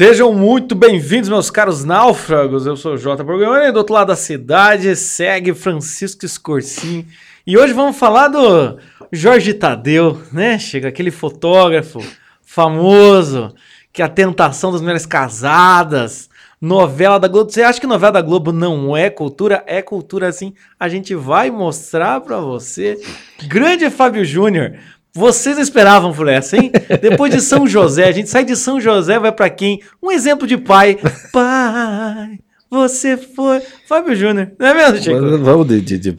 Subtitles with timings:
[0.00, 2.64] Sejam muito bem-vindos, meus caros náufragos.
[2.64, 7.06] Eu sou o Jota Borgonha e do outro lado da cidade segue Francisco Escorcim.
[7.46, 8.78] E hoje vamos falar do
[9.12, 10.58] Jorge Tadeu, né?
[10.58, 12.02] Chega aquele fotógrafo
[12.40, 13.54] famoso,
[13.92, 17.50] que é a tentação das mulheres casadas, novela da Globo.
[17.50, 19.62] Você acha que novela da Globo não é cultura?
[19.66, 20.54] É cultura assim.
[20.78, 22.98] A gente vai mostrar para você.
[23.46, 24.78] Grande Fábio Júnior.
[25.14, 26.70] Vocês esperavam por essa, hein?
[27.00, 29.80] Depois de São José, a gente sai de São José, vai para quem?
[30.00, 30.98] Um exemplo de pai.
[31.32, 32.38] Pai,
[32.70, 33.60] você foi.
[33.88, 35.38] Fábio Júnior, não é mesmo, Chico?
[35.38, 36.18] Vamos de, de, de, de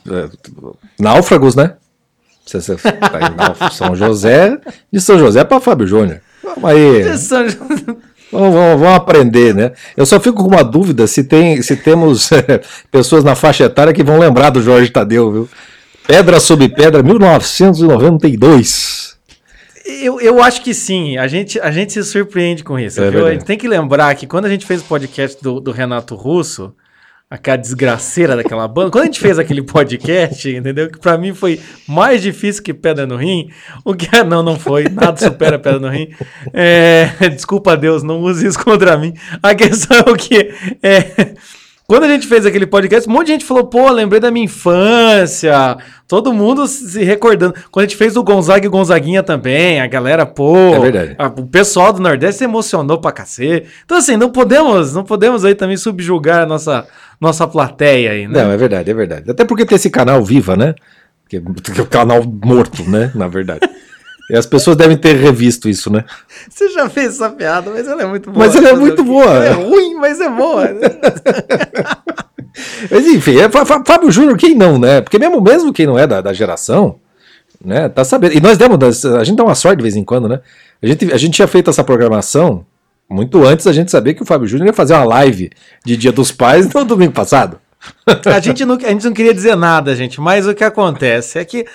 [1.00, 1.76] náufragos, né?
[2.46, 2.76] Você, você,
[3.72, 4.60] São José,
[4.92, 6.20] de São José para Fábio Júnior.
[6.44, 7.04] Vamos aí.
[7.04, 7.58] De São José.
[8.32, 9.72] Vamos, vamos, vamos, aprender, né?
[9.96, 12.30] Eu só fico com uma dúvida se tem, se temos
[12.90, 15.50] pessoas na faixa etária que vão lembrar do Jorge Tadeu, viu?
[16.12, 19.18] Pedra sobre Pedra, 1992.
[20.04, 23.02] Eu, eu acho que sim, a gente, a gente se surpreende com isso.
[23.02, 25.72] É a gente tem que lembrar que quando a gente fez o podcast do, do
[25.72, 26.76] Renato Russo,
[27.30, 30.92] aquela desgraceira daquela banda, quando a gente fez aquele podcast, entendeu?
[30.92, 33.50] Que pra mim foi mais difícil que Pedra no Rim,
[33.86, 36.10] o que é, não, não foi, nada supera Pedra no Rim.
[36.52, 39.14] É, desculpa a Deus, não use isso contra mim.
[39.42, 40.54] A questão é o que
[40.84, 41.36] é,
[41.92, 44.46] quando a gente fez aquele podcast, um monte de gente falou, pô, lembrei da minha
[44.46, 45.76] infância.
[46.08, 47.54] Todo mundo se recordando.
[47.70, 50.56] Quando a gente fez o Gonzaga e Gonzaguinha também, a galera, pô.
[50.74, 51.16] É verdade.
[51.18, 53.68] A, o pessoal do Nordeste se emocionou pra cacete.
[53.84, 56.88] Então, assim, não podemos, não podemos aí também subjugar a nossa,
[57.20, 58.42] nossa plateia aí, né?
[58.42, 59.30] Não, é verdade, é verdade.
[59.30, 60.74] Até porque tem esse canal Viva, né?
[61.28, 63.12] Que, que é o canal morto, né?
[63.14, 63.68] Na verdade.
[64.32, 66.06] E as pessoas devem ter revisto isso, né?
[66.50, 68.46] Você já fez essa piada, mas ela é muito boa.
[68.46, 69.26] Mas ela é muito boa.
[69.26, 70.70] Ela é ruim, mas é boa.
[72.90, 75.02] mas enfim, é Fábio Júnior, quem não, né?
[75.02, 76.96] Porque mesmo, mesmo quem não é da, da geração,
[77.64, 78.34] né, tá sabendo.
[78.34, 80.40] E nós demos, a gente dá uma sorte de vez em quando, né?
[80.82, 82.66] A gente, a gente tinha feito essa programação
[83.10, 85.50] muito antes da gente saber que o Fábio Júnior ia fazer uma live
[85.84, 87.60] de Dia dos Pais no domingo passado.
[88.26, 91.44] A gente, não, a gente não queria dizer nada, gente, mas o que acontece é
[91.44, 91.66] que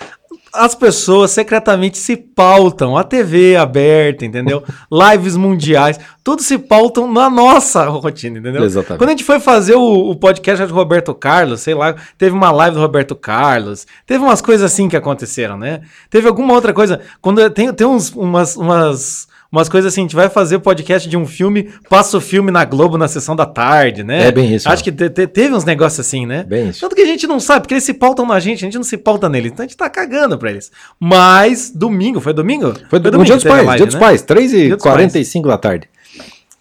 [0.53, 4.63] as pessoas secretamente se pautam, a TV aberta, entendeu?
[4.91, 8.65] Lives mundiais, tudo se pautam na nossa rotina, entendeu?
[8.65, 8.99] Exatamente.
[8.99, 12.51] Quando a gente foi fazer o, o podcast do Roberto Carlos, sei lá, teve uma
[12.51, 15.83] live do Roberto Carlos, teve umas coisas assim que aconteceram, né?
[16.11, 20.15] Teve alguma outra coisa, quando tem, tem uns, umas, umas umas coisas assim, a gente
[20.15, 23.47] vai fazer o podcast de um filme, passa o filme na Globo na sessão da
[23.47, 24.29] tarde, né?
[24.29, 24.69] É bem isso.
[24.69, 26.45] Acho que te, te, teve uns negócios assim, né?
[26.45, 26.81] Bem isso.
[26.81, 28.85] Tanto que a gente não sabe, porque eles se pautam na gente, a gente não
[28.85, 30.71] se pauta neles, então a gente tá cagando pra eles.
[31.01, 32.75] Mas, domingo, foi domingo?
[32.89, 33.25] Foi, foi domingo.
[33.25, 34.01] Dia dos Pais, live, Dia dos né?
[34.01, 35.89] Pais, 3h45 da tarde.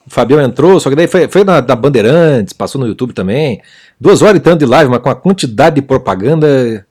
[0.08, 3.62] O Fabião entrou, só que daí foi, foi na, na Bandeirantes, passou no YouTube também.
[4.00, 6.86] Duas horas e tanto de live, mas com a quantidade de propaganda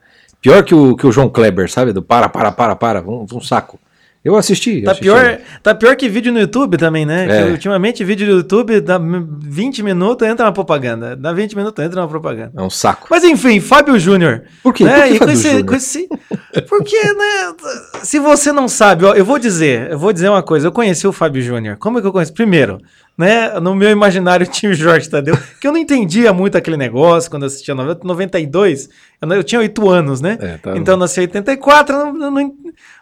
[0.45, 1.93] pior que o, que o João Kleber, sabe?
[1.93, 3.79] Do para, para, para, para, um, um saco.
[4.25, 4.81] Eu assisti.
[4.81, 5.05] Tá, assisti.
[5.05, 7.43] Pior, tá pior que vídeo no YouTube também, né?
[7.43, 7.51] É.
[7.51, 11.15] ultimamente, vídeo no YouTube dá 20 minutos, entra uma propaganda.
[11.15, 12.53] Dá 20 minutos, entra uma propaganda.
[12.57, 13.07] É um saco.
[13.11, 14.45] Mas enfim, Fábio Júnior.
[14.63, 14.85] Por quê?
[14.85, 15.09] Né?
[15.09, 17.55] Por que com esse, esse, Porque, né?
[18.03, 20.69] Se você não sabe, ó, eu vou dizer, eu vou dizer uma coisa.
[20.69, 21.77] Eu conheci o Fábio Júnior.
[21.77, 22.33] Como é que eu conheço?
[22.33, 22.79] Primeiro,
[23.17, 23.59] né?
[23.61, 27.45] No meu imaginário tinha o Jorge Tadeu, que eu não entendia muito aquele negócio quando
[27.45, 28.89] eu assistia 92.
[29.21, 30.39] Eu, eu tinha 8 anos, né?
[30.41, 32.55] É, tá então eu nasci em 84, não, não,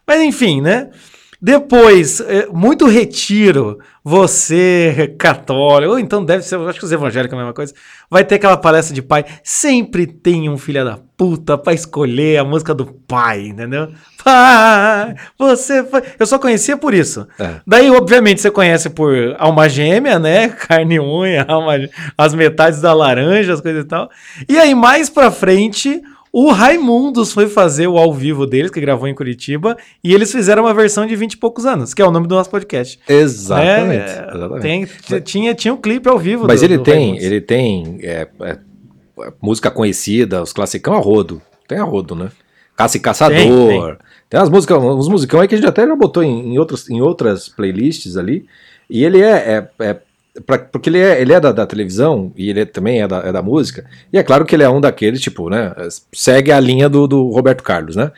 [0.07, 0.91] mas enfim, né?
[1.45, 7.37] Depois, é, muito retiro, você católico, ou então deve ser, acho que os evangélicos é
[7.37, 7.75] a mesma coisa,
[8.09, 9.25] vai ter aquela palestra de pai.
[9.43, 13.89] Sempre tem um filho da puta pra escolher a música do pai, entendeu?
[14.23, 16.03] Pai, você foi.
[16.17, 17.27] Eu só conhecia por isso.
[17.41, 17.57] É.
[17.67, 20.49] Daí, obviamente, você conhece por alma gêmea, né?
[20.69, 21.73] Carne e unha, alma,
[22.17, 24.09] as metades da laranja, as coisas e tal.
[24.49, 26.01] E aí, mais pra frente,
[26.33, 30.63] o Raimundos foi fazer o ao vivo deles, que gravou em Curitiba, e eles fizeram
[30.63, 32.99] uma versão de 20 e poucos anos, que é o nome do nosso podcast.
[33.07, 34.11] Exatamente.
[34.11, 34.89] É, exatamente.
[35.03, 36.47] Tem, tinha, tinha um clipe ao vivo.
[36.47, 38.59] Mas do, ele, do tem, ele tem é, é,
[39.43, 41.43] música conhecida, os classicão a rodo.
[41.69, 42.31] Tem a rodo, né?
[42.75, 43.37] Caça e Caçador.
[43.37, 43.97] Tem, tem.
[44.31, 46.89] tem umas músicas, uns musicão aí que a gente até já botou em, em, outros,
[46.89, 48.47] em outras playlists ali.
[48.89, 50.01] E ele é, é, é
[50.47, 53.19] Pra, porque ele é, ele é da, da, televisão e ele é, também é da,
[53.19, 55.75] é da música, e é claro que ele é um daqueles, tipo, né?
[56.11, 58.11] Segue a linha do, do Roberto Carlos, né?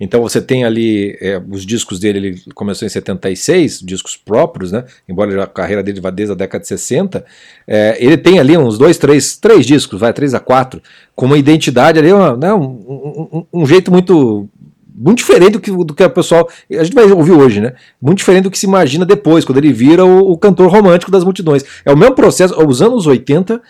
[0.00, 4.84] Então você tem ali é, os discos dele, ele começou em 76, discos próprios, né?
[5.08, 7.24] Embora a carreira dele vá desde a década de 60,
[7.66, 10.80] é, ele tem ali uns dois, três, três discos, vai, três a quatro,
[11.14, 14.48] com uma identidade ali, uma, né, um, um, um, jeito muito
[15.00, 16.48] muito diferente do que, do que a pessoal.
[16.70, 17.74] A gente vai ouvir hoje, né?
[18.02, 21.22] Muito diferente do que se imagina depois, quando ele vira o, o cantor romântico das
[21.22, 21.64] multidões.
[21.84, 22.54] É o mesmo processo.
[22.66, 23.62] Os anos 80,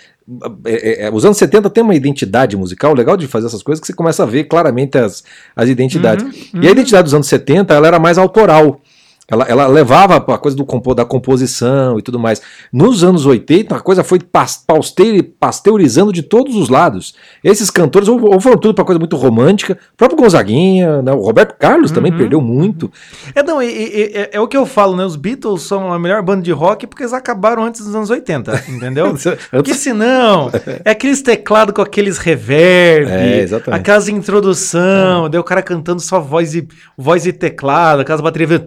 [0.64, 3.80] é, é, é, os anos 70 tem uma identidade musical legal de fazer essas coisas
[3.80, 5.22] que você começa a ver claramente as,
[5.54, 6.24] as identidades.
[6.24, 6.62] Uhum, uhum.
[6.62, 8.80] E a identidade dos anos 70 ela era mais autoral.
[9.30, 12.40] Ela, ela levava a coisa do da composição e tudo mais.
[12.72, 14.18] Nos anos 80, a coisa foi
[15.38, 17.14] pasteurizando de todos os lados.
[17.44, 19.78] Esses cantores ou, ou foram tudo para coisa muito romântica.
[19.92, 21.12] O próprio Gonzaguinha, né?
[21.12, 21.94] o Roberto Carlos uhum.
[21.96, 22.90] também perdeu muito.
[23.34, 25.04] É, não, e, e, é, é, o que eu falo, né?
[25.04, 28.64] Os Beatles são a melhor banda de rock porque eles acabaram antes dos anos 80,
[28.70, 29.14] entendeu?
[29.50, 30.50] porque senão,
[30.82, 35.28] é aqueles teclados com aqueles reverb, é, aquelas introdução, é.
[35.28, 36.66] daí o cara cantando só voz e,
[36.96, 38.62] voz e teclado, aquelas baterias.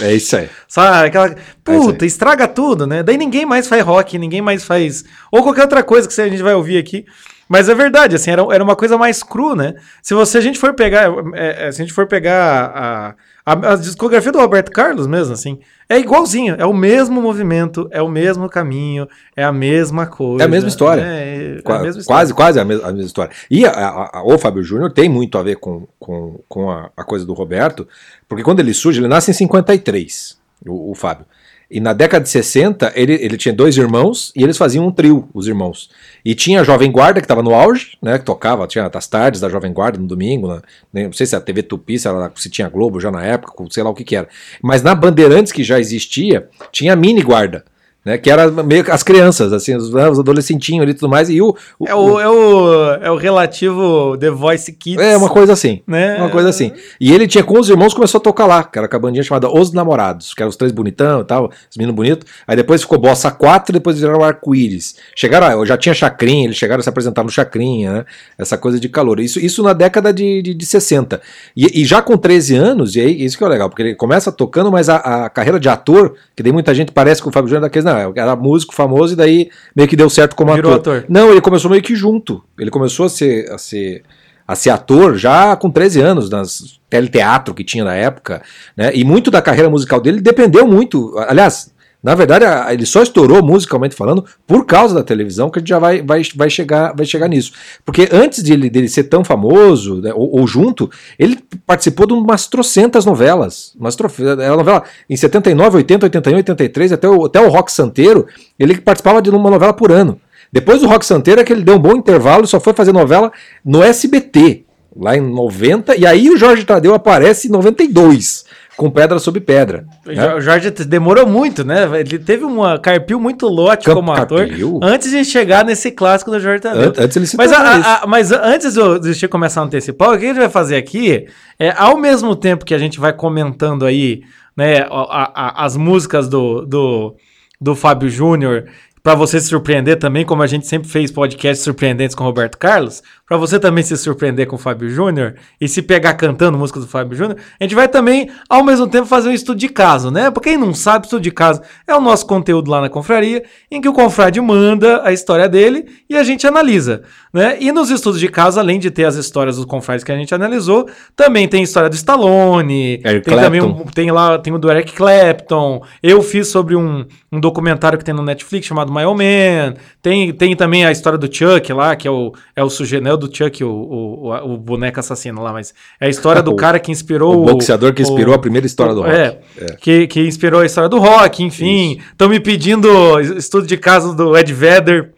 [0.00, 0.48] É isso aí.
[0.68, 1.08] Sabe?
[1.08, 1.26] Aquela.
[1.28, 3.02] É puta, é estraga tudo, né?
[3.02, 5.04] Daí ninguém mais faz rock, ninguém mais faz.
[5.30, 7.04] Ou qualquer outra coisa que a gente vai ouvir aqui.
[7.48, 9.74] Mas é verdade, assim, era, era uma coisa mais cru, né?
[10.02, 11.12] Se você a gente for pegar.
[11.34, 15.34] É, é, se a gente for pegar a a, a, discografia do Roberto Carlos mesmo,
[15.34, 15.58] assim,
[15.88, 20.44] é igualzinho, é o mesmo movimento, é o mesmo caminho, é a mesma coisa.
[20.44, 21.02] É a mesma história.
[21.02, 22.18] É, é Qua, a mesma história.
[22.18, 23.34] Quase, quase a mesma, a mesma história.
[23.50, 27.32] E a, o Fábio Júnior tem muito a ver com, com, com a, coisa do
[27.32, 27.86] Roberto,
[28.28, 31.26] porque quando ele surge, ele nasce em 53, o, o Fábio.
[31.72, 35.26] E na década de 60, ele, ele tinha dois irmãos e eles faziam um trio,
[35.32, 35.88] os irmãos.
[36.22, 38.18] E tinha a Jovem Guarda, que estava no auge, né?
[38.18, 40.48] Que tocava, tinha as tardes da Jovem Guarda no domingo,
[40.92, 43.82] né, não sei se a TV Tupi, se, se tinha Globo já na época, sei
[43.82, 44.28] lá o que, que era.
[44.60, 47.64] Mas na Bandeirantes, que já existia, tinha a Mini Guarda
[48.04, 48.18] né?
[48.18, 51.30] Que era meio as crianças, assim, os, né, os adolescentinhos ali e tudo mais.
[51.30, 55.02] E o, o, é, o, é, o, é o relativo The Voice Kids.
[55.02, 55.82] É, uma coisa assim.
[55.86, 56.16] Né?
[56.16, 56.72] Uma coisa assim.
[57.00, 59.22] E ele tinha com os irmãos, começou a tocar lá, que era com a bandinha
[59.22, 62.28] chamada Os Namorados, que eram os três bonitão e tal, os meninos bonitos.
[62.46, 64.96] Aí depois ficou Bossa 4, depois viraram Arco-Íris.
[65.14, 68.04] Chegaram, já tinha Chacrinha, eles chegaram a se apresentar no Chacrinha, né?
[68.38, 69.20] Essa coisa de calor.
[69.20, 71.20] Isso, isso na década de, de, de 60.
[71.56, 74.32] E, e, já com 13 anos, e aí isso que é legal, porque ele começa
[74.32, 77.48] tocando, mas a, a carreira de ator, que daí muita gente parece com o Fábio
[77.48, 80.74] Júnior daqueles, não, era músico famoso e daí meio que deu certo como ator.
[80.74, 81.04] ator.
[81.08, 82.42] Não, ele começou meio que junto.
[82.58, 84.02] Ele começou a ser, a ser,
[84.46, 88.42] a ser ator já com 13 anos, nas teleteatro que tinha na época,
[88.76, 88.90] né?
[88.94, 91.16] E muito da carreira musical dele dependeu muito.
[91.26, 91.71] Aliás,
[92.02, 95.78] na verdade, ele só estourou musicalmente falando por causa da televisão, que a gente já
[95.78, 97.52] vai, vai, vai, chegar, vai chegar nisso.
[97.84, 102.12] Porque antes de ele, dele ser tão famoso, né, ou, ou, junto, ele participou de
[102.12, 103.72] umas trocentas novelas.
[103.78, 104.20] Umas trof...
[104.20, 108.26] Era novela em 79, 80, 81, 83, até o, até o Rock Santeiro,
[108.58, 110.20] ele participava de uma novela por ano.
[110.52, 112.92] Depois do Rock Santeiro é que ele deu um bom intervalo e só foi fazer
[112.92, 113.30] novela
[113.64, 114.64] no SBT,
[114.94, 118.44] lá em 90, e aí o Jorge Tadeu aparece em 92
[118.82, 119.86] com pedra sobre pedra.
[120.04, 120.34] Né?
[120.34, 121.88] O Jorge demorou muito, né?
[122.00, 124.80] Ele teve uma carpil muito lote Camp como ator carpil?
[124.82, 126.92] antes de chegar nesse clássico do Jorge Tadeu.
[126.98, 128.74] Antes ele se mas, a, a, mas antes
[129.16, 131.28] de começar a antecipar, o que a gente vai fazer aqui
[131.60, 134.24] é, ao mesmo tempo que a gente vai comentando aí
[134.56, 137.14] né, a, as músicas do, do,
[137.60, 138.64] do Fábio Júnior
[139.00, 142.58] para você se surpreender também, como a gente sempre fez podcasts surpreendentes com o Roberto
[142.58, 143.00] Carlos,
[143.32, 146.88] para você também se surpreender com o Fábio Júnior e se pegar cantando músicas do
[146.90, 150.30] Fábio Júnior, a gente vai também, ao mesmo tempo, fazer um estudo de caso, né?
[150.30, 153.80] Pra quem não sabe, estudo de caso é o nosso conteúdo lá na confraria, em
[153.80, 157.56] que o confrade manda a história dele e a gente analisa, né?
[157.58, 160.34] E nos estudos de caso, além de ter as histórias dos confrades que a gente
[160.34, 160.86] analisou,
[161.16, 163.40] também tem história do Stallone, Eric tem Clapton.
[163.40, 167.98] também um, tem lá, tem o do Eric Clapton, eu fiz sobre um, um documentário
[167.98, 171.72] que tem no Netflix chamado My Old Man, tem, tem também a história do Chuck
[171.72, 175.42] lá, que é o, é o sujeito, né, do Chuck, o, o, o, boneco assassino
[175.42, 177.42] lá, mas é a história do cara que inspirou.
[177.42, 179.12] O boxeador que inspirou a primeira história do rock.
[179.12, 179.66] É, é.
[179.80, 182.00] Que, que inspirou a história do rock, enfim.
[182.10, 185.12] Estão me pedindo estudo de caso do Ed Vedder.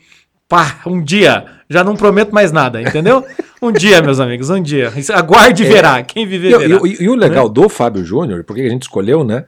[0.49, 1.47] Pá, um dia.
[1.69, 3.25] Já não prometo mais nada, entendeu?
[3.61, 4.93] um dia, meus amigos, um dia.
[5.13, 5.69] Aguarde e é.
[5.69, 6.03] verá.
[6.03, 6.81] Quem viver e, verá.
[6.85, 9.45] E, e, o legal do Fábio Júnior, porque a gente escolheu, né?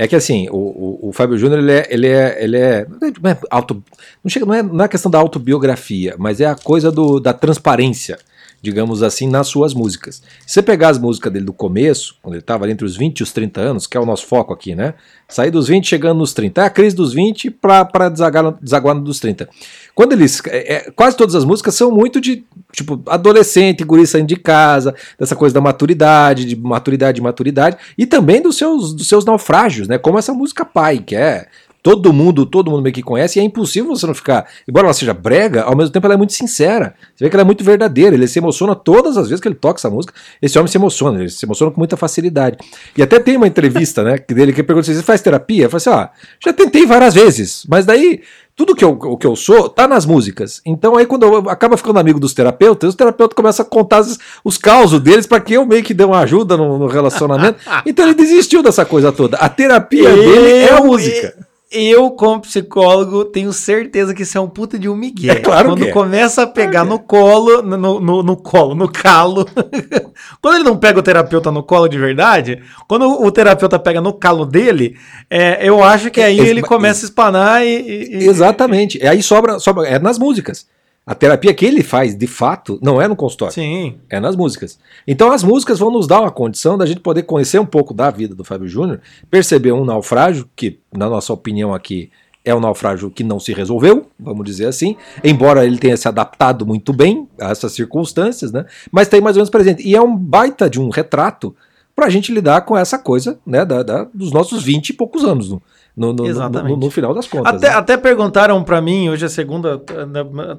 [0.00, 2.86] É que assim, o, o, o Fábio Júnior, ele é, ele é, ele é,
[3.20, 3.82] não é auto,
[4.22, 7.32] não chega, não é, não é questão da autobiografia, mas é a coisa do, da
[7.32, 8.16] transparência,
[8.62, 10.22] digamos assim, nas suas músicas.
[10.46, 13.22] Se você pegar as músicas dele do começo, quando ele estava entre os 20 e
[13.24, 14.94] os 30 anos, que é o nosso foco aqui, né?
[15.26, 16.60] Sair dos 20 chegando nos 30.
[16.60, 19.48] É a crise dos 20 para desaguar, desaguar dos 30.
[19.96, 20.40] Quando eles.
[20.46, 24.94] É, é, quase todas as músicas são muito de, tipo, adolescente, guri saindo de casa,
[25.18, 29.98] dessa coisa da maturidade, de maturidade, maturidade, e também dos seus, dos seus naufrágios, né?
[29.98, 31.46] Como essa música Pai, que é
[31.82, 34.46] todo mundo, todo mundo meio que conhece, e é impossível você não ficar.
[34.68, 36.94] Embora ela seja brega, ao mesmo tempo ela é muito sincera.
[37.14, 38.14] Você vê que ela é muito verdadeira.
[38.14, 40.12] Ele se emociona todas as vezes que ele toca essa música.
[40.42, 42.58] Esse homem se emociona, ele se emociona com muita facilidade.
[42.96, 45.64] E até tem uma entrevista, né, dele que pergunta se você faz terapia.
[45.64, 46.10] Eu falei assim: ah,
[46.44, 48.22] já tentei várias vezes, mas daí
[48.58, 50.60] tudo que eu, o que eu sou tá nas músicas.
[50.66, 54.18] Então aí quando eu acaba ficando amigo dos terapeutas, os terapeutas começam a contar os,
[54.42, 57.60] os causos deles para que eu meio que dê uma ajuda no, no relacionamento.
[57.86, 59.36] então ele desistiu dessa coisa toda.
[59.36, 61.36] A terapia eu, dele é a música.
[61.70, 65.32] Eu, como psicólogo, tenho certeza que isso é um puta de um migué.
[65.32, 65.92] É claro Quando que é.
[65.92, 69.46] começa a pegar Claro no colo, no, no, no colo, no calo.
[70.40, 74.14] quando ele não pega o terapeuta no colo de verdade, quando o terapeuta pega no
[74.14, 74.96] calo dele,
[75.28, 77.68] é, eu acho que aí Ex- ele começa a espanar e.
[77.68, 78.96] e- e- Exatamente.
[79.02, 79.86] E aí sobra, sobra.
[79.86, 80.66] É nas músicas.
[81.10, 83.54] A terapia que ele faz, de fato, não é no consultório.
[83.54, 83.96] Sim.
[84.10, 84.78] É nas músicas.
[85.06, 88.10] Então as músicas vão nos dar uma condição da gente poder conhecer um pouco da
[88.10, 89.00] vida do Fábio Júnior,
[89.30, 92.10] perceber um naufrágio, que, na nossa opinião aqui,
[92.44, 96.66] é um naufrágio que não se resolveu, vamos dizer assim, embora ele tenha se adaptado
[96.66, 98.66] muito bem a essas circunstâncias, né?
[98.92, 99.82] Mas tem mais ou menos presente.
[99.88, 101.56] E é um baita de um retrato
[101.96, 103.64] para a gente lidar com essa coisa, né?
[103.64, 105.60] Da, da- dos nossos 20 e poucos anos, no,
[105.98, 106.70] no, no- no- Exatamente.
[106.72, 107.54] no- no final das contas.
[107.54, 107.74] Até, né?
[107.74, 109.82] até perguntaram pra mim, hoje é segunda.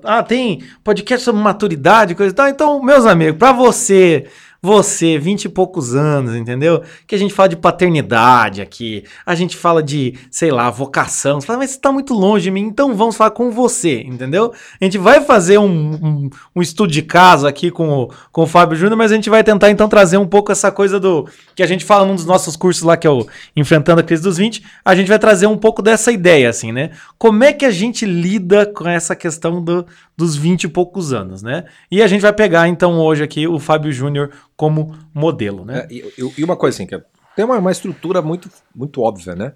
[0.04, 2.48] Ah, tem podcast sobre maturidade, coisa e tal.
[2.48, 4.26] Então, meus amigos, pra você,
[4.62, 6.84] você, vinte e poucos anos, entendeu?
[7.08, 11.40] Que a gente fala de paternidade aqui, a gente fala de, sei lá, vocação.
[11.40, 14.54] Você fala, mas você tá muito longe de mim, então vamos falar com você, entendeu?
[14.80, 18.48] A gente vai fazer um, um, um estudo de caso aqui com o, com o
[18.48, 21.28] Fábio Júnior, mas a gente vai tentar então trazer um pouco essa coisa do.
[21.56, 23.26] que a gente fala num dos nossos cursos lá, que é o
[23.56, 24.64] Enfrentando a Crise dos 20.
[24.84, 26.92] A gente vai trazer um pouco dessa ideia, assim, né?
[27.18, 29.86] Como é que a gente lida com essa questão do,
[30.20, 31.64] dos 20 e poucos anos, né?
[31.90, 35.88] E a gente vai pegar então hoje aqui o Fábio Júnior como modelo, né?
[35.90, 37.02] É, e, e- uma coisa assim, que é-
[37.38, 39.54] tem uma, uma estrutura muito, muito óbvia, né?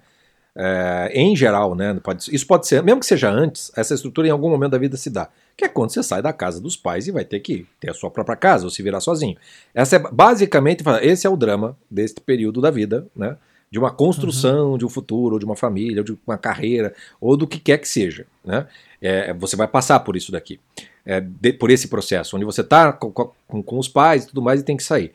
[0.56, 1.98] É, em geral, né?
[2.02, 4.96] Pode, isso pode ser, mesmo que seja antes, essa estrutura em algum momento da vida
[4.96, 5.28] se dá.
[5.54, 7.94] Que é quando você sai da casa dos pais e vai ter que ter a
[7.94, 9.36] sua própria casa ou se virar sozinho.
[9.74, 13.36] Essa é basicamente, esse é o drama deste período da vida, né?
[13.74, 17.36] De uma construção de um futuro, ou de uma família, ou de uma carreira, ou
[17.36, 18.68] do que quer que seja, né?
[19.02, 20.60] É, você vai passar por isso daqui.
[21.04, 24.40] É, de- por esse processo, onde você está com, com- com os pais e tudo
[24.40, 25.12] mais e tem que sair.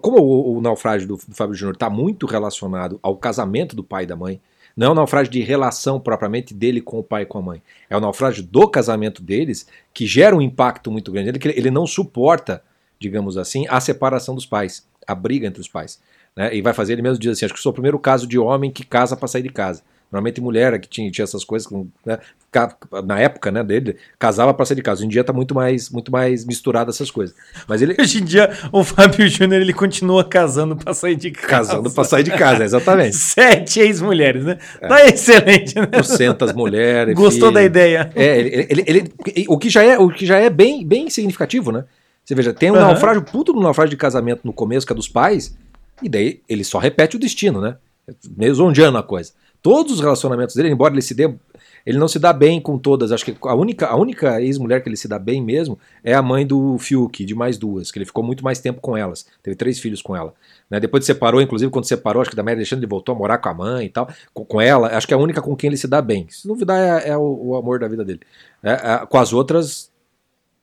[0.00, 4.04] Como o, o naufrágio do, do Fábio Júnior está muito relacionado ao casamento do pai
[4.04, 4.40] e da mãe,
[4.74, 7.62] não é um naufrágio de relação propriamente dele com o pai e com a mãe.
[7.90, 11.28] É o naufrágio do casamento deles que gera um impacto muito grande.
[11.28, 12.62] Ele, ele não suporta,
[12.98, 16.00] digamos assim, a separação dos pais, a briga entre os pais.
[16.36, 16.54] Né?
[16.54, 18.70] E vai fazer ele mesmo diz assim: acho que sou o primeiro caso de homem
[18.70, 19.82] que casa para sair de casa.
[20.12, 21.68] Normalmente mulher é que tinha, tinha essas coisas,
[22.04, 22.18] né,
[23.04, 25.00] na época né, dele, casava para sair de casa.
[25.00, 27.34] Hoje em dia está muito mais, muito mais misturado essas coisas.
[27.66, 31.70] Mas ele Hoje em dia, o Fábio Júnior ele continua casando pra sair de casa.
[31.72, 33.16] casando para sair de casa, exatamente.
[33.18, 34.58] Sete ex-mulheres, né?
[34.80, 35.86] Tá excelente, né?
[35.86, 37.12] Trocentas mulheres.
[37.14, 37.54] Gostou filho.
[37.54, 38.10] da ideia?
[38.14, 41.72] É, ele, ele- ele- o que já é, o que já é bem, bem significativo,
[41.72, 41.84] né?
[42.24, 42.86] Você veja, tem um Aham.
[42.88, 45.56] naufrágio, puto no naufrágio de casamento no começo, que é dos pais,
[46.02, 47.76] e daí ele só repete o destino, né?
[48.36, 49.32] Meio zondiano a coisa.
[49.62, 51.32] Todos os relacionamentos dele, embora ele se dê.
[51.84, 53.12] Ele não se dá bem com todas.
[53.12, 56.22] Acho que a única, a única ex-mulher que ele se dá bem mesmo é a
[56.22, 59.26] mãe do Fiuk, de mais duas, que ele ficou muito mais tempo com elas.
[59.42, 60.34] Teve três filhos com ela.
[60.68, 60.80] Né?
[60.80, 63.38] Depois de separou, inclusive quando separou, acho que da Mary Alexandre ele voltou a morar
[63.38, 64.88] com a mãe e tal, com, com ela.
[64.88, 66.26] Acho que é a única com quem ele se dá bem.
[66.28, 68.20] Se duvidar, é, é o, o amor da vida dele.
[68.62, 69.90] É, é, com as outras,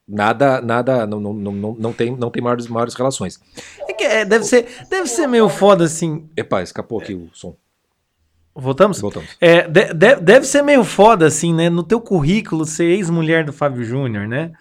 [0.08, 3.40] nada, nada, não, não, não, não, tem, não tem maiores, maiores relações.
[3.88, 6.28] É que, é, deve, ser, deve ser meio foda assim.
[6.36, 7.56] Epa, escapou aqui o som.
[8.56, 9.02] Voltamos?
[9.02, 9.30] Voltamos.
[9.42, 11.70] É, de- de- deve ser meio foda, assim, né?
[11.70, 14.52] No teu currículo, ser ex-mulher do Fábio Júnior, né?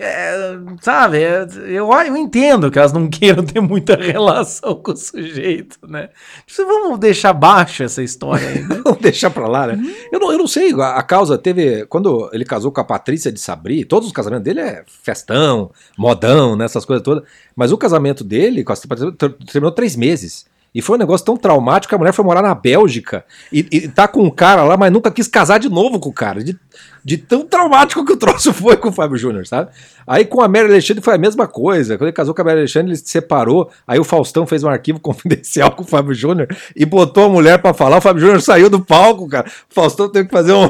[0.00, 4.96] É, sabe, é, eu, eu entendo que elas não queiram ter muita relação com o
[4.96, 6.08] sujeito, né?
[6.44, 8.80] Tipo, vamos deixar baixo essa história aí, né?
[8.84, 9.78] Vamos deixar pra lá, né?
[10.10, 11.86] Eu não, eu não sei, a, a causa teve.
[11.86, 16.56] Quando ele casou com a Patrícia de Sabri, todos os casamentos dele é festão, modão,
[16.56, 17.22] né, essas coisas todas.
[17.54, 20.44] Mas o casamento dele com a Patrícia ter- terminou três meses.
[20.74, 23.88] E foi um negócio tão traumático que a mulher foi morar na Bélgica e, e
[23.88, 26.42] tá com um cara lá, mas nunca quis casar de novo com o cara.
[26.42, 26.58] De,
[27.04, 29.70] de tão traumático que o troço foi com o Fábio Júnior, sabe?
[30.04, 31.96] Aí com a Mary Alexandre foi a mesma coisa.
[31.96, 33.70] Quando ele casou com a Mary Alexandre, ele se separou.
[33.86, 37.58] Aí o Faustão fez um arquivo confidencial com o Fábio Júnior e botou a mulher
[37.62, 37.98] pra falar.
[37.98, 39.46] O Fábio Júnior saiu do palco, cara.
[39.70, 40.68] O Faustão teve que fazer um.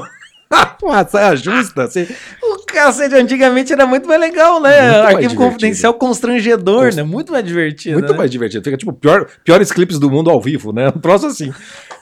[0.83, 2.07] uma saia justa, assim.
[2.43, 4.93] O cacete antigamente era muito mais legal, né?
[4.93, 7.03] Muito Arquivo confidencial constrangedor, né?
[7.03, 7.99] Muito mais divertido.
[7.99, 8.19] Muito né?
[8.19, 8.63] mais divertido.
[8.63, 10.89] Fica tipo pior, piores clipes do mundo ao vivo, né?
[10.89, 11.53] Um troço assim.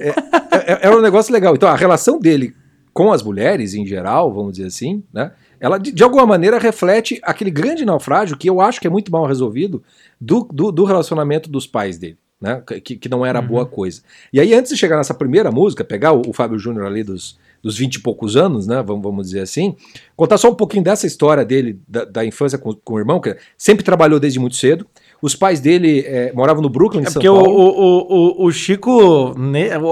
[0.00, 1.54] É, é, é um negócio legal.
[1.54, 2.54] Então, a relação dele
[2.92, 5.32] com as mulheres, em geral, vamos dizer assim, né?
[5.58, 9.12] Ela, de, de alguma maneira, reflete aquele grande naufrágio que eu acho que é muito
[9.12, 9.82] mal resolvido
[10.20, 12.18] do, do, do relacionamento dos pais dele.
[12.40, 12.61] Né?
[12.82, 13.46] Que, que não era Uhum.
[13.46, 14.02] boa coisa.
[14.32, 17.38] E aí, antes de chegar nessa primeira música, pegar o, o Fábio Júnior ali dos,
[17.62, 18.83] dos 20 e poucos anos, né?
[18.83, 19.76] Vamos, vamos dizer assim,
[20.16, 23.37] contar só um pouquinho dessa história dele, da, da infância com, com o irmão, que
[23.57, 24.87] sempre trabalhou desde muito cedo.
[25.23, 27.49] Os pais dele é, moravam no Brooklyn, é São porque Paulo.
[27.49, 29.33] O, o, o, o Chico,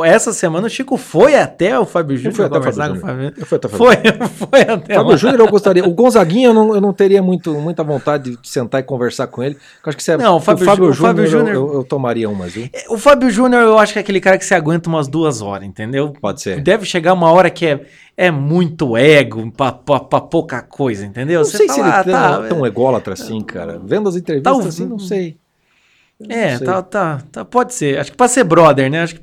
[0.04, 2.34] essa semana, o Chico foi até o Fábio Júnior.
[2.34, 3.34] Foi até o Fábio Júnior.
[3.46, 3.96] Foi, até foi,
[4.50, 5.84] foi até Fábio Júnior eu gostaria.
[5.84, 9.40] O Gonzaguinha eu não, eu não teria muito, muita vontade de sentar e conversar com
[9.40, 9.54] ele.
[9.54, 12.28] Eu acho que se é, não, o Fábio, o Fábio, Fábio Júnior eu, eu, tomaria
[12.28, 12.52] umas.
[12.52, 12.68] Viu?
[12.88, 15.64] O Fábio Júnior eu acho que é aquele cara que se aguenta umas duas horas,
[15.64, 16.12] entendeu?
[16.20, 16.60] Pode ser.
[16.60, 17.80] Deve chegar uma hora que é
[18.20, 21.38] é muito ego pra, pra, pra pouca coisa, entendeu?
[21.38, 23.80] Não Você sei se ele ah, tá, é tão ególatra assim, cara.
[23.82, 25.38] Vendo as entrevistas tá, assim, não sei.
[26.28, 27.98] É, tá, tá, tá, pode ser.
[27.98, 29.04] Acho que pra ser brother, né?
[29.04, 29.22] Acho que,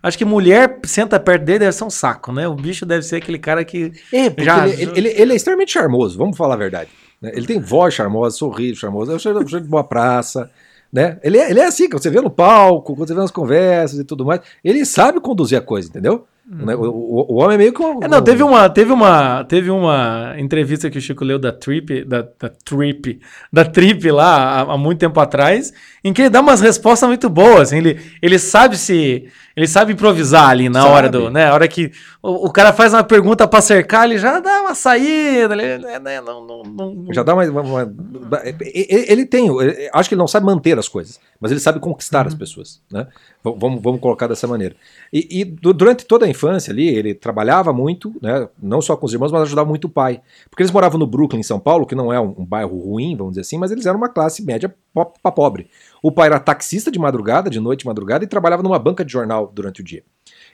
[0.00, 2.46] acho que mulher senta perto dele deve ser um saco, né?
[2.46, 3.90] O bicho deve ser aquele cara que.
[4.12, 6.88] É, já, ele, ele, ele, é extremamente charmoso, vamos falar a verdade.
[7.20, 7.32] Né?
[7.34, 10.48] Ele tem voz charmosa, sorriso charmoso, é um cheiro de boa praça.
[10.92, 11.18] Né?
[11.24, 13.98] Ele, é, ele é assim, quando você vê no palco, quando você vê nas conversas
[13.98, 16.28] e tudo mais, ele sabe conduzir a coisa, entendeu?
[16.48, 16.76] Né?
[16.76, 19.68] O, o, o, homem é meio que um, é, não, teve uma, teve uma, teve
[19.68, 23.18] uma entrevista que o Chico leu da Trip, da, da Trip,
[23.52, 25.72] da Trip lá há, há, muito tempo atrás,
[26.06, 29.92] em que ele dá umas respostas muito boas, assim, ele, ele sabe se ele sabe
[29.94, 30.94] improvisar ali na sabe.
[30.94, 31.90] hora do, né, a hora que
[32.22, 35.98] o, o cara faz uma pergunta para cercar, ele já dá uma saída, ele, né,
[35.98, 37.92] né não, não, não, já dá uma, uma, uma,
[38.44, 39.48] ele, ele tem,
[39.92, 42.28] acho que ele não sabe manter as coisas, mas ele sabe conquistar uhum.
[42.28, 43.08] as pessoas, né?
[43.42, 44.74] Vamos, vamos colocar dessa maneira.
[45.12, 49.12] E, e, durante toda a infância ali, ele trabalhava muito, né, não só com os
[49.12, 50.20] irmãos, mas ajudava muito o pai.
[50.50, 53.16] Porque eles moravam no Brooklyn, em São Paulo, que não é um, um bairro ruim,
[53.16, 55.68] vamos dizer assim, mas eles eram uma classe média para pobre.
[56.02, 59.50] O pai era taxista de madrugada, de noite madrugada, e trabalhava numa banca de jornal
[59.54, 60.02] durante o dia.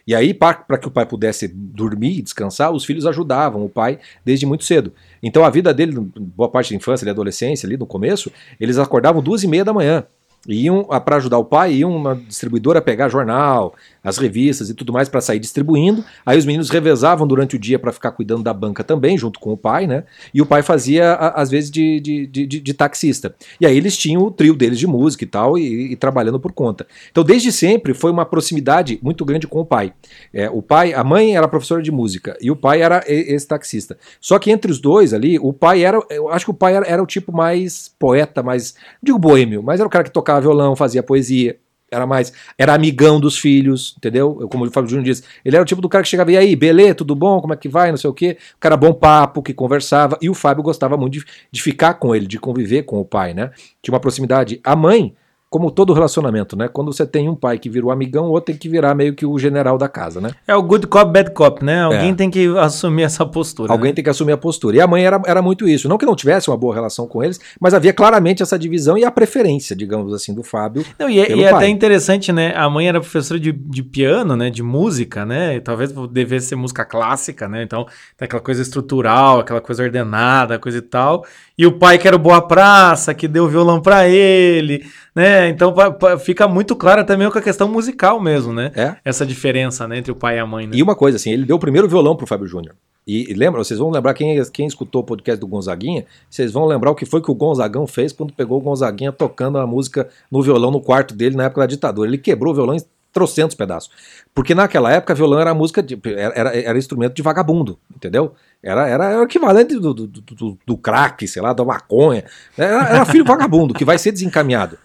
[0.06, 3.98] E aí, para que o pai pudesse dormir e descansar, os filhos ajudavam o pai
[4.24, 4.92] desde muito cedo.
[5.22, 9.22] Então a vida dele, boa parte da infância e adolescência, ali no começo, eles acordavam
[9.22, 10.04] duas e meia da manhã
[10.48, 15.08] iam para ajudar o pai, iam uma distribuidora pegar jornal, as revistas e tudo mais
[15.08, 16.04] para sair distribuindo.
[16.26, 19.52] Aí os meninos revezavam durante o dia para ficar cuidando da banca também, junto com
[19.52, 20.04] o pai, né?
[20.34, 23.34] E o pai fazia, às vezes, de, de, de, de taxista.
[23.60, 26.52] E aí eles tinham o trio deles de música e tal, e, e, trabalhando por
[26.52, 26.86] conta.
[27.10, 29.92] Então, desde sempre, foi uma proximidade muito grande com o pai.
[30.32, 33.96] É, o pai, a mãe era professora de música e o pai era esse taxista.
[34.20, 36.86] Só que entre os dois ali, o pai era, eu acho que o pai era,
[36.86, 40.76] era o tipo mais poeta, mais, digo boêmio, mas era o cara que tocava violão,
[40.76, 41.58] fazia poesia
[41.92, 44.48] era mais, era amigão dos filhos, entendeu?
[44.50, 46.56] Como o Fábio Júnior diz, ele era o tipo do cara que chegava e aí,
[46.56, 48.38] beleza, tudo bom, como é que vai, não sei o quê.
[48.56, 52.16] O cara bom papo, que conversava, e o Fábio gostava muito de, de ficar com
[52.16, 53.50] ele, de conviver com o pai, né?
[53.82, 54.58] Tinha uma proximidade.
[54.64, 55.14] A mãe
[55.52, 56.66] como todo relacionamento, né?
[56.66, 59.14] Quando você tem um pai que vira o amigão, o outro tem que virar meio
[59.14, 60.30] que o general da casa, né?
[60.48, 61.82] É o good cop, bad cop, né?
[61.82, 62.14] Alguém é.
[62.14, 63.70] tem que assumir essa postura.
[63.70, 63.96] Alguém né?
[63.96, 64.78] tem que assumir a postura.
[64.78, 65.90] E a mãe era, era muito isso.
[65.90, 69.04] Não que não tivesse uma boa relação com eles, mas havia claramente essa divisão e
[69.04, 70.86] a preferência, digamos assim, do Fábio.
[70.98, 72.54] Não, e, é, e é até interessante, né?
[72.56, 74.48] A mãe era professora de, de piano, né?
[74.48, 75.56] De música, né?
[75.56, 77.62] E talvez devesse ser música clássica, né?
[77.62, 77.84] Então,
[78.16, 81.26] tem aquela coisa estrutural, aquela coisa ordenada, coisa e tal.
[81.58, 84.82] E o pai que era o Boa Praça, que deu o violão para ele,
[85.14, 85.41] né?
[85.48, 85.74] Então
[86.20, 88.72] fica muito clara também com a questão musical mesmo, né?
[88.74, 88.96] É.
[89.04, 90.66] Essa diferença né, entre o pai e a mãe.
[90.66, 90.76] Né?
[90.76, 92.74] E uma coisa, assim, ele deu o primeiro violão pro Fábio Júnior.
[93.06, 96.66] E, e lembra, vocês vão lembrar, quem, quem escutou o podcast do Gonzaguinha, vocês vão
[96.66, 100.08] lembrar o que foi que o Gonzagão fez quando pegou o Gonzaguinha tocando a música
[100.30, 102.08] no violão no quarto dele na época da ditadura.
[102.08, 102.80] Ele quebrou o violão em
[103.12, 103.90] trocentos pedaços.
[104.34, 108.34] Porque naquela época violão era música, de, era, era instrumento de vagabundo, entendeu?
[108.62, 112.24] Era, era, era o equivalente do, do, do, do crack, sei lá, da maconha.
[112.56, 114.78] Era, era filho vagabundo, que vai ser desencaminhado.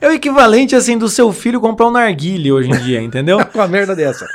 [0.00, 3.44] É o equivalente, assim, do seu filho comprar um narguile hoje em dia, entendeu?
[3.52, 4.26] com a merda dessa.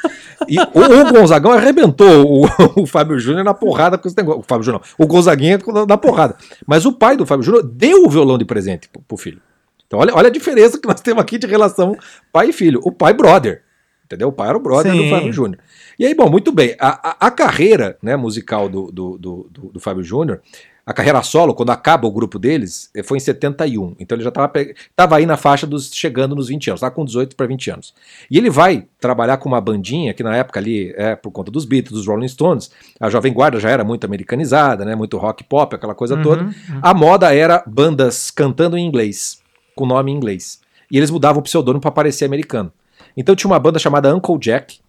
[0.48, 2.46] E o, o Gonzagão arrebentou o,
[2.84, 4.42] o Fábio Júnior na porrada com esse negócio.
[4.42, 6.36] O Fábio Júnior, o Gonzaguinha na porrada.
[6.68, 9.42] Mas o pai do Fábio Júnior deu o violão de presente pro, pro filho.
[9.88, 11.98] Então olha, olha a diferença que nós temos aqui de relação
[12.32, 12.80] pai e filho.
[12.84, 13.64] O pai brother.
[14.06, 14.28] Entendeu?
[14.28, 15.04] O pai era o brother Sim.
[15.04, 15.60] do Fábio Júnior.
[15.98, 16.76] E aí, bom, muito bem.
[16.80, 20.42] A, a, a carreira né, musical do, do, do, do, do Fábio Júnior
[20.86, 23.96] a carreira solo, quando acaba o grupo deles, eh, foi em 71.
[24.00, 27.38] Então ele já estava aí na faixa dos chegando nos 20 anos, estava com 18
[27.38, 27.94] para 20 anos.
[28.30, 31.64] E ele vai trabalhar com uma bandinha que na época ali, é por conta dos
[31.64, 32.70] Beatles, dos Rolling Stones,
[33.00, 36.44] a Jovem Guarda já era muito americanizada, né, muito rock pop, aquela coisa uhum, toda.
[36.44, 36.80] Uhum.
[36.82, 39.42] A moda era bandas cantando em inglês,
[39.76, 40.60] com nome em inglês.
[40.92, 42.72] E eles mudavam o pseudônimo para parecer americano.
[43.16, 44.80] Então tinha uma banda chamada Uncle Jack,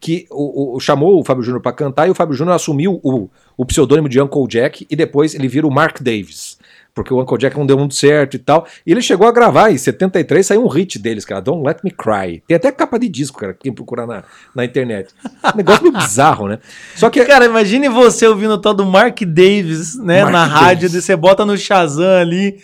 [0.00, 3.28] que o, o, chamou o Fábio Júnior para cantar e o Fábio Júnior assumiu o,
[3.56, 6.56] o pseudônimo de Uncle Jack e depois ele vira o Mark Davis.
[6.94, 8.66] Porque o Uncle Jack não deu muito certo e tal.
[8.84, 11.92] E ele chegou a gravar, em 73 saiu um hit deles, cara, Don't Let Me
[11.92, 12.42] Cry.
[12.46, 15.14] Tem até capa de disco, cara, quem procurar na, na internet.
[15.54, 16.58] Um negócio meio bizarro, né?
[16.96, 17.24] Só que.
[17.24, 20.60] Cara, imagine você ouvindo o tal do Mark Davis, né, Mark na Davis.
[20.60, 22.58] rádio, você bota no Shazam ali.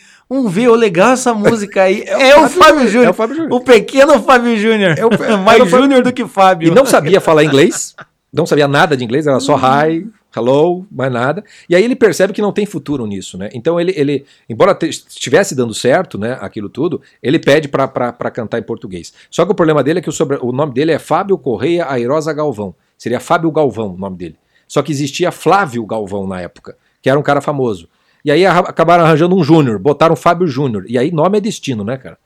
[0.49, 2.05] Ver, o legal essa música aí.
[2.09, 3.07] É, é, o, Fábio Júnior.
[3.07, 3.53] É o Fábio Júnior.
[3.53, 4.95] O pequeno Fábio Júnior.
[4.99, 6.69] É Mais Júnior do que Fábio.
[6.69, 7.95] E não sabia falar inglês.
[8.33, 11.45] Não sabia nada de inglês, era só hi, hello, mais nada.
[11.69, 13.49] E aí ele percebe que não tem futuro nisso, né?
[13.55, 18.63] Então ele, ele embora estivesse dando certo, né, aquilo tudo, ele pede para cantar em
[18.63, 19.13] português.
[19.31, 21.87] Só que o problema dele é que o, sobre, o nome dele é Fábio Correia
[21.89, 22.75] Airosa Galvão.
[22.99, 24.37] Seria Fábio Galvão o nome dele.
[24.67, 27.89] Só que existia Flávio Galvão na época, que era um cara famoso.
[28.25, 30.85] E aí acabaram arranjando um Júnior, botaram Fábio Júnior.
[30.89, 32.17] E aí nome é destino, né, cara?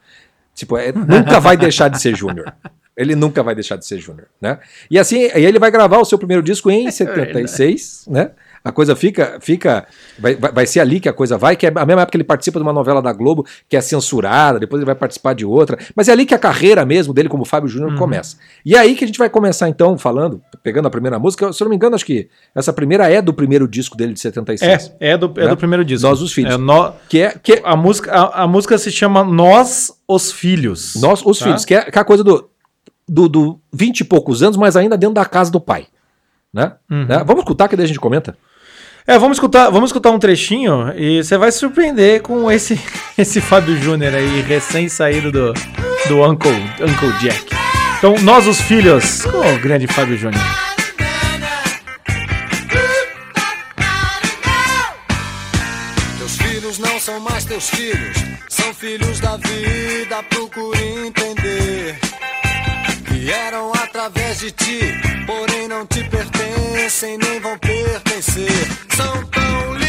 [0.54, 2.52] Tipo, é, nunca vai deixar de ser Júnior.
[2.96, 4.58] Ele nunca vai deixar de ser Júnior, né?
[4.90, 8.30] E assim, aí ele vai gravar o seu primeiro disco em 76, é né?
[8.68, 9.87] A coisa fica, fica
[10.18, 12.24] vai, vai ser ali que a coisa vai, que é a mesma época que ele
[12.24, 15.78] participa de uma novela da Globo que é censurada, depois ele vai participar de outra,
[15.96, 17.98] mas é ali que a carreira mesmo dele como Fábio Júnior uhum.
[17.98, 18.37] começa.
[18.64, 21.62] E é aí que a gente vai começar então falando, pegando a primeira música, se
[21.62, 24.92] eu não me engano, acho que essa primeira é do primeiro disco dele de 76.
[25.00, 25.48] É, é do, é né?
[25.48, 26.07] do primeiro disco.
[26.07, 26.54] Nós os Filhos.
[26.54, 30.94] É no, que é que a música a, a música se chama Nós os Filhos.
[30.96, 31.46] Nós os tá?
[31.46, 32.50] Filhos, que é, que é a coisa do
[33.09, 35.87] do, do 20 e poucos anos, mas ainda dentro da casa do pai.
[36.52, 36.72] Né?
[36.90, 37.07] Uhum.
[37.07, 37.24] né?
[37.24, 38.37] Vamos escutar que daí a gente comenta?
[39.11, 42.79] É, vamos escutar, vamos escutar um trechinho e você vai se surpreender com esse,
[43.16, 45.55] esse Fábio Júnior aí, recém-saído do,
[46.09, 47.47] do Uncle, Uncle Jack.
[47.97, 50.44] Então, nós os filhos, com o grande Fábio Júnior.
[56.79, 58.18] Não são mais teus filhos,
[58.49, 61.99] são filhos da vida, procure entender.
[63.05, 64.78] Vieram através de ti,
[65.26, 68.48] porém não te pertencem, nem vão pertencer.
[68.96, 69.88] São tão livres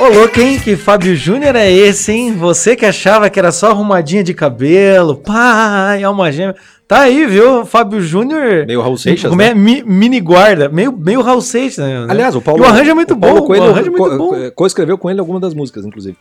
[0.00, 0.58] Ô, louco, hein?
[0.58, 2.34] Que Fábio Júnior é esse, hein?
[2.34, 6.56] Você que achava que era só arrumadinha de cabelo, pai, alma gêmea.
[6.88, 7.66] Tá aí, viu?
[7.66, 8.64] Fábio Júnior.
[8.66, 9.28] Meio Raul Seixas.
[9.28, 9.48] Como né?
[9.48, 9.54] é?
[9.54, 10.70] Mi, mini guarda.
[10.70, 12.06] Meio, meio Raul Seixas, né?
[12.08, 12.64] Aliás, o Paulo.
[12.64, 13.42] E o arranjo é muito bom.
[13.42, 14.50] Coelho, o arranjo é muito bom.
[14.54, 16.16] Co-escreveu com ele algumas das músicas, inclusive.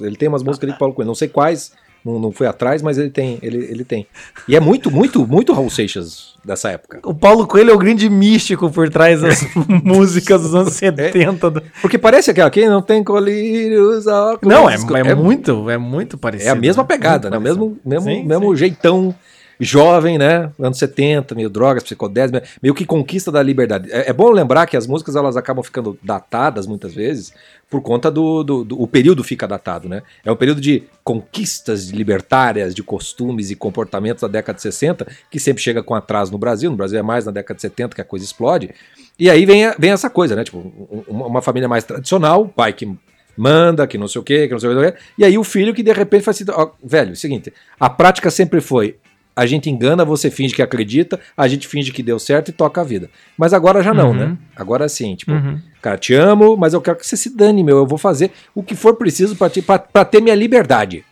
[0.00, 1.08] Ele tem umas músicas ali com o Paulo Coelho.
[1.08, 1.72] Não sei quais,
[2.04, 4.06] não, não foi atrás, mas ele tem, ele, ele tem.
[4.48, 7.00] E é muito, muito, muito Raul Seixas dessa época.
[7.04, 9.46] O Paulo Coelho é o grande místico por trás das
[9.84, 11.10] músicas dos anos 70.
[11.20, 14.04] É, porque parece que quem não tem colírios...
[14.42, 16.48] Não, é, é, é, muito, é muito parecido.
[16.48, 17.36] É a mesma pegada, né?
[17.36, 18.56] O mesmo, mesmo, sim, mesmo sim.
[18.56, 19.14] jeitão
[19.60, 20.50] jovem, né?
[20.58, 23.92] Anos 70, meio drogas, psicodélica, meio que conquista da liberdade.
[23.92, 27.32] É, é, bom lembrar que as músicas elas acabam ficando datadas muitas vezes
[27.68, 30.02] por conta do, do, do, O período fica datado, né?
[30.24, 35.38] É um período de conquistas libertárias, de costumes e comportamentos da década de 60, que
[35.38, 36.70] sempre chega com atraso no Brasil.
[36.70, 38.70] No Brasil é mais na década de 70 que a coisa explode.
[39.18, 40.42] E aí vem, vem essa coisa, né?
[40.42, 40.58] Tipo,
[41.06, 42.90] uma, uma família mais tradicional, pai que
[43.36, 44.94] manda, que não sei o quê, que não sei o quê.
[45.18, 47.88] E aí o filho que de repente faz assim, ó, velho, é o seguinte, a
[47.88, 48.96] prática sempre foi
[49.40, 52.82] a gente engana, você finge que acredita, a gente finge que deu certo e toca
[52.82, 53.08] a vida.
[53.38, 54.14] Mas agora já não, uhum.
[54.14, 54.36] né?
[54.54, 55.58] Agora sim, tipo, uhum.
[55.80, 57.78] cara, te amo, mas eu quero que você se dane, meu.
[57.78, 61.06] Eu vou fazer o que for preciso para ter minha liberdade.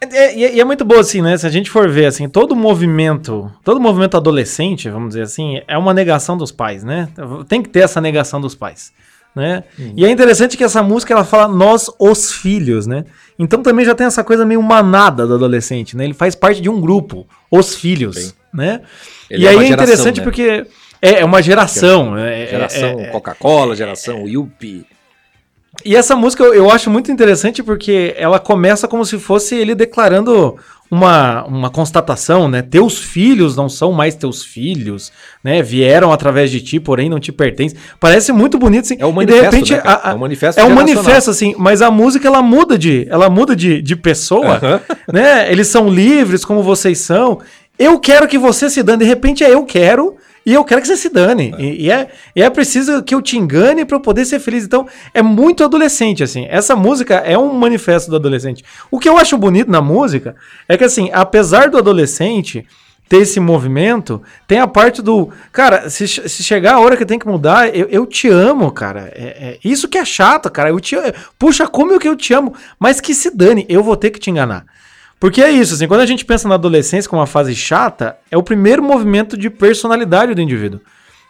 [0.00, 1.36] É, é, e é, é, muito boa assim, né?
[1.36, 5.76] Se a gente for ver assim, todo movimento, todo movimento adolescente, vamos dizer assim, é
[5.76, 7.10] uma negação dos pais, né?
[7.46, 8.90] Tem que ter essa negação dos pais
[9.36, 9.64] né?
[9.78, 9.92] Uhum.
[9.94, 13.04] E é interessante que essa música ela fala nós os filhos, né?
[13.38, 16.04] Então também já tem essa coisa meio manada do adolescente, né?
[16.04, 18.32] Ele faz parte de um grupo, os filhos, Sim.
[18.52, 18.80] né?
[19.30, 20.24] Ele e é aí é interessante né?
[20.24, 20.66] porque
[21.02, 24.86] é, é uma geração, é, geração é, Coca-Cola, geração Yuppie.
[25.84, 30.56] E essa música eu acho muito interessante porque ela começa como se fosse ele declarando
[30.90, 32.62] uma, uma constatação, né?
[32.62, 35.62] Teus filhos não são mais teus filhos, né?
[35.62, 37.78] Vieram através de ti, porém não te pertencem.
[37.98, 38.96] Parece muito bonito, assim.
[38.98, 41.30] É um manifesto, e de repente, né, a, a, é um manifesto É um manifesto,
[41.30, 44.60] assim, mas a música, ela muda de, ela muda de, de pessoa,
[45.12, 45.50] né?
[45.50, 47.40] Eles são livres, como vocês são.
[47.78, 49.00] Eu quero que você se dane.
[49.00, 50.16] De repente é eu quero
[50.46, 51.52] e eu quero que você se dane.
[51.58, 51.60] É.
[51.60, 54.64] E, e, é, e é preciso que eu te engane para eu poder ser feliz.
[54.64, 56.46] Então, é muito adolescente, assim.
[56.48, 58.64] Essa música é um manifesto do adolescente.
[58.88, 60.36] O que eu acho bonito na música
[60.68, 62.64] é que, assim, apesar do adolescente
[63.08, 65.30] ter esse movimento, tem a parte do.
[65.52, 69.12] Cara, se, se chegar a hora que tem que mudar, eu, eu te amo, cara.
[69.14, 70.70] É, é, isso que é chato, cara.
[70.70, 70.96] Eu te,
[71.36, 74.20] puxa, como eu que eu te amo, mas que se dane, eu vou ter que
[74.20, 74.64] te enganar.
[75.18, 78.36] Porque é isso, assim, quando a gente pensa na adolescência como uma fase chata, é
[78.36, 80.80] o primeiro movimento de personalidade do indivíduo.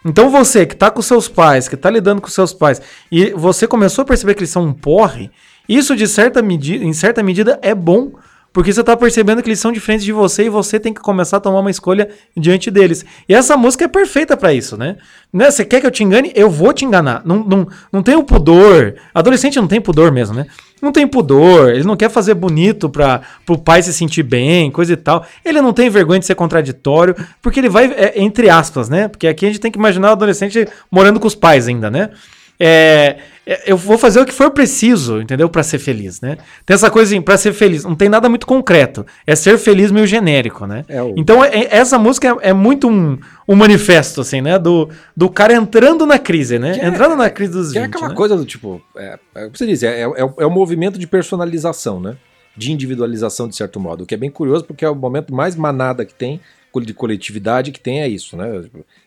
[0.05, 3.65] Então você que está com seus pais, que está lidando com seus pais, e você
[3.67, 5.31] começou a perceber que eles são um porre,
[5.67, 8.11] isso de certa medida, em certa medida é bom,
[8.57, 11.37] Porque você tá percebendo que eles são diferentes de você e você tem que começar
[11.37, 13.05] a tomar uma escolha diante deles.
[13.29, 14.97] E essa música é perfeita para isso, né?
[15.31, 15.51] né?
[15.51, 16.31] Você quer que eu te engane?
[16.33, 17.21] Eu vou te enganar.
[17.23, 18.95] Não, não, não tem o pudor.
[19.13, 20.47] Adolescente não tem pudor mesmo, né?
[20.81, 24.93] Não tem pudor, ele não quer fazer bonito para o pai se sentir bem, coisa
[24.93, 25.25] e tal.
[25.43, 29.07] Ele não tem vergonha de ser contraditório, porque ele vai, é, entre aspas, né?
[29.07, 32.11] Porque aqui a gente tem que imaginar o adolescente morando com os pais ainda, né?
[32.59, 35.47] É, é, eu vou fazer o que for preciso, entendeu?
[35.47, 36.37] Para ser feliz, né?
[36.65, 39.05] Tem essa coisa assim, para ser feliz, não tem nada muito concreto.
[39.25, 40.83] É ser feliz meio genérico, né?
[40.87, 41.13] É o...
[41.15, 43.17] Então, é, é essa música é, é, muito um,
[43.47, 44.59] um manifesto, assim, né?
[44.59, 46.77] Do, do cara entrando na crise, né?
[46.77, 48.15] É- entrando na crise dos que 20, É aquela né?
[48.15, 52.17] coisa do tipo, é, é, você diz, é, é, é o movimento de personalização, né?
[52.55, 54.03] De individualização, de certo modo.
[54.03, 56.41] O que é bem curioso, porque é o momento mais manada que tem,
[56.85, 58.63] de coletividade que tem é isso, né?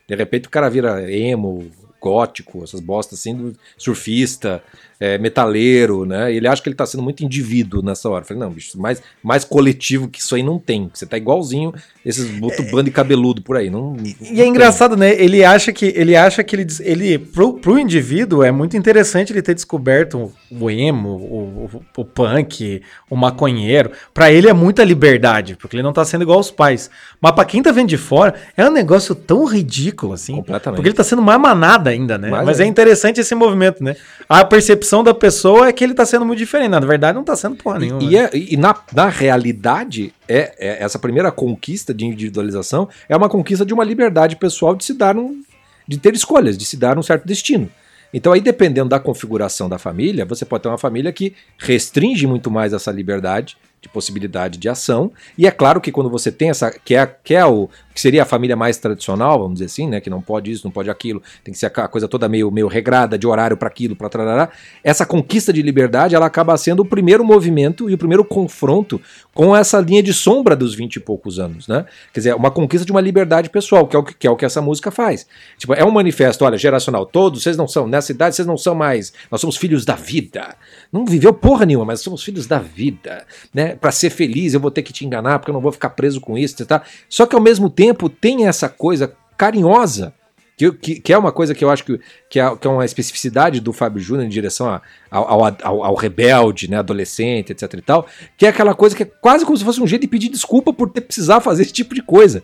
[0.08, 4.62] De repente o cara vira emo, gótico, essas bostas assim, surfista,
[5.00, 6.32] é, metaleiro, né?
[6.32, 8.22] Ele acha que ele tá sendo muito indivíduo nessa hora.
[8.22, 10.90] Eu falei, não, bicho, mais, mais coletivo que isso aí não tem.
[10.92, 11.72] Você tá igualzinho
[12.04, 12.30] esses
[12.70, 13.70] bando de cabeludo por aí.
[13.70, 15.14] Não, e, não e é engraçado, né?
[15.14, 19.40] Ele acha que ele acha que ele, ele pro, pro indivíduo é muito interessante ele
[19.40, 23.92] ter descoberto o emo, o, o, o punk, o maconheiro.
[24.12, 26.90] Para ele é muita liberdade, porque ele não tá sendo igual aos pais.
[27.20, 30.36] Mas para quem tá vendo de fora, é um negócio tão ridículo assim.
[30.36, 30.76] Completamente.
[30.76, 32.28] Porque ele tá sendo mais manada ainda, né?
[32.28, 32.64] Mas, Mas é.
[32.64, 33.96] é interessante esse movimento, né?
[34.28, 36.70] A percepção percepção da pessoa é que ele tá sendo muito diferente.
[36.70, 38.02] Na verdade, não tá sendo porra nenhuma.
[38.02, 43.28] E, é, e na, na realidade, é, é, essa primeira conquista de individualização é uma
[43.28, 45.42] conquista de uma liberdade pessoal de se dar um.
[45.86, 47.70] de ter escolhas, de se dar um certo destino.
[48.12, 52.50] Então, aí, dependendo da configuração da família, você pode ter uma família que restringe muito
[52.50, 55.10] mais essa liberdade de possibilidade de ação.
[55.36, 56.70] E é claro que quando você tem essa.
[56.70, 60.00] que é, que é o, que seria a família mais tradicional, vamos dizer assim, né?
[60.00, 62.68] Que não pode isso, não pode aquilo, tem que ser a coisa toda meio, meio
[62.68, 64.50] regrada, de horário para aquilo, para trarará.
[64.84, 69.00] Essa conquista de liberdade, ela acaba sendo o primeiro movimento e o primeiro confronto
[69.34, 71.84] com essa linha de sombra dos 20 e poucos anos, né?
[72.12, 74.36] Quer dizer, uma conquista de uma liberdade pessoal, que é o que, que é o
[74.36, 75.26] que essa música faz.
[75.58, 78.74] Tipo, é um manifesto, olha, geracional, todos, vocês não são, nessa idade vocês não são
[78.74, 80.54] mais, nós somos filhos da vida.
[80.92, 83.69] Não viveu porra nenhuma, mas somos filhos da vida, né?
[83.74, 86.20] Para ser feliz, eu vou ter que te enganar, porque eu não vou ficar preso
[86.20, 86.82] com isso, tá?
[87.08, 90.14] Só que ao mesmo tempo tem essa coisa carinhosa,
[90.60, 92.84] que, que, que, é uma coisa que eu acho que, que, é, que é uma
[92.84, 97.80] especificidade do Fábio Júnior em direção a, ao, ao, ao, rebelde, né, adolescente, etc e
[97.80, 98.06] tal,
[98.36, 100.70] que é aquela coisa que é quase como se fosse um jeito de pedir desculpa
[100.70, 102.42] por ter precisar fazer esse tipo de coisa.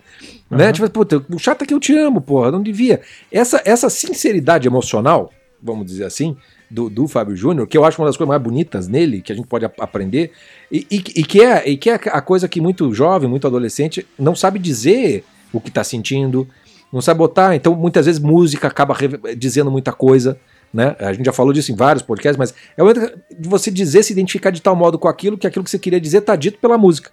[0.49, 0.57] Uhum.
[0.57, 0.71] Né?
[0.71, 3.01] Tipo, puta, o chato é que eu te amo, porra, não devia.
[3.31, 6.35] Essa, essa sinceridade emocional, vamos dizer assim,
[6.69, 9.35] do, do Fábio Júnior, que eu acho uma das coisas mais bonitas nele, que a
[9.35, 10.31] gente pode aprender,
[10.71, 14.05] e, e, e, que, é, e que é a coisa que muito jovem, muito adolescente,
[14.17, 16.47] não sabe dizer o que está sentindo,
[16.91, 17.55] não sabe botar.
[17.55, 18.95] Então, muitas vezes, música acaba
[19.37, 20.39] dizendo muita coisa.
[20.73, 20.95] Né?
[20.99, 24.03] A gente já falou disso em vários podcasts, mas é o momento de você dizer,
[24.03, 26.59] se identificar de tal modo com aquilo que aquilo que você queria dizer está dito
[26.59, 27.11] pela música.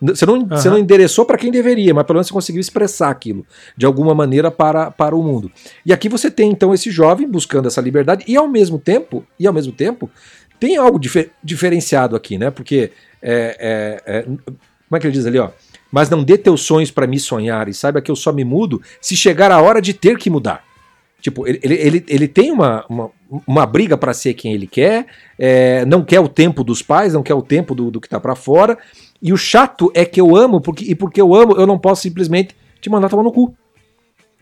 [0.00, 0.48] Você não, uhum.
[0.48, 4.14] você não endereçou para quem deveria, mas pelo menos você conseguiu expressar aquilo de alguma
[4.14, 5.50] maneira para, para o mundo.
[5.84, 9.46] E aqui você tem então esse jovem buscando essa liberdade e ao mesmo tempo, e
[9.46, 10.10] ao mesmo tempo,
[10.58, 12.50] tem algo difer diferenciado aqui, né?
[12.50, 12.90] Porque
[13.22, 15.50] é, é, é, como é que ele diz ali, ó?
[15.94, 18.82] mas não dê teus sonhos para me sonhar, e saiba que eu só me mudo
[19.00, 20.64] se chegar a hora de ter que mudar.
[21.20, 23.10] Tipo, ele, ele, ele tem uma, uma,
[23.46, 25.06] uma briga para ser quem ele quer,
[25.38, 28.18] é, não quer o tempo dos pais, não quer o tempo do, do que tá
[28.18, 28.76] para fora,
[29.24, 32.02] e o chato é que eu amo, porque, e porque eu amo, eu não posso
[32.02, 33.56] simplesmente te mandar tomar no cu.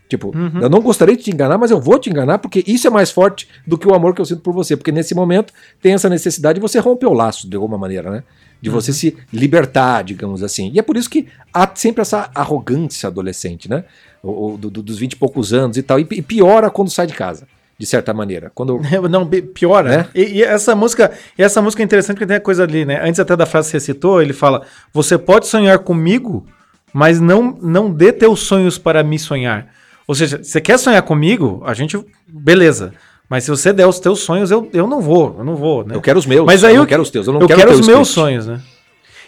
[0.09, 0.61] Tipo, uhum.
[0.61, 3.13] eu não gostaria de te enganar, mas eu vou te enganar porque isso é mais
[3.13, 4.77] forte do que o amor que eu sinto por você.
[4.77, 8.25] Porque nesse momento tem essa necessidade de você romper o laço de alguma maneira, né?
[8.61, 8.75] De uhum.
[8.75, 10.73] você se libertar, digamos assim.
[10.75, 13.85] E é por isso que há sempre essa arrogância adolescente, né?
[14.21, 16.01] O, o do, dos 20 e poucos anos e tal.
[16.01, 17.47] E, e piora quando sai de casa
[17.83, 18.49] de certa maneira.
[18.55, 19.89] Quando não piora.
[19.89, 20.07] Né?
[20.15, 23.01] E, e, essa música, e essa música é interessante porque tem a coisa ali, né?
[23.03, 26.47] Antes até da frase que você citou, ele fala: "Você pode sonhar comigo,
[26.93, 29.67] mas não não dê teus sonhos para me sonhar."
[30.07, 31.61] Ou seja, você quer sonhar comigo?
[31.67, 31.99] A gente.
[32.29, 32.93] Beleza.
[33.29, 35.35] Mas se você der os teus sonhos, eu, eu não vou.
[35.39, 35.97] Eu não vou, né?
[35.97, 36.47] Eu quero os meus.
[36.47, 37.27] Mas aí eu, não quero os teus.
[37.27, 38.61] Eu não eu quero, quero os meus sonhos, né?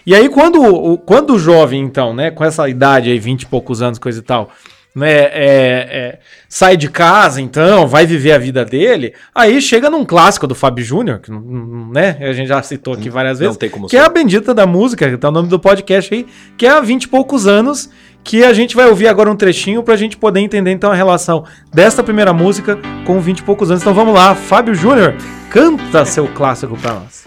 [0.06, 3.80] E aí, quando, quando o jovem, então, né, com essa idade aí, 20 e poucos
[3.80, 4.50] anos, coisa e tal,
[4.94, 10.04] né, é, é, sai de casa, então, vai viver a vida dele, aí chega num
[10.04, 13.96] clássico do Fábio Júnior, que né, a gente já citou aqui várias vezes, que ser.
[13.96, 16.26] é a Bendita da Música, que tá o nome do podcast aí,
[16.56, 17.90] que é há 20 e poucos anos,
[18.22, 20.94] que a gente vai ouvir agora um trechinho para a gente poder entender então a
[20.94, 23.82] relação desta primeira música com 20 e poucos anos.
[23.82, 25.14] Então vamos lá, Fábio Júnior,
[25.50, 27.26] canta seu clássico para nós.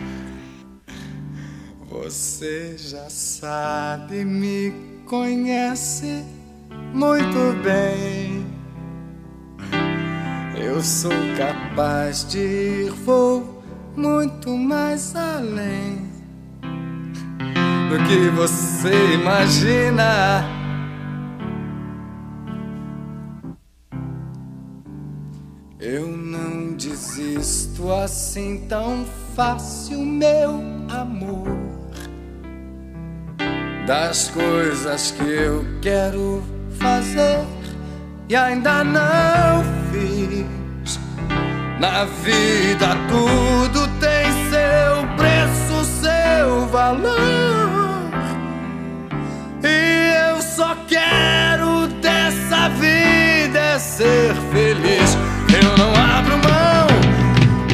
[1.92, 4.74] Você já sabe, me
[5.06, 6.24] conhece
[6.94, 8.46] muito bem.
[10.56, 13.64] Eu sou capaz de ir, vou
[13.96, 16.08] muito mais além
[17.90, 20.46] do que você imagina.
[25.80, 31.48] Eu não desisto assim tão fácil, meu amor.
[33.86, 37.40] Das coisas que eu quero fazer
[38.30, 41.00] e ainda não fiz.
[41.80, 48.12] Na vida tudo tem seu preço, seu valor.
[49.64, 55.18] E eu só quero dessa vida é ser feliz.
[55.54, 56.88] Eu não abro mão,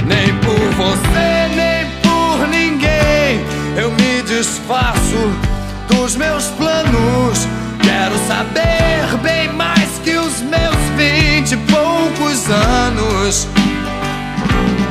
[0.05, 3.45] nem por você, nem por ninguém.
[3.77, 5.31] Eu me desfaço
[5.87, 7.62] dos meus planos.
[8.34, 13.48] Saber bem mais que os meus vinte e poucos anos.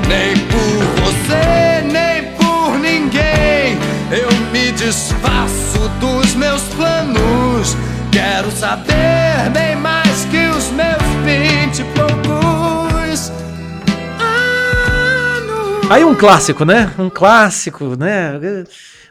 [0.07, 3.77] Nem por você, nem por ninguém.
[4.13, 7.77] Eu me desfaço dos meus planos.
[8.13, 13.33] Quero saber bem mais que os meus vinte e poucos
[14.21, 15.91] anos.
[15.91, 16.93] Aí um clássico, né?
[16.97, 18.39] Um clássico, né?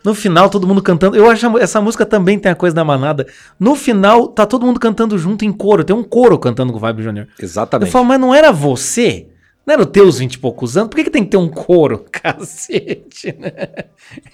[0.03, 1.15] No final, todo mundo cantando.
[1.15, 3.27] Eu acho essa música também tem a coisa da manada.
[3.59, 5.83] No final, tá todo mundo cantando junto em coro.
[5.83, 7.27] Tem um coro cantando com o Fábio Júnior.
[7.39, 7.87] Exatamente.
[7.87, 9.27] Eu falo, mas não era você?
[9.65, 10.89] Não era os teus 20 e poucos anos?
[10.89, 12.03] Por que, que tem que ter um coro?
[12.11, 13.51] Cacete, né?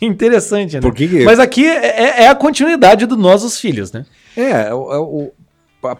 [0.02, 0.82] Interessante, né?
[0.82, 4.06] Por que que- Mas aqui é, é a continuidade do Nós, os Filhos, né?
[4.36, 4.80] É, o,
[5.24, 5.34] o-
[5.84, 5.98] a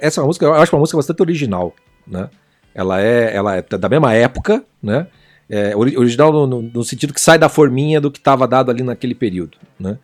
[0.00, 1.74] essa música eu acho uma música bastante original,
[2.06, 2.28] né?
[2.74, 5.06] Ela é, ela é da mesma época, né?
[5.50, 8.70] É, ori- original no, no- no sentido que sai da forminha do que estava dado
[8.70, 9.98] ali naquele período, né?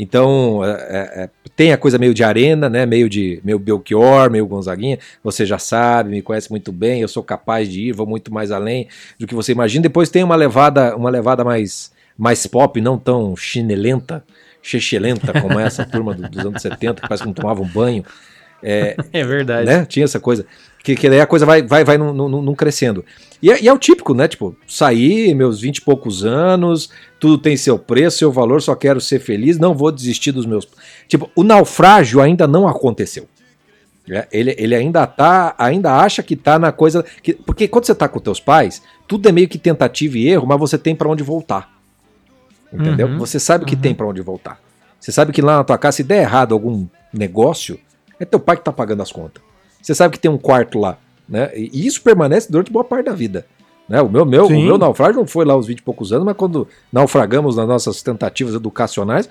[0.00, 2.86] Então, é, é, é, tem a coisa meio de arena, né?
[2.86, 4.98] Meio de meio Belchior, meio Gonzaguinha.
[5.24, 8.52] Você já sabe, me conhece muito bem, eu sou capaz de ir, vou muito mais
[8.52, 8.86] além
[9.18, 9.82] do que você imagina.
[9.82, 14.22] Depois tem uma levada, uma levada mais, mais pop, não tão chinelenta,
[14.62, 18.04] chechelenta como essa turma do- dos anos 70, que parece que não tomava um banho.
[18.62, 19.66] É, É verdade.
[19.66, 19.84] né?
[19.84, 20.46] Tinha essa coisa.
[20.82, 23.04] Que, que daí a coisa vai, vai, vai num, num- num crescendo.
[23.42, 24.26] E é, e é o típico, né?
[24.26, 29.00] Tipo, saí, meus 20 e poucos anos, tudo tem seu preço, seu valor, só quero
[29.00, 30.66] ser feliz, não vou desistir dos meus.
[31.06, 33.28] Tipo, o naufrágio ainda não aconteceu.
[34.10, 37.04] É, ele, ele ainda tá, ainda acha que tá na coisa.
[37.22, 40.46] Que, porque quando você tá com teus pais, tudo é meio que tentativa e erro,
[40.46, 41.70] mas você tem pra onde voltar.
[42.72, 43.06] Entendeu?
[43.08, 44.58] Uhum, Você sabe que tem pra onde voltar.
[44.98, 47.78] Você sabe que lá na tua casa, se der errado algum negócio,
[48.18, 49.42] é teu pai que tá pagando as contas.
[49.88, 51.50] Você sabe que tem um quarto lá, né?
[51.56, 53.46] E isso permanece durante boa parte da vida.
[53.88, 54.02] Né?
[54.02, 56.36] O, meu, meu, o meu naufrágio não foi lá aos 20 e poucos anos, mas
[56.36, 59.30] quando naufragamos nas nossas tentativas educacionais,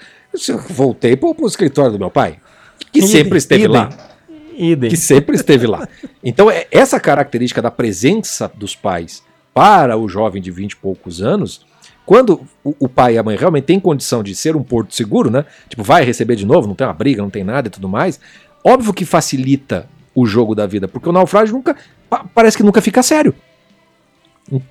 [0.49, 2.39] eu voltei pro, pro escritório do meu pai,
[2.91, 3.71] que Idem, sempre esteve idem.
[3.71, 3.89] lá
[4.57, 4.89] Idem.
[4.89, 5.87] que sempre esteve lá.
[6.23, 9.21] Então, é essa característica da presença dos pais
[9.53, 11.67] para o jovem de 20 e poucos anos,
[12.03, 15.29] quando o, o pai e a mãe realmente têm condição de ser um porto seguro,
[15.29, 15.45] né?
[15.69, 18.19] Tipo, vai receber de novo, não tem uma briga, não tem nada e tudo mais,
[18.63, 19.87] óbvio que facilita
[20.19, 21.75] o jogo da vida, porque o naufrágio nunca.
[22.09, 23.35] pa- parece que nunca fica sério.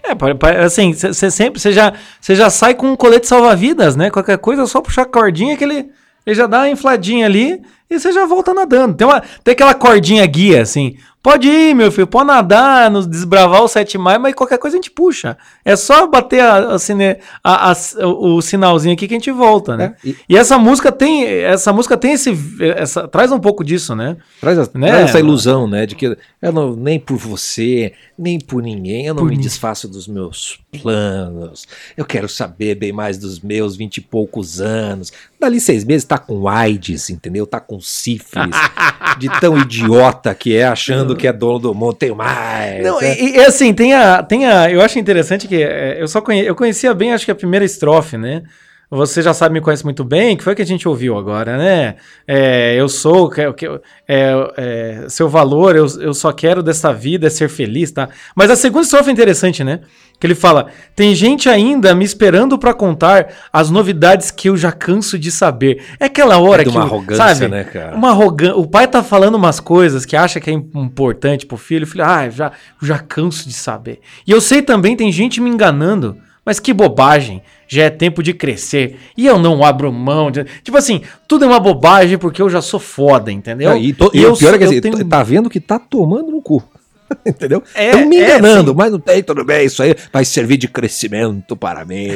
[0.02, 4.10] É, assim, você sempre, você já, já sai com um colete salva-vidas, né?
[4.10, 5.90] Qualquer coisa, é só puxar a cordinha que ele,
[6.26, 8.94] ele já dá uma infladinha ali e você já volta nadando.
[8.96, 10.96] Tem, uma, tem aquela cordinha guia, assim.
[11.26, 14.78] Pode ir, meu filho, pode nadar, nos desbravar o 7 maio, mas qualquer coisa a
[14.78, 15.36] gente puxa.
[15.64, 17.72] É só bater a, a sine- a-
[18.04, 19.96] o, sinalzinho aqui que a gente volta, né?
[20.04, 23.96] É, e- E essa música tem, essa música tem esse, essa, traz um pouco disso,
[23.96, 24.16] né?
[24.40, 24.86] Traz, Né?
[24.86, 25.84] traz essa ilusão, né?
[25.84, 29.42] De que eu não, nem por você, nem por ninguém, eu não Por me mim.
[29.42, 31.66] desfaço dos meus planos.
[31.96, 35.12] Eu quero saber bem mais dos meus vinte e poucos anos.
[35.40, 37.48] Dali seis meses tá com AIDS, entendeu?
[37.48, 38.54] Tá com sífilis.
[39.18, 41.94] de tão idiota que é, achando que é dono do mundo.
[41.94, 42.82] Tem mais.
[42.82, 43.18] Não, né?
[43.18, 44.70] e, e, assim, tem a, tem a.
[44.70, 47.64] Eu acho interessante que é, eu só conhe, eu conhecia bem, acho que a primeira
[47.64, 48.42] estrofe, né?
[48.88, 51.58] Você já sabe, me conhece muito bem, que foi o que a gente ouviu agora,
[51.58, 51.96] né?
[52.26, 53.66] É, eu sou, que, que,
[54.06, 58.08] é, é, seu valor, eu, eu só quero dessa vida é ser feliz, tá?
[58.34, 59.80] Mas a segunda estrofe é interessante, né?
[60.18, 64.72] Que ele fala: tem gente ainda me esperando pra contar as novidades que eu já
[64.72, 65.82] canso de saber.
[66.00, 66.76] É aquela hora É de que.
[66.76, 67.48] uma arrogância, sabe?
[67.48, 67.94] né, cara?
[67.94, 68.56] Uma arrogância.
[68.56, 71.84] O pai tá falando umas coisas que acha que é im- importante pro filho.
[71.84, 72.52] O filho, ah, eu já,
[72.82, 74.00] já canso de saber.
[74.26, 76.16] E eu sei também, tem gente me enganando.
[76.44, 77.42] Mas que bobagem.
[77.68, 78.98] Já é tempo de crescer.
[79.16, 80.30] E eu não abro mão.
[80.30, 80.44] De...
[80.62, 83.70] Tipo assim, tudo é uma bobagem porque eu já sou foda, entendeu?
[83.70, 85.76] Não, e, to- e eu o pior é que assim, tenho- tá vendo que tá
[85.78, 86.62] tomando no cu.
[87.24, 87.62] Entendeu?
[87.74, 88.76] É, Estão me é, enganando, sim.
[88.76, 92.06] mas não tem, tudo bem, isso aí vai servir de crescimento para mim,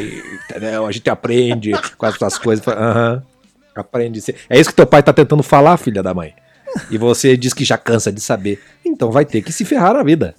[0.48, 0.86] entendeu?
[0.86, 2.66] A gente aprende com essas coisas.
[2.66, 3.22] Aham,
[3.74, 4.18] aprende.
[4.18, 6.34] a ser- É isso que teu pai tá tentando falar, filha da mãe.
[6.90, 8.60] E você diz que já cansa de saber.
[8.84, 10.34] Então vai ter que se ferrar a vida.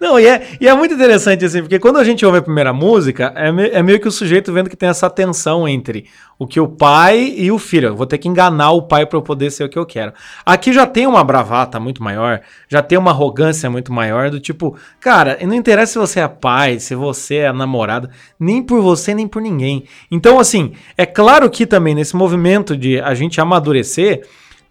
[0.00, 2.72] Não, e é, e é muito interessante, assim, porque quando a gente ouve a primeira
[2.72, 6.06] música, é, me- é meio que o sujeito vendo que tem essa tensão entre
[6.38, 7.88] o que o pai e o filho.
[7.88, 10.12] Eu vou ter que enganar o pai para eu poder ser o que eu quero.
[10.46, 14.76] Aqui já tem uma bravata muito maior, já tem uma arrogância muito maior, do tipo,
[15.00, 19.26] cara, não interessa se você é pai, se você é namorado, nem por você, nem
[19.26, 19.82] por ninguém.
[20.10, 24.22] Então, assim, é claro que também nesse movimento de a gente amadurecer,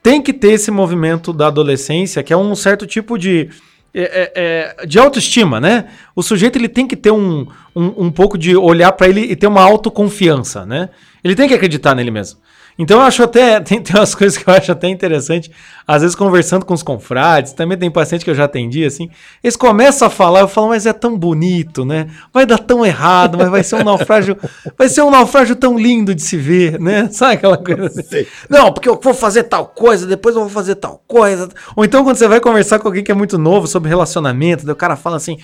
[0.01, 3.49] tem que ter esse movimento da adolescência, que é um certo tipo de.
[3.99, 5.85] É- é- é, de autoestima, né?
[6.15, 9.35] O sujeito ele tem que ter um, um, um pouco de olhar pra ele e
[9.35, 10.89] ter uma autoconfiança, né?
[11.23, 12.39] Ele tem que acreditar nele mesmo.
[12.77, 13.59] Então eu acho até.
[13.67, 15.51] Tem, tem umas coisas que eu acho até interessante.
[15.87, 19.09] Às vezes, conversando com os confrades, também tem paciente que eu já atendi, assim.
[19.41, 22.07] Eles começam a falar, eu falo, mas é tão bonito, né?
[22.33, 24.37] Vai dar tão errado, mas vai ser um naufrágio.
[24.77, 27.07] Vai ser um naufrágio tão lindo de se ver, né?
[27.11, 28.25] Sabe aquela coisa assim?
[28.49, 31.49] Não, porque eu vou fazer tal coisa, depois eu vou fazer tal coisa.
[31.75, 34.75] Ou então, quando você vai conversar com alguém que é muito novo sobre relacionamento, o
[34.75, 35.37] cara fala assim.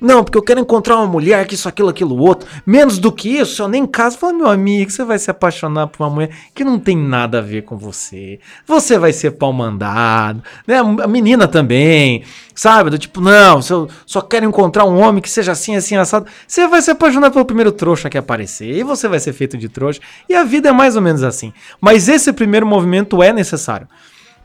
[0.00, 2.48] Não, porque eu quero encontrar uma mulher que isso, aquilo, aquilo, outro.
[2.64, 4.16] Menos do que isso, eu nem caso.
[4.16, 7.42] Fala, meu amigo, você vai se apaixonar por uma mulher que não tem nada a
[7.42, 8.40] ver com você.
[8.66, 10.78] Você vai ser pau mandado, né?
[10.78, 12.24] A menina também,
[12.54, 12.90] sabe?
[12.90, 16.26] Do tipo, não, se eu só quero encontrar um homem que seja assim, assim, assado.
[16.46, 18.74] Você vai se apaixonar pelo primeiro trouxa que aparecer.
[18.76, 20.00] E você vai ser feito de trouxa.
[20.28, 21.52] E a vida é mais ou menos assim.
[21.80, 23.86] Mas esse primeiro movimento é necessário.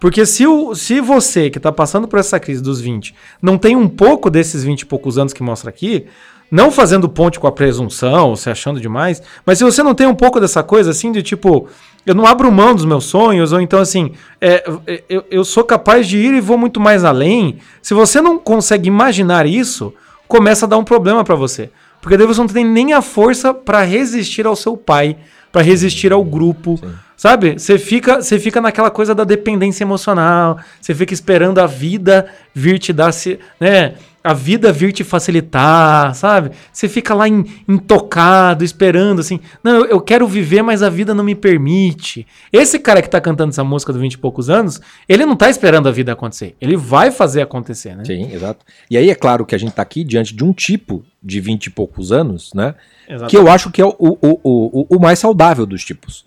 [0.05, 3.75] Porque se, o, se você que está passando por essa crise dos 20 não tem
[3.75, 6.05] um pouco desses 20 e poucos anos que mostra aqui,
[6.51, 10.13] não fazendo ponte com a presunção, se achando demais, mas se você não tem um
[10.13, 11.67] pouco dessa coisa assim de tipo,
[12.05, 15.63] eu não abro mão dos meus sonhos, ou então assim, é, é, eu, eu sou
[15.63, 19.91] capaz de ir e vou muito mais além, se você não consegue imaginar isso,
[20.27, 21.71] começa a dar um problema para você.
[21.99, 25.17] Porque daí você não tem nem a força para resistir ao seu pai,
[25.55, 26.77] para resistir ao grupo.
[27.15, 27.53] Sabe?
[27.57, 30.59] Você fica, você fica naquela coisa da dependência emocional.
[30.81, 33.93] Você fica esperando a vida vir te dar, se- né?
[34.25, 36.51] A vida vir te facilitar, sabe?
[36.73, 39.39] Você fica lá in- intocado, esperando assim.
[39.63, 42.25] Não, eu, eu quero viver, mas a vida não me permite.
[42.51, 45.49] Esse cara que tá cantando essa música do 20 e poucos anos, ele não tá
[45.49, 46.55] esperando a vida acontecer.
[46.59, 48.03] Ele vai fazer acontecer, né?
[48.05, 48.65] Sim, exato.
[48.89, 51.67] E aí é claro que a gente tá aqui diante de um tipo de 20
[51.67, 52.75] e poucos anos, né?
[53.07, 53.29] Exato.
[53.29, 56.25] Que eu acho que é o, o, o, o, o mais saudável dos tipos.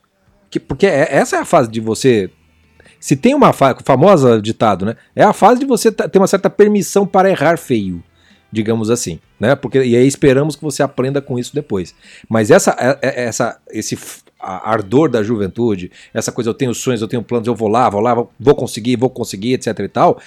[0.50, 2.30] Que, porque é- essa é a fase de você.
[3.00, 4.96] Se tem uma fa famosa ditado, né?
[5.14, 8.02] É a fase de você ter uma certa permissão para errar feio,
[8.50, 9.54] digamos assim, né?
[9.54, 11.94] Porque e aí esperamos que você aprenda com isso depois.
[12.28, 13.96] Mas essa, é- é- essa esse
[14.40, 18.00] ardor da juventude, essa coisa eu tenho sonhos, eu tenho planos, eu vou lá, vou
[18.00, 20.18] lá, vou- conseguir, vou conseguir, etc e tal.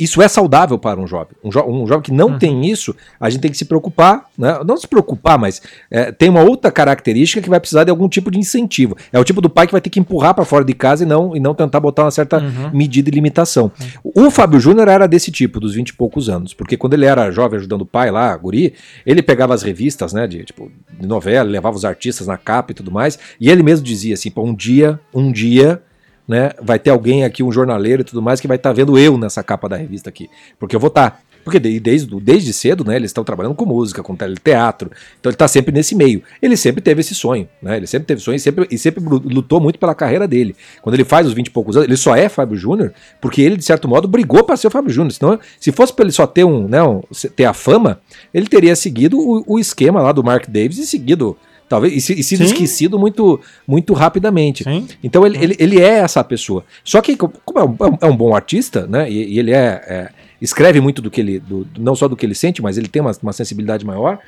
[0.00, 1.32] Isso é saudável para um jovem.
[1.42, 4.60] Um, jo um jovem que não tem isso, a gente tem que se preocupar, né?
[4.64, 5.60] Não se preocupar, mas
[5.90, 8.96] é, tem uma outra característica que vai precisar de algum tipo de incentivo.
[9.12, 11.06] É o tipo do pai que vai ter que empurrar para fora de casa e
[11.06, 12.38] não, e não tentar botar uma certa
[12.72, 13.72] medida e limitação.
[14.04, 17.32] O Fábio Júnior era desse tipo, dos 20 e poucos anos, porque quando ele era
[17.32, 18.57] jovem ajudando o pai lá, guri,
[19.04, 22.74] ele pegava as revistas, né, de, tipo, de novela, levava os artistas na capa e
[22.74, 25.82] tudo mais, e ele mesmo dizia assim, pô, um dia, um dia,
[26.26, 29.16] né, vai ter alguém aqui, um jornaleiro e tudo mais, que vai estar vendo eu
[29.16, 30.28] nessa capa da revista aqui.
[30.58, 31.22] Porque eu vou estar.
[31.48, 35.34] Porque de- desde, desde cedo, né, eles estão trabalhando com música, com teleteatro, então ele
[35.34, 36.22] está sempre nesse meio.
[36.42, 37.78] Ele sempre teve esse sonho, né?
[37.78, 40.54] Ele sempre teve sonho e sempre, e sempre lu- lutou muito pela carreira dele.
[40.82, 43.56] Quando ele faz os 20 e poucos anos, ele só é Fábio Júnior porque ele,
[43.56, 45.12] de certo modo, brigou para ser o Fábio Júnior.
[45.12, 47.02] Senão, se fosse para ele só ter um, né, um-
[47.34, 48.00] ter a fama,
[48.34, 51.36] ele teria seguido o, o esquema lá do Mark Davis e seguido.
[51.68, 52.52] Talvez, e, se- e sido Sim.
[52.52, 54.64] esquecido muito, muito rapidamente.
[54.64, 54.86] Sim.
[55.04, 56.64] Então ele, ele, ele é essa pessoa.
[56.82, 59.10] Só que, co- como é um, é um bom artista, né?
[59.10, 60.08] E, e ele é, é-
[60.40, 61.38] escreve muito do que ele.
[61.40, 64.18] do- não só do que ele sente, mas ele tem uma, uma sensibilidade maior.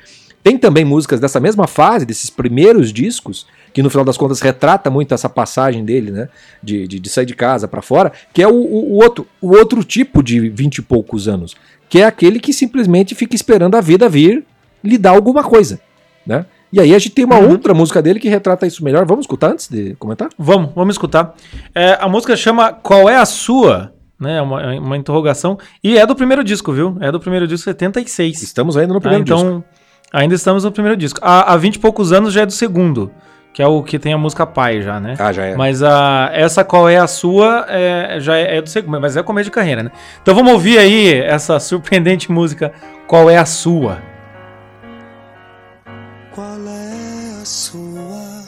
[0.43, 4.89] Tem também músicas dessa mesma fase, desses primeiros discos, que no final das contas retrata
[4.89, 6.29] muito essa passagem dele, né?
[6.63, 9.49] De, de, de sair de casa pra fora, que é o, o, o outro, o
[9.55, 11.55] outro tipo de vinte e poucos anos,
[11.87, 14.43] que é aquele que simplesmente fica esperando a vida vir
[14.83, 15.79] lhe dar alguma coisa,
[16.25, 16.45] né?
[16.73, 17.51] E aí a gente tem uma Uhum.
[17.51, 19.05] outra música dele que retrata isso melhor.
[19.05, 20.29] Vamos escutar antes de comentar?
[20.39, 21.35] Vamos, vamos escutar.
[21.75, 23.93] É, a música chama Qual é a Sua?
[24.21, 25.57] Né, é uma, é uma interrogação.
[25.83, 26.95] E é do primeiro disco, viu?
[27.01, 28.43] É do primeiro disco 76.
[28.43, 29.39] Estamos ainda no Ah, primeiro disco.
[29.39, 29.63] então,
[30.13, 31.19] ainda estamos no primeiro disco.
[31.23, 33.11] Há, há 20 e poucos anos já é do segundo,
[33.51, 35.15] que é o que tem a música Pai já, né?
[35.17, 35.55] Ah, já é.
[35.55, 39.23] Mas a, essa Qual é a Sua é, já é, é do segundo, mas é
[39.23, 39.91] começo de carreira, né?
[40.21, 42.71] Então vamos ouvir aí essa surpreendente música
[43.07, 43.97] Qual é a Sua?
[46.33, 48.43] Qual é a sua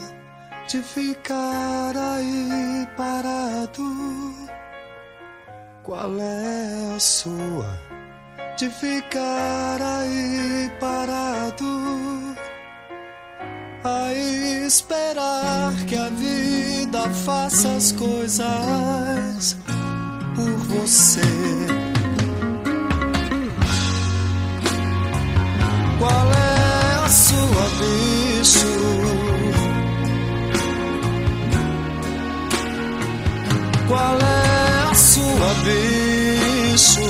[0.68, 1.63] de ficar
[5.84, 7.78] Qual é a sua
[8.56, 12.34] de ficar aí parado?
[13.84, 14.14] A
[14.66, 19.58] esperar que a vida faça as coisas
[20.34, 21.20] por você.
[25.98, 28.66] Qual é a sua, bicho?
[33.86, 34.43] Qual é
[35.42, 37.00] abisso.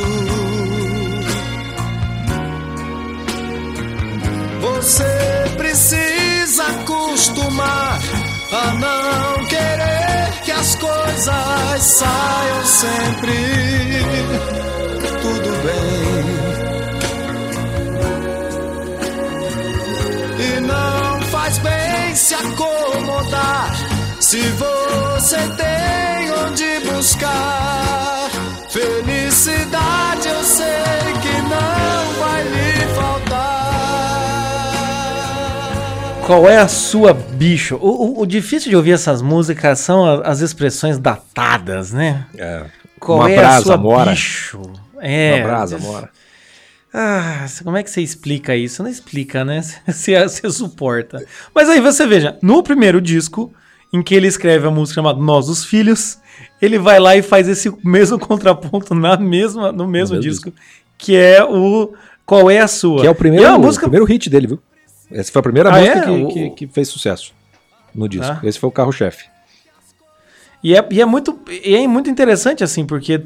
[4.60, 8.00] Você precisa acostumar
[8.52, 13.34] a não querer que as coisas saiam sempre
[15.22, 16.24] tudo bem.
[20.46, 23.93] E não faz bem se acomodar
[24.34, 28.28] se você tem onde buscar
[28.68, 30.26] felicidade.
[30.28, 30.66] Eu sei
[31.22, 33.44] que não vai lhe faltar.
[36.26, 37.76] Qual é a sua bicho?
[37.76, 42.26] O, o- o difícil de ouvir essas músicas são a- as expressões datadas, né?
[42.36, 42.64] É.
[42.98, 44.10] Qual Uma é a brasa, sua mora.
[44.10, 44.60] bicho?
[45.00, 45.34] É.
[45.36, 46.10] Uma brasa, mora.
[46.92, 48.82] Ah, como é que você explica isso?
[48.82, 49.60] Não explica, né?
[49.86, 51.24] Você, você suporta.
[51.54, 53.52] Mas aí você veja, no primeiro disco,
[53.94, 56.18] em que ele escreve a música chamada Nós os Filhos,
[56.60, 60.52] ele vai lá e faz esse mesmo contraponto na mesma, no mesmo mesmo disco,
[60.98, 61.94] que é o
[62.26, 63.02] Qual é a Sua.
[63.02, 64.62] Que é o primeiro, é uma o música primeiro hit dele, viu?
[65.10, 66.02] Essa foi a primeira Ah, música é?
[66.02, 67.32] que, O- que, que fez sucesso
[67.94, 68.26] no disco.
[68.26, 68.40] Ah.
[68.42, 69.26] Esse foi o carro-chefe.
[70.62, 73.22] E é, e é muito, e é muito interessante, assim, porque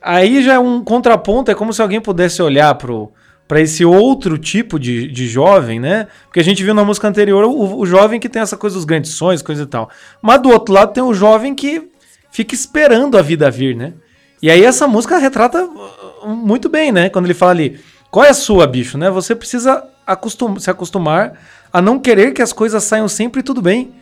[0.00, 3.10] aí já é um contraponto, é como se alguém pudesse olhar pro
[3.48, 6.06] para esse outro tipo de, de jovem, né?
[6.26, 8.84] Porque a gente viu na música anterior o, o jovem que tem essa coisa dos
[8.84, 9.88] grandes sonhos, coisa e tal.
[10.20, 11.88] Mas do outro lado tem o jovem que
[12.30, 13.94] fica esperando a vida vir, né?
[14.42, 17.08] E aí essa música retrata uh, muito bem, né?
[17.08, 17.80] Quando ele fala ali,
[18.10, 19.10] qual é a sua, bicho, né?
[19.10, 21.32] Você precisa acostum se acostumar
[21.72, 23.94] a não querer que as coisas saiam sempre tudo bem.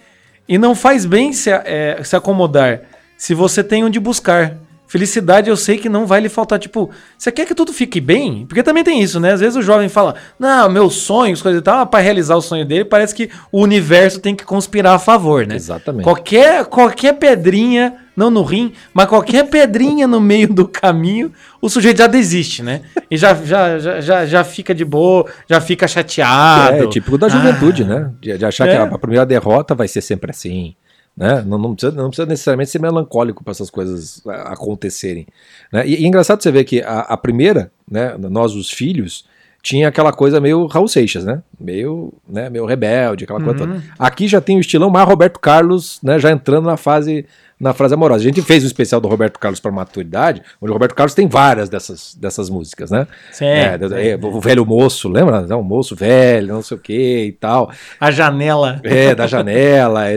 [0.49, 2.83] E não faz bem se, é, se acomodar
[3.17, 4.57] se você tem onde buscar.
[4.97, 6.59] Felicidade eu sei que não vai lhe faltar.
[6.59, 8.47] Tipo, você quer que tudo fique bem?
[8.47, 9.33] Porque também tem isso, né?
[9.35, 12.65] Às vezes o jovem fala, não, meus sonhos, coisa e tal, para realizar o sonho
[12.65, 15.55] dele, parece que o universo tem que conspirar a favor, né?
[15.55, 16.03] Exatamente.
[16.03, 21.31] Qualquer, qualquer pedrinha, não no rim, mas qualquer pedrinha no meio do caminho,
[21.61, 22.81] o sujeito já desiste, né?
[23.11, 26.85] E já, já, já, já, já fica de boa, já fica chateado.
[26.85, 27.87] É, típico da juventude, Ah.
[27.87, 28.11] né?
[28.19, 28.71] De, de achar É.
[28.89, 30.75] que a primeira derrota vai ser sempre assim.
[31.17, 31.43] Né?
[31.47, 35.27] Não, não, precisa, não precisa necessariamente ser melancólico para essas coisas ah, acontecerem.
[35.73, 35.87] Né?
[35.87, 39.25] E, e é engraçado você ver que a, a primeira, né, nós os filhos,
[39.63, 41.43] tinha aquela coisa meio Raul Seixas, né?
[41.59, 43.73] Meio, né, meio rebelde, aquela coisa Uhum.
[43.73, 43.83] toda.
[43.99, 47.27] Aqui já tem o estilão mais Roberto Carlos, né, já entrando na fase
[47.59, 48.21] na fase amorosa.
[48.23, 51.27] A gente fez um especial do Roberto Carlos para maturidade, onde o Roberto Carlos tem
[51.27, 53.07] várias dessas, dessas músicas, né?
[53.33, 53.95] Sim, É, sim.
[53.95, 55.57] é, o velho moço, lembra?
[55.57, 57.71] O moço velho, não sei o que e tal.
[57.99, 58.81] A janela.
[58.85, 60.07] É, da janela.
[60.11, 60.17] é,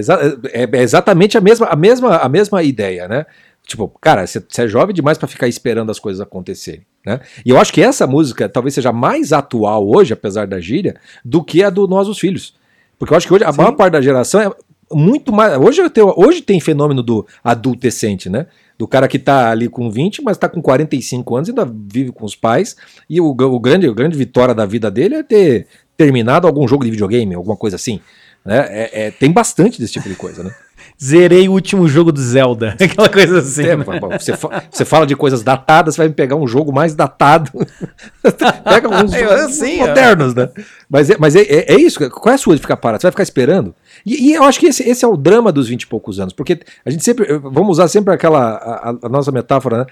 [0.53, 3.25] é- exatamente a mesma, a, mesma, a mesma ideia, né?
[3.65, 7.19] Tipo, cara, você é jovem demais pra ficar esperando as coisas acontecerem, né?
[7.45, 11.43] E eu acho que essa música talvez seja mais atual hoje, apesar da gíria, do
[11.43, 12.55] que a do Nós os Filhos.
[12.97, 14.51] Porque eu acho que hoje a maior parte da geração é
[14.91, 15.57] muito mais.
[15.57, 18.47] Hoje, eu tenho- hoje tem fenômeno do adultescente, né?
[18.77, 22.11] Do cara que tá ali com 20, mas tá com 45 anos e ainda vive
[22.11, 22.75] com os pais.
[23.09, 25.67] E o, o grande, o grande vitória da vida dele é ter
[25.97, 27.99] terminado algum jogo de videogame, alguma coisa assim.
[28.45, 28.65] Né?
[28.69, 30.51] É- é- tem bastante desse tipo de coisa, né?
[31.01, 32.75] Zerei o último jogo do Zelda.
[32.79, 33.63] Aquela coisa assim.
[33.65, 33.83] É, né?
[34.17, 37.51] você, fa- você fala de coisas datadas, você vai me pegar um jogo mais datado.
[38.63, 40.49] Pega alguns Eu- eu sim, modernos, né?
[40.89, 42.09] Mas, é, mas é, é- é isso.
[42.09, 43.01] Qual é a sua de ficar parado?
[43.01, 43.75] Você vai ficar esperando?
[44.11, 46.33] E, e eu acho que esse, esse é o drama dos 20 e poucos anos.
[46.33, 47.37] Porque a gente sempre.
[47.37, 48.55] Vamos usar sempre aquela.
[48.55, 49.85] A, a- nossa metáfora, né?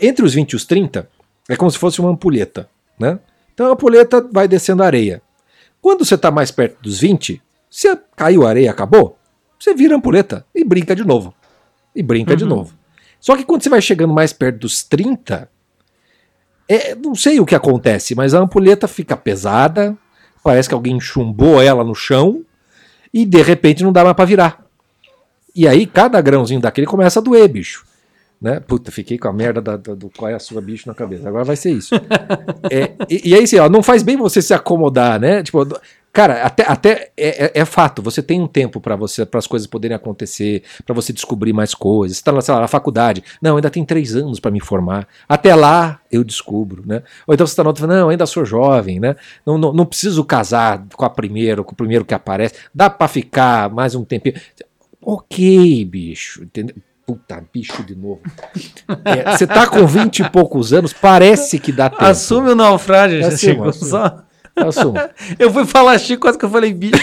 [0.00, 1.08] Entre os 20 e os 30,
[1.48, 3.18] é como se fosse uma ampulheta, né?
[3.52, 5.20] Então a ampulheta vai descendo a areia.
[5.82, 7.40] Quando você está mais perto dos 20,
[7.70, 9.16] se caiu a areia acabou,
[9.58, 11.34] você vira a ampulheta e brinca de novo.
[11.96, 12.74] E brinca de novo.
[13.18, 15.50] Só que quando você vai chegando mais perto dos 30,
[16.68, 19.96] é, não sei o que acontece, mas a ampulheta fica pesada,
[20.44, 22.42] parece que alguém chumbou ela no chão
[23.12, 24.64] e de repente não dá mais pra virar.
[25.54, 27.84] E aí cada grãozinho daquele começa a doer, bicho.
[28.40, 28.58] Né?
[28.60, 31.28] Puta, fiquei com a merda da- da- do qual é a sua bicho na cabeça.
[31.28, 31.94] Agora vai ser isso.
[32.70, 35.42] É, e, e aí, assim, ó, não faz bem você se acomodar, né?
[35.42, 35.66] Tipo,
[36.12, 39.46] cara, até, até é, é- é fato, você tem um tempo pra você, para as
[39.46, 42.16] coisas poderem acontecer, pra você descobrir mais coisas.
[42.18, 45.06] Você tá na, sei lá, na faculdade, não, ainda tem três anos pra me formar.
[45.28, 47.02] Até lá eu descubro, né?
[47.26, 49.14] Ou então você tá na outra, não, ainda sou jovem, né?
[49.46, 52.54] Não, não, não preciso casar com a primeira, com o primeiro que aparece.
[52.74, 54.34] Dá pra ficar mais um tempinho.
[55.02, 56.76] Ok, bicho, entendeu?
[57.06, 58.20] Puta, bicho de novo.
[59.04, 62.04] É, Você tá com 20 e poucos anos, parece que dá tempo.
[62.04, 63.64] Assume o naufrágio, Chico.
[63.64, 63.72] assumo.
[63.90, 64.22] Só-
[64.68, 64.94] Assumo.
[65.38, 67.02] Eu fui falar Chico, quase que eu falei bicho.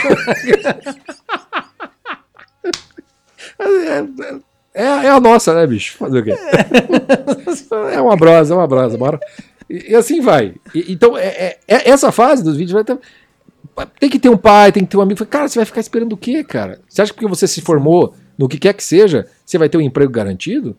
[4.74, 5.98] É, é a nossa, né, bicho?
[5.98, 6.36] Fazer o quê?
[7.94, 9.20] É uma brosa, é uma brosa, bora.
[9.70, 10.54] E, e assim vai.
[10.74, 12.98] E- então, é, é- é- essa fase dos vídeos vai ter.
[14.00, 15.24] Tem que ter um pai, tem que ter um amigo.
[15.26, 16.80] Cara, você vai ficar esperando o quê, cara?
[16.88, 19.78] Você acha que porque você se formou no que quer que seja, você vai ter
[19.78, 20.76] um emprego garantido?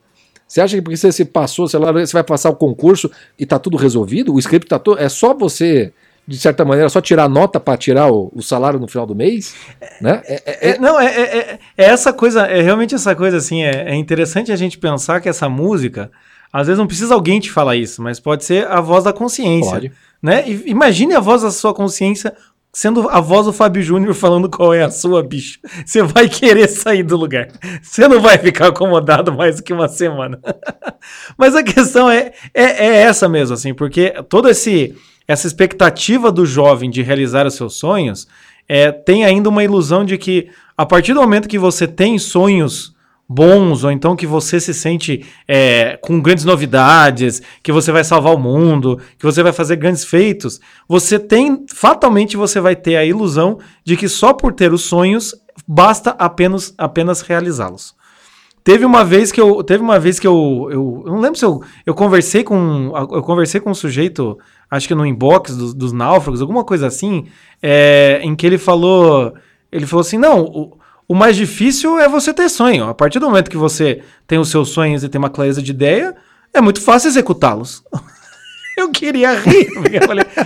[0.47, 3.45] Você acha que porque você se passou, sei lá, você vai passar o concurso e
[3.45, 4.33] tá tudo resolvido?
[4.35, 4.99] O script tá todo.
[4.99, 5.93] É só você
[6.29, 9.55] de certa maneira, só tirar nota para tirar o, o, salário no final do mês,
[9.99, 10.21] né?
[10.27, 13.95] É, é, é, não, é, é, é, essa coisa, é realmente essa coisa assim, é,
[13.95, 16.11] interessante a gente pensar que essa música,
[16.53, 19.73] às vezes não precisa alguém te falar isso, mas pode ser a voz da consciência,
[19.73, 19.93] pode.
[20.23, 20.45] né?
[20.47, 22.35] E, imagine a voz da sua consciência
[22.71, 25.59] sendo a voz do Fábio Júnior falando qual é a sua, bicho.
[25.85, 27.49] Você vai querer sair do lugar.
[27.83, 30.39] Você não vai ficar acomodado mais do que uma semana.
[31.39, 34.95] Mas a questão é, é, é, essa mesmo, assim, porque toda esse,
[35.29, 38.27] essa expectativa do jovem de realizar os seus sonhos
[38.67, 42.97] é, tem ainda uma ilusão de que a partir do momento que você tem sonhos
[43.29, 48.35] bons, ou então que você se sente é, com grandes novidades, que você vai salvar
[48.35, 50.59] o mundo, que você vai fazer grandes feitos,
[50.89, 55.35] você tem, fatalmente você vai ter a ilusão de que só por ter os sonhos
[55.67, 57.95] basta apenas, apenas realizá-los.
[58.65, 61.45] Teve uma vez que eu, teve uma vez que eu, eu, eu, não lembro se
[61.45, 64.39] eu, eu conversei com, eu conversei com um sujeito,
[64.71, 67.27] acho que no inbox dos, dos náufragos, alguma coisa assim,
[67.63, 69.35] é, em que ele falou,
[69.71, 72.85] ele falou assim, não, o, o mais difícil é você ter sonho.
[72.85, 75.71] A partir do momento que você tem os seus sonhos e tem uma clareza de
[75.71, 76.15] ideia,
[76.53, 77.83] é muito fácil executá-los.
[78.77, 79.69] eu queria rir.
[79.93, 80.25] Eu falei,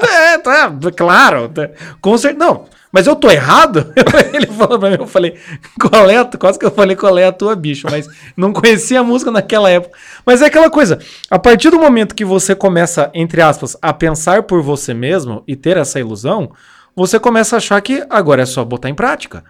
[0.00, 1.48] é, tá, claro.
[1.48, 1.70] Tá,
[2.00, 2.44] com certeza.
[2.44, 3.92] Não, mas eu tô errado?
[4.34, 6.36] Ele falou pra mim, eu falei, é?
[6.36, 9.70] Quase que eu falei qual é a tua, bicho, mas não conhecia a música naquela
[9.70, 9.96] época.
[10.26, 10.98] Mas é aquela coisa,
[11.30, 15.54] a partir do momento que você começa, entre aspas, a pensar por você mesmo e
[15.54, 16.50] ter essa ilusão,
[16.94, 19.44] você começa a achar que agora é só botar em prática.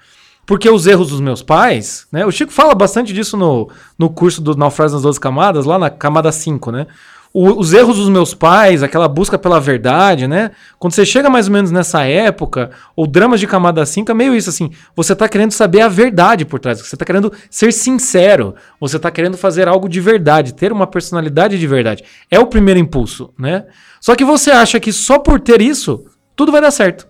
[0.47, 2.26] Porque os erros dos meus pais, né?
[2.26, 5.88] O Chico fala bastante disso no, no curso do Naufrágio nas 12 Camadas, lá na
[5.88, 6.86] camada 5, né?
[7.33, 10.51] O, os erros dos meus pais, aquela busca pela verdade, né?
[10.78, 14.35] Quando você chega mais ou menos nessa época, ou dramas de camada 5, é meio
[14.35, 14.70] isso assim.
[14.97, 16.81] Você tá querendo saber a verdade por trás.
[16.81, 18.55] Você tá querendo ser sincero.
[18.81, 22.05] Você tá querendo fazer algo de verdade, ter uma personalidade de verdade.
[22.31, 23.66] É o primeiro impulso, né?
[24.01, 27.10] Só que você acha que só por ter isso, tudo vai dar certo.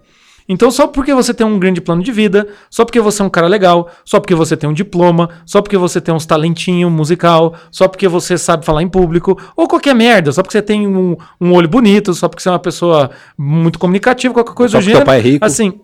[0.53, 3.31] Então, só porque você tem um grande plano de vida, só porque você é um
[3.31, 7.55] cara legal, só porque você tem um diploma, só porque você tem uns talentinho musical,
[7.71, 11.17] só porque você sabe falar em público, ou qualquer merda, só porque você tem um,
[11.41, 14.83] um olho bonito, só porque você é uma pessoa muito comunicativa, qualquer coisa só do
[14.83, 14.99] gênero.
[14.99, 15.45] Só porque teu pai é rico.
[15.45, 15.81] Assim,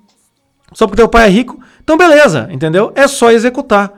[0.72, 1.60] só porque teu pai é rico.
[1.84, 2.90] Então, beleza, entendeu?
[2.96, 3.92] É só executar.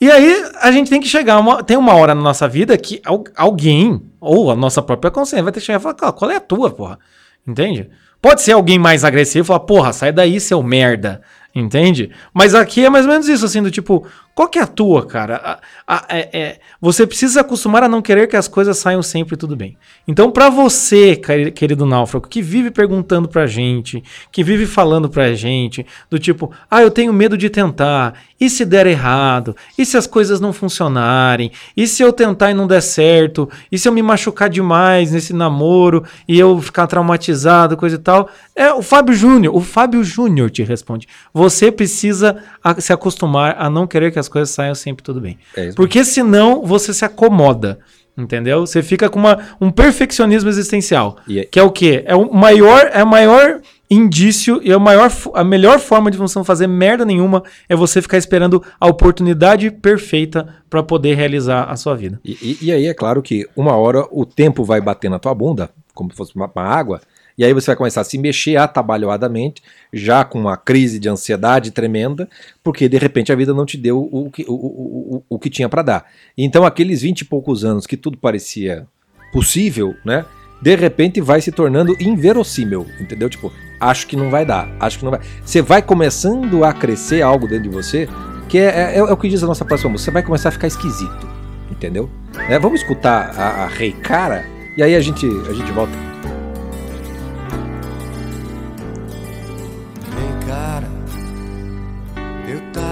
[0.00, 3.02] E aí a gente tem que chegar, uma, tem uma hora na nossa vida que
[3.36, 6.40] alguém, ou a nossa própria consciência, vai ter que chegar e falar, qual é a
[6.40, 6.98] tua, porra?
[7.46, 7.90] Entende?
[8.26, 11.20] Pode ser alguém mais agressivo e falar, porra, sai daí, seu merda.
[11.54, 12.10] Entende?
[12.34, 14.04] Mas aqui é mais ou menos isso, assim, do tipo,
[14.36, 15.60] qual que é a tua, cara?
[15.86, 19.34] A, a, é, é, você precisa acostumar a não querer que as coisas saiam sempre
[19.34, 19.78] tudo bem.
[20.06, 25.86] Então, para você, querido náufrago, que vive perguntando pra gente, que vive falando pra gente,
[26.10, 29.56] do tipo, ah, eu tenho medo de tentar, e se der errado?
[29.78, 31.50] E se as coisas não funcionarem?
[31.74, 33.48] E se eu tentar e não der certo?
[33.72, 38.28] E se eu me machucar demais nesse namoro e eu ficar traumatizado, coisa e tal?
[38.54, 41.08] É o Fábio Júnior, o Fábio Júnior te responde.
[41.32, 42.36] Você precisa
[42.78, 45.38] se acostumar a não querer que as coisas saiam sempre tudo bem.
[45.56, 47.78] É Porque senão você se acomoda.
[48.18, 48.66] Entendeu?
[48.66, 51.18] Você fica com uma, um perfeccionismo existencial.
[51.28, 51.44] É...
[51.44, 52.02] Que é o quê?
[52.06, 53.60] É o maior, é o maior
[53.90, 58.02] indício e a, maior, a melhor forma de você não fazer merda nenhuma é você
[58.02, 62.20] ficar esperando a oportunidade perfeita para poder realizar a sua vida.
[62.24, 65.34] E, e, e, aí é claro que uma hora o tempo vai bater na tua
[65.34, 67.00] bunda, como se fosse uma, uma água,
[67.38, 69.62] e aí você vai começar a se mexer atabalhoadamente,
[69.92, 72.28] já com uma crise de ansiedade tremenda,
[72.62, 75.50] porque de repente a vida não te deu o que, o, o, o, o que
[75.50, 76.06] tinha para dar.
[76.36, 78.86] Então aqueles 20 e poucos anos que tudo parecia
[79.32, 80.24] possível, né?
[80.62, 83.28] De repente vai se tornando inverossímil, entendeu?
[83.28, 85.20] Tipo, acho que não vai dar, acho que não vai.
[85.44, 88.08] Você vai começando a crescer algo dentro de você
[88.48, 90.06] que é, é, é o que diz a nossa próxima música.
[90.06, 91.28] Você vai começar a ficar esquisito,
[91.70, 92.08] entendeu?
[92.48, 96.15] É, vamos escutar a, a Rei Cara e aí a gente, a gente volta.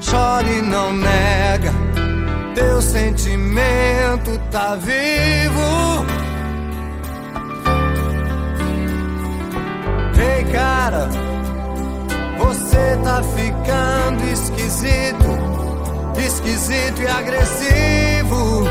[0.00, 1.72] chore não nega.
[2.54, 6.06] Teu sentimento tá vivo.
[10.18, 11.30] Ei, cara
[12.50, 18.64] você tá ficando esquisito, esquisito e agressivo.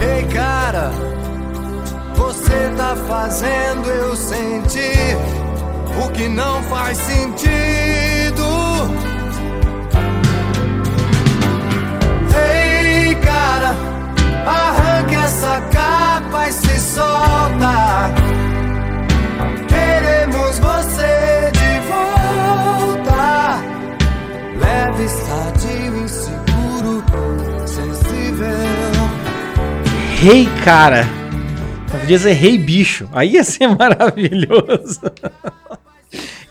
[0.00, 0.90] Ei, cara,
[2.14, 5.16] Você tá fazendo eu sentir
[6.02, 8.44] o que não faz sentido.
[12.36, 13.74] Ei, cara,
[14.46, 18.10] arranque essa capa e se solta.
[19.68, 23.60] Queremos você de volta.
[24.58, 27.04] Leve, sadio, inseguro,
[27.66, 28.48] sensível.
[30.20, 31.06] Rei cara.
[31.90, 33.08] Podia ser rei bicho.
[33.12, 35.00] Aí ia ser maravilhoso.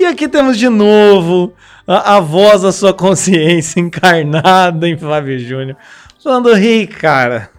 [0.04, 1.54] E aqui temos de novo
[1.88, 5.78] a, a voz da sua consciência encarnada em Fábio Júnior.
[6.24, 7.49] Falando, rei cara.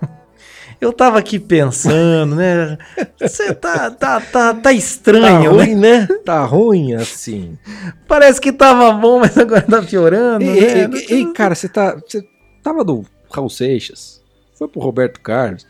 [0.80, 2.76] Eu tava aqui pensando, né?
[3.18, 5.64] Você tá, tá, tá, tá estranho, tá né?
[5.64, 6.06] ruim, né?
[6.24, 7.56] Tá ruim assim.
[8.06, 10.44] Parece que tava bom, mas agora tá piorando.
[10.44, 10.90] Ei, né?
[11.08, 11.96] ei, ei, cara, você tá.
[11.96, 12.22] Você
[12.62, 14.22] tava do Raul Seixas,
[14.58, 15.66] foi pro Roberto Carlos,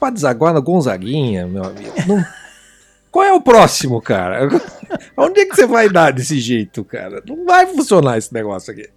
[0.00, 1.92] pra desaguar na Gonzaguinha, meu amigo.
[2.06, 2.24] Não-
[3.12, 4.48] Qual é o próximo, cara?
[5.16, 7.22] Onde é que você vai dar desse jeito, cara?
[7.26, 8.88] Não vai funcionar esse negócio aqui.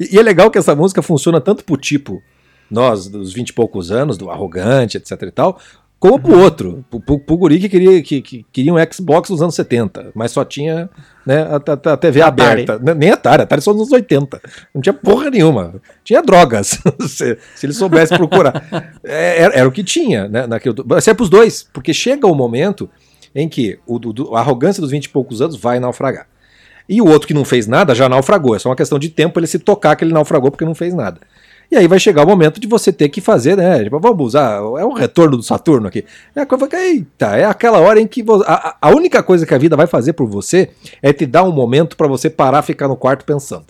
[0.00, 2.22] E, e é legal que essa música funciona tanto pro tipo,
[2.70, 5.60] nós, dos 20 e poucos anos, do arrogante, etc e tal,
[5.98, 9.54] como pro outro, pro, pro, guri que queria, que, que queria um Xbox nos anos
[9.54, 10.90] 70, mas só tinha
[11.24, 12.62] né, a, a- a TV Atari.
[12.70, 12.94] aberta.
[12.94, 14.38] Nem Atari, Atari só nos anos 80.
[14.74, 15.76] Não tinha porra nenhuma.
[16.02, 16.78] Tinha drogas,
[17.08, 18.92] se, se ele soubesse procurar.
[19.02, 20.46] É, Era, era o que tinha, né?
[20.46, 22.90] Naquele, mas é pros dois, porque chega o momento
[23.34, 26.26] em que o, do- a arrogância dos 20 e poucos anos vai naufragar.
[26.88, 28.54] E o outro que não fez nada já naufragou.
[28.54, 30.92] É só uma questão de tempo ele se tocar que ele naufragou porque não fez
[30.92, 31.18] nada.
[31.72, 33.82] E aí vai chegar o momento de você ter que fazer, né?
[33.82, 34.56] Tipo, vamos usar.
[34.78, 36.04] É um retorno do Saturno aqui.
[36.36, 39.46] É a coisa que, eita, é aquela hora em que vo- a, a- única coisa
[39.46, 40.70] que a vida vai fazer por você
[41.00, 43.64] é te dar um momento pra você parar, ficar no quarto pensando.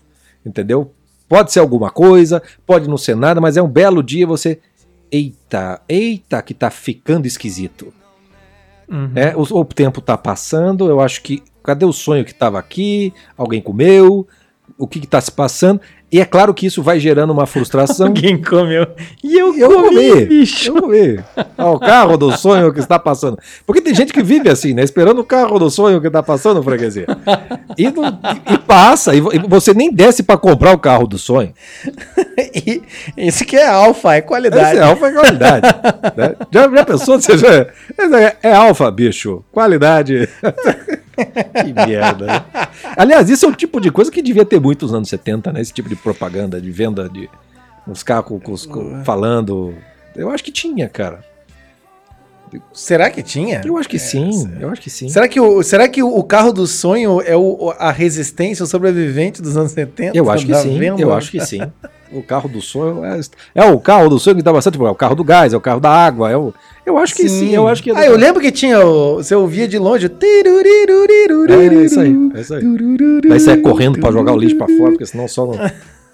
[0.45, 0.91] Entendeu?
[1.29, 4.59] Pode ser alguma coisa, pode não ser nada, mas é um belo dia você.
[5.11, 7.95] Eita, eita, que tá ficando esquisito.
[8.89, 9.13] Uhum.
[9.15, 11.43] É, o, o tempo tá passando, eu acho que.
[11.63, 13.15] Cadê o sonho que tava aqui?
[13.39, 14.29] Alguém comeu?
[14.77, 15.81] O que, que tá se passando?
[16.11, 18.07] E é claro que isso vai gerando uma frustração.
[18.15, 18.87] Alguém comeu.
[19.23, 20.69] E eu, Eu comi, comi, bicho.
[20.69, 21.21] eu comi.
[21.57, 23.39] Ah, o carro do sonho que está passando.
[23.67, 24.83] Porque tem gente que vive assim, né?
[24.83, 27.07] Esperando o carro do sonho que está passando, freguesia.
[27.79, 31.19] E, não- e- e passa, e vo- você nem desce para comprar o carro do
[31.19, 31.53] sonho.
[32.37, 32.83] E
[33.17, 34.71] Esse que é alfa, é qualidade.
[34.71, 35.67] Esse é alfa qualidade.
[36.17, 36.35] né?
[36.53, 37.21] já, já pensou?
[37.21, 37.49] Você já,
[37.97, 39.45] esse é, é alfa, bicho.
[39.53, 40.29] Qualidade.
[41.65, 42.27] que merda.
[42.27, 42.45] Né?
[42.97, 45.61] Aliás, isso é o tipo de coisa que devia ter muito nos anos 70, né?
[45.61, 47.29] Esse tipo de propaganda, de venda de
[47.87, 48.69] uns carros
[49.05, 49.75] falando.
[50.15, 51.25] Eu acho que tinha, cara.
[52.73, 53.63] Será que tinha?
[53.65, 54.31] Eu acho que sim.
[54.61, 55.09] Eu acho que sim.
[55.09, 59.43] Será que, o, será que o, carro do sonho é o, a resistência, o sobrevivente
[59.43, 60.17] dos anos 70?
[60.17, 60.79] Eu acho que sim.
[60.99, 61.61] Eu acho que sim.
[62.13, 63.21] O carro do sonho é,
[63.55, 64.79] é o carro do sonho que dá bastante.
[64.81, 66.31] É o carro do gás, é o carro da água.
[66.31, 66.55] É o,
[66.87, 67.55] eu acho que sim.
[67.55, 68.85] Eu acho que Ah, eu lembro que tinha.
[68.85, 70.07] o- Você ouvia de longe.
[70.09, 72.15] É isso aí.
[72.35, 72.63] É isso aí.
[73.29, 75.55] Daí você é correndo pra jogar o lixo pra fora, porque senão só não.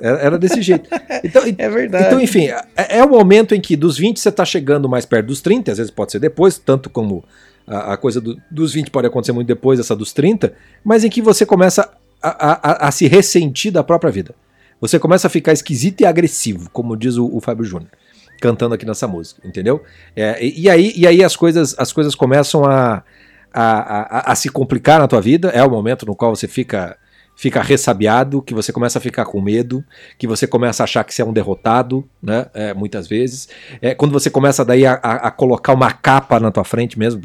[0.00, 0.88] Era, desse jeito.
[1.22, 2.06] Então, É verdade.
[2.06, 5.26] Então, enfim, é, é o momento em que dos 20 você tá chegando mais perto
[5.26, 7.22] dos 30, às vezes pode ser depois, tanto como
[7.66, 11.10] a, a coisa do- dos 20 pode acontecer muito depois, essa dos 30, mas em
[11.10, 11.90] que você começa
[12.22, 14.34] a- a- a se ressentir da própria vida.
[14.80, 17.90] Você começa a ficar esquisito e agressivo, como diz o, o Fábio Júnior,
[18.40, 19.82] cantando aqui nessa música, entendeu?
[20.16, 23.02] É, e, e aí, e aí as, coisas, as coisas começam a,
[23.52, 23.62] a,
[24.18, 26.96] a- a se complicar na tua vida, é o momento no qual você fica
[27.36, 29.82] fica ressabiado, que você começa a ficar com medo,
[30.18, 32.44] que você começa a achar que você é um derrotado, né?
[32.52, 33.48] É, muitas vezes.
[33.80, 37.22] É, quando você começa daí a, a- a colocar uma capa na tua frente mesmo,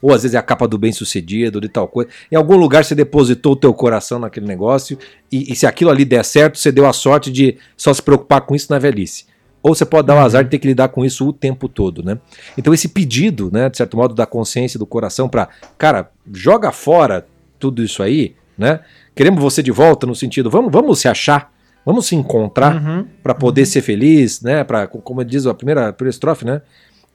[0.00, 2.10] ou às vezes é a capa do bem-sucedido, de tal coisa.
[2.30, 4.98] Em algum lugar você depositou o teu coração naquele negócio,
[5.30, 8.42] e, e se aquilo ali der certo, você deu a sorte de só se preocupar
[8.42, 9.26] com isso na velhice.
[9.62, 12.02] Ou você pode dar o azar de ter que lidar com isso o tempo todo,
[12.02, 12.18] né?
[12.56, 17.26] Então esse pedido, né, de certo modo, da consciência, do coração para, cara, joga fora
[17.58, 18.80] tudo isso aí, né?
[19.16, 21.52] Queremos você de volta no sentido, vamos, vamos se achar,
[21.84, 23.04] vamos se encontrar Uhum.
[23.20, 24.62] para poder ser feliz, né?
[24.62, 26.62] Para como diz a primeira, a primeira estrofe, né?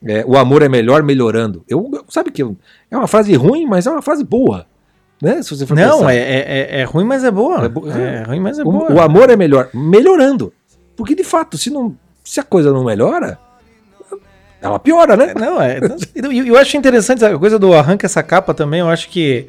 [0.06, 1.64] É, o amor é melhor melhorando.
[1.68, 4.66] Eu eu- sabe que é uma frase ruim, mas é uma frase boa,
[5.22, 5.42] né?
[5.42, 6.44] Se você for Não, é, é,
[6.76, 7.64] é- é ruim, mas é boa.
[7.64, 8.92] É bo- É, ruim, mas é o, boa.
[8.92, 10.52] o amor é melhor melhorando,
[10.96, 13.38] porque de fato, se não, se a coisa não melhora,
[14.60, 15.32] ela piora, né?
[15.34, 15.78] Não, é.
[16.14, 18.80] Eu, eu acho interessante a coisa do arranca essa capa também.
[18.80, 19.46] Eu acho que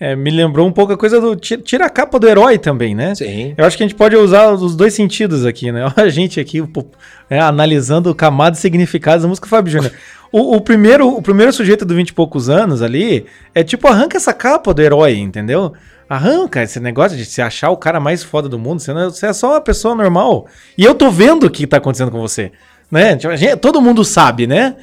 [0.00, 2.94] é, me lembrou um pouco a coisa do ti- tira a capa do herói também,
[2.94, 3.14] né?
[3.14, 3.54] Sim.
[3.56, 5.92] Eu acho que a gente pode usar os dois sentidos aqui, né?
[5.96, 6.84] A gente aqui pô,
[7.28, 9.92] é, analisando camadas e significados da música Fábio Júnior.
[10.30, 13.24] O, o primeiro, o primeiro sujeito do 20 e poucos anos ali
[13.54, 15.72] é tipo, arranca essa capa do herói, entendeu?
[16.06, 18.78] Arranca esse negócio de se achar o cara mais foda do mundo.
[18.80, 20.46] Você, não é, você é só uma pessoa normal.
[20.76, 22.52] E eu tô vendo o que tá acontecendo com você.
[22.90, 23.16] Né?
[23.16, 24.76] Tipo, gente- todo mundo sabe, né?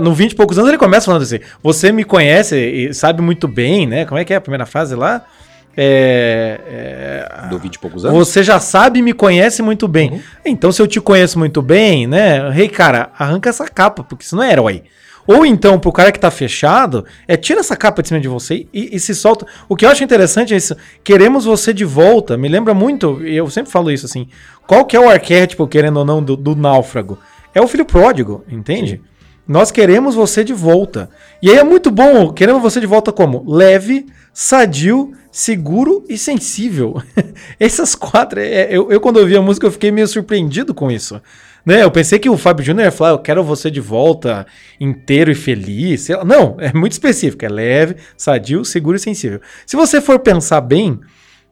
[0.00, 3.46] No 20 e poucos anos ele começa falando assim: você me conhece e sabe muito
[3.48, 4.04] bem, né?
[4.06, 5.24] Como é que é a primeira fase lá?
[5.76, 8.16] É, é, Do 20 e poucos anos.
[8.18, 10.10] você já sabe e me conhece muito bem.
[10.10, 10.20] Uhum.
[10.44, 12.50] Então, se eu te conheço muito bem, né?
[12.50, 14.82] Rei, cara, arranca essa capa, porque isso não é herói.
[15.26, 18.66] Ou então, pro cara que tá fechado, é tira essa capa de cima de você
[18.74, 19.46] e, e se solta.
[19.68, 20.74] O que eu acho interessante é isso.
[21.04, 22.36] Queremos você de volta.
[22.36, 24.26] Me lembra muito, e eu sempre falo isso assim.
[24.66, 27.18] Qual que é o arquétipo, querendo ou não, do, do náufrago?
[27.54, 29.00] É o filho pródigo, entende?
[29.46, 31.10] Nós queremos você de volta.
[31.42, 33.44] E aí é muito bom, queremos você de volta como?
[33.46, 37.02] Leve, sadio, seguro e sensível.
[37.58, 38.38] Essas quatro.
[38.38, 41.20] é- eu, eu, quando ouvi a música, eu fiquei meio surpreendido com isso.
[41.66, 41.82] Né?
[41.82, 44.46] Eu pensei que o Fábio Júnior ia falar, eu quero você de volta
[44.78, 46.08] inteiro e feliz.
[46.24, 47.44] Não, é muito específico.
[47.44, 49.40] É leve, sadio, seguro e sensível.
[49.66, 50.98] Se você for pensar bem,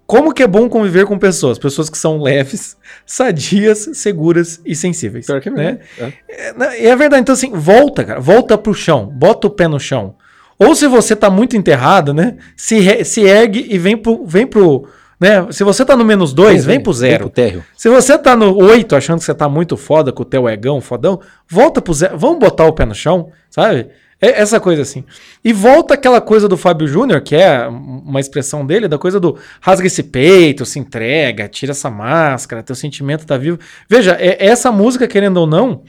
[0.08, 1.58] como que é bom conviver com pessoas?
[1.58, 5.26] Pessoas que são leves, sadias, seguras e sensíveis.
[5.26, 5.78] Pior que é né?
[5.98, 6.18] verdade.
[6.28, 6.54] É.
[6.86, 10.14] É, é verdade, então assim, volta, cara, volta pro chão, bota o pé no chão.
[10.58, 14.46] Ou se você tá muito enterrado, né, se, re- se ergue e vem pro, vem
[14.46, 14.88] pro,
[15.20, 17.10] né, se você tá no menos dois, vem pro zero.
[17.12, 17.64] Vem pro térreo.
[17.76, 20.80] Se você tá no 8 achando que você tá muito foda com o teu egão,
[20.80, 22.16] fodão, volta pro zero.
[22.18, 23.88] Vamos botar o pé no chão, sabe?
[24.20, 25.04] É essa coisa assim.
[25.44, 29.38] E volta aquela coisa do Fábio Júnior, que é uma expressão dele, da coisa do
[29.60, 33.58] rasga esse peito, se entrega, tira essa máscara, teu sentimento tá vivo.
[33.88, 35.82] Veja, é, essa música, querendo ou não,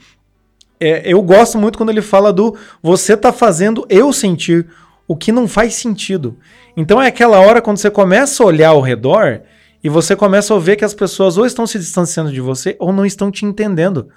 [0.78, 4.66] é, eu gosto muito quando ele fala do você tá fazendo eu sentir
[5.08, 6.38] o que não faz sentido.
[6.76, 9.40] Então é aquela hora quando você começa a olhar ao redor
[9.82, 12.92] e você começa a ver que as pessoas ou estão se distanciando de você ou
[12.92, 14.08] não estão te entendendo.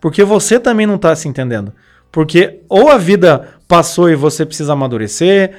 [0.00, 1.72] Porque você também não está se entendendo.
[2.10, 5.54] Porque ou a vida passou e você precisa amadurecer,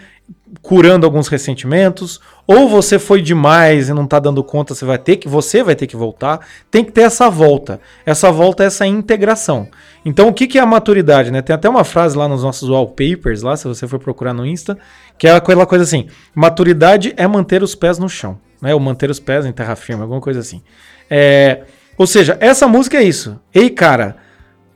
[0.61, 5.17] curando alguns ressentimentos, ou você foi demais e não tá dando conta, você vai ter
[5.17, 6.39] que você vai ter que voltar.
[6.71, 7.79] Tem que ter essa volta.
[8.05, 9.67] Essa volta é essa integração.
[10.03, 11.41] Então o que que é a maturidade, né?
[11.41, 14.77] Tem até uma frase lá nos nossos wallpapers lá, se você for procurar no Insta,
[15.17, 18.73] que é aquela coisa assim: maturidade é manter os pés no chão, né?
[18.73, 20.61] Ou manter os pés em terra firme, alguma coisa assim.
[21.09, 21.63] É,
[21.97, 23.39] ou seja, essa música é isso.
[23.53, 24.17] Ei, cara,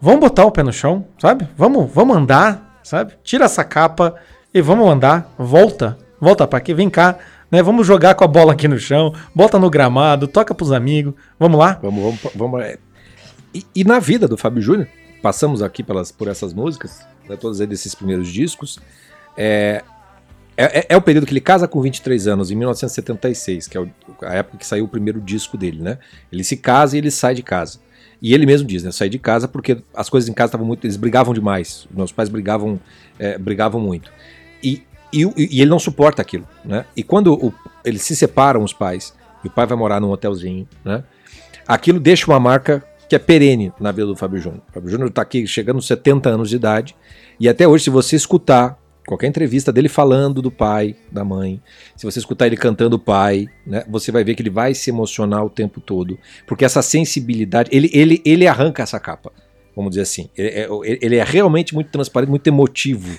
[0.03, 1.47] vamos botar o pé no chão, sabe?
[1.57, 3.13] Vamos, vamos andar, sabe?
[3.23, 4.15] Tira essa capa
[4.53, 5.33] e vamos andar.
[5.37, 7.17] Volta, volta pra aqui, vem cá,
[7.49, 7.63] né?
[7.63, 11.13] Vamos jogar com a bola aqui no chão, bota no gramado, toca pros amigos.
[11.39, 11.79] Vamos lá?
[11.81, 12.61] Vamos, vamos, vamos.
[12.61, 12.77] é.
[13.53, 14.87] E, e na vida do Fábio Júnior,
[15.21, 16.99] passamos aqui pelas, por essas músicas,
[17.29, 18.79] né, todos eles desses primeiros discos.
[19.37, 19.83] É,
[20.57, 23.81] é, é- é o período que ele casa com 23 anos, em 1976, que é
[24.23, 25.97] a época que saiu o primeiro disco dele, né?
[26.31, 27.79] Ele se casa e ele sai de casa.
[28.23, 28.91] E ele mesmo diz, né?
[28.93, 30.85] Saí de casa porque as coisas em casa estavam muito.
[30.87, 31.85] Eles brigavam demais.
[31.91, 32.79] Meus pais brigavam,
[33.19, 34.09] é, brigavam muito.
[34.63, 36.85] E, e, e ele não suporta aquilo, né?
[36.95, 37.53] E quando o-
[37.83, 39.13] eles se separam, os pais,
[39.43, 41.03] e o pai vai morar num hotelzinho, né?
[41.67, 44.61] Aquilo deixa uma marca que é perene na vida do Fábio Júnior.
[44.69, 46.95] O Fábio Júnior está aqui chegando aos 70 anos de idade,
[47.37, 51.61] e até hoje, se você escutar qualquer entrevista dele falando do pai, da mãe,
[51.95, 54.89] se você escutar ele cantando o pai, né, você vai ver que ele vai se
[54.89, 59.31] emocionar o tempo todo, porque essa sensibilidade, ele, ele, ele arranca essa capa,
[59.75, 60.29] vamos dizer assim.
[60.37, 60.67] Ele é,
[61.01, 63.17] ele é realmente muito transparente, muito emotivo.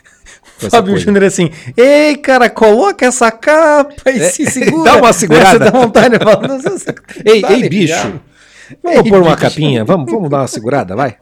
[0.70, 0.96] Fábio.
[0.96, 4.84] Júnior assim, ei, cara, coloca essa capa e É, se segura.
[4.92, 5.50] dá uma segurada.
[5.64, 6.14] Você dá vontade
[7.24, 7.70] Ei, Tá ei, ligado?
[7.70, 8.20] bicho,
[8.82, 9.36] vamos Ei, pôr uma bicho.
[9.42, 11.16] capinha, vamos, vamos dar uma segurada, vai.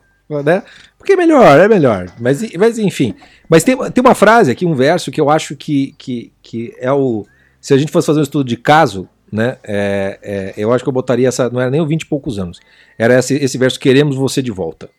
[0.45, 0.63] Né?
[1.03, 2.15] Porque é melhor, é melhor.
[2.21, 3.13] Mas, mas enfim.
[3.49, 6.93] Mas tem, tem uma frase aqui, um verso que eu acho que, que, que é
[6.93, 7.27] o.
[7.61, 9.57] Se a gente fosse fazer um estudo de caso, né?
[9.65, 11.51] é, é, eu acho que eu botaria essa.
[11.51, 12.61] Não era nem o 20 e poucos anos.
[12.97, 14.91] Era esse, esse verso: Queremos você de volta.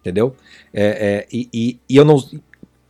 [0.00, 0.32] Entendeu?
[0.72, 2.22] É, é, e, e, e eu não,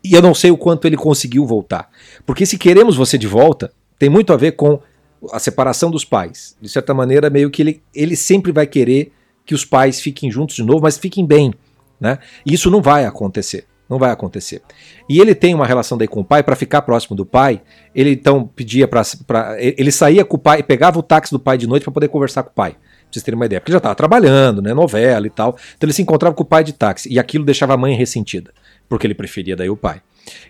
[0.05, 1.89] e eu não sei o quanto ele conseguiu voltar.
[2.27, 4.79] Porque se queremos você de volta, tem muito a ver com
[5.33, 6.55] a separação dos pais.
[6.61, 9.11] De certa maneira, meio que ele, ele sempre vai querer
[9.47, 11.55] que os pais fiquem juntos de novo, mas fiquem bem.
[12.01, 12.19] Né?
[12.45, 13.67] E isso não vai acontecer.
[13.89, 14.61] Não vai acontecer.
[15.09, 17.63] E ele tem uma relação daí com o pai, para ficar próximo do pai,
[17.95, 19.03] ele então pedia para.
[19.59, 22.43] Ele saía com o pai, pegava o táxi do pai de noite para poder conversar
[22.43, 22.73] com o pai.
[22.73, 23.61] Pra vocês terem uma ideia.
[23.61, 24.75] Porque ele já estava trabalhando, né?
[24.75, 25.57] Novela e tal.
[25.77, 27.11] Então ele se encontrava com o pai de táxi.
[27.11, 28.53] E aquilo deixava a mãe ressentida.
[28.87, 30.03] Porque ele preferia daí o pai.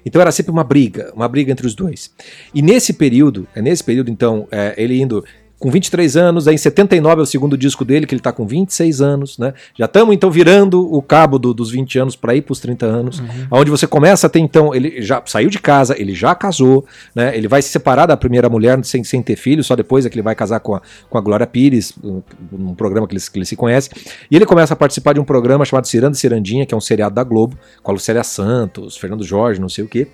[0.05, 2.13] Então era sempre uma briga, uma briga entre os dois.
[2.53, 5.25] E nesse período, é nesse período, então, é, ele indo
[5.59, 8.47] com 23 anos, aí em 79 é o segundo disco dele, que ele tá com
[8.47, 9.53] 26 anos, né?
[9.77, 12.87] Já estamos então virando o cabo do- dos 20 anos para ir para os 30
[12.87, 16.85] anos, onde você começa a ter então, ele já saiu de casa, ele já casou,
[17.15, 17.37] né?
[17.37, 20.15] Ele vai se separar da primeira mulher sem, sem ter filho, só depois é que
[20.15, 23.39] ele vai casar com a, com a Glória Pires, um- num programa que eles, que
[23.39, 23.93] eles se conhecem.
[24.31, 26.81] E ele começa a participar de um programa chamado Ciranda e Cirandinha, que é um
[26.81, 30.07] seriado da Globo, com a Lucélia Santos, Fernando Jorge, não sei o quê.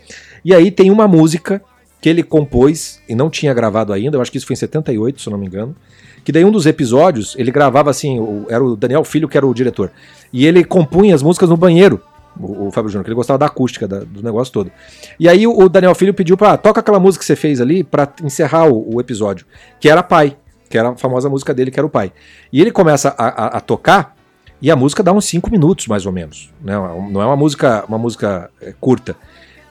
[0.44, 1.60] E aí tem uma música
[2.04, 5.22] que ele compôs e não tinha gravado ainda, eu acho que isso foi em 78,
[5.22, 5.74] se não me engano.
[6.22, 9.46] Que daí um dos episódios, ele gravava assim, o- era o Daniel Filho que era
[9.46, 9.90] o diretor.
[10.30, 11.98] E ele compunha as músicas no banheiro,
[12.38, 14.70] o, o Fábio Júnior, que ele gostava da acústica da- do negócio todo.
[15.18, 17.82] E aí o, o Daniel Filho pediu pra, toca aquela música que você fez ali
[17.82, 19.46] pra encerrar o, o episódio,
[19.80, 20.36] que era Pai,
[20.68, 22.12] que era a famosa música dele, que era o Pai.
[22.52, 24.14] E ele começa a, a- a tocar,
[24.60, 26.52] e a música dá uns 5 minutos, mais ou menos.
[26.62, 26.74] Né?
[27.10, 29.16] Não é uma música, uma música é, curta.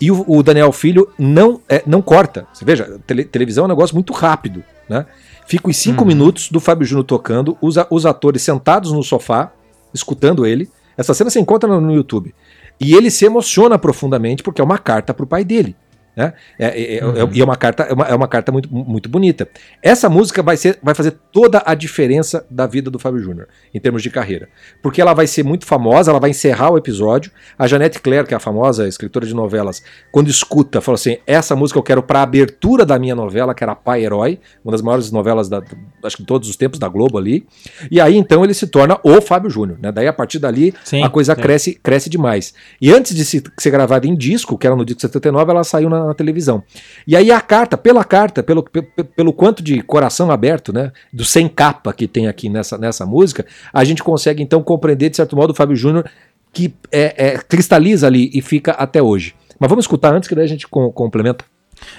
[0.04, 2.46] E o, o Daniel Filho não, é, não corta.
[2.54, 5.06] Você veja, tele- televisão é um negócio muito rápido, né?
[5.48, 6.08] Fica os cinco Uhum.
[6.08, 9.52] minutos do Fábio Júnior tocando, os, os atores sentados no sofá,
[9.94, 10.70] escutando ele.
[10.98, 12.34] Essa cena você encontra no, no YouTube.
[12.80, 15.76] E ele se emociona profundamente porque é uma carta pro pai dele.
[16.16, 16.34] Né?
[16.60, 17.30] É, é- é- Uhum.
[17.34, 19.48] e é uma carta, é uma, é uma carta muito, muito bonita.
[19.82, 23.80] Essa música vai, ser, vai fazer toda a diferença da vida do Fábio Júnior, em
[23.80, 24.48] termos de carreira.
[24.82, 27.32] Porque ela vai ser muito famosa, ela vai encerrar o episódio.
[27.58, 31.56] A Janete Claire, que é a famosa escritora de novelas, quando escuta, fala assim: essa
[31.56, 35.12] música eu quero para abertura da minha novela, que era Pai Herói, uma das maiores
[35.12, 35.62] novelas da,
[36.04, 37.46] acho que de todos os tempos da Globo ali.
[37.90, 39.78] E aí então ele se torna o Fábio Júnior.
[39.82, 39.92] Né?
[39.92, 41.42] Daí a partir dali Sim, a coisa sim.
[41.42, 42.54] cresce, cresce demais.
[42.80, 45.90] E antes de se- ser gravada em disco, que era no disco 79, ela saiu
[45.90, 46.64] na, na televisão.
[47.08, 50.92] E aí a carta, pela carta, pelo, pe- pe- pelo quanto de coração aberto, né,
[51.12, 55.18] do sem capa que tem aqui nessa, nessa música, a gente consegue então compreender, de
[55.18, 56.06] certo modo, o Fábio Júnior
[56.52, 59.34] que é, é, cristaliza ali e fica até hoje.
[59.60, 61.46] Mas vamos escutar antes, que daí a gente com- complementa.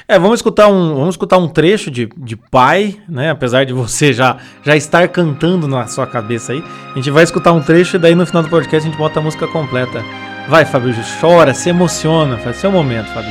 [0.08, 3.30] É, vamos escutar um, vamos escutar um trecho de, de pai, né?
[3.30, 6.62] Apesar de você já, já estar cantando na sua cabeça aí.
[6.92, 9.18] A gente vai escutar um trecho e daí no final do podcast a gente bota
[9.18, 10.02] a música completa.
[10.48, 12.38] Vai, Fábio chora, se emociona.
[12.38, 13.30] Faz seu momento, Fábio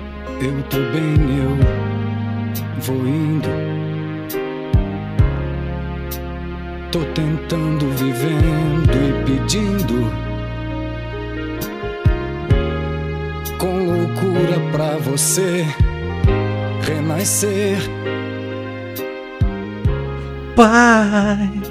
[0.39, 3.49] eu tô bem, eu vou indo.
[6.91, 10.11] Tô tentando, vivendo e pedindo.
[13.57, 15.65] Com loucura pra você
[16.85, 17.77] renascer.
[20.55, 21.61] Pai,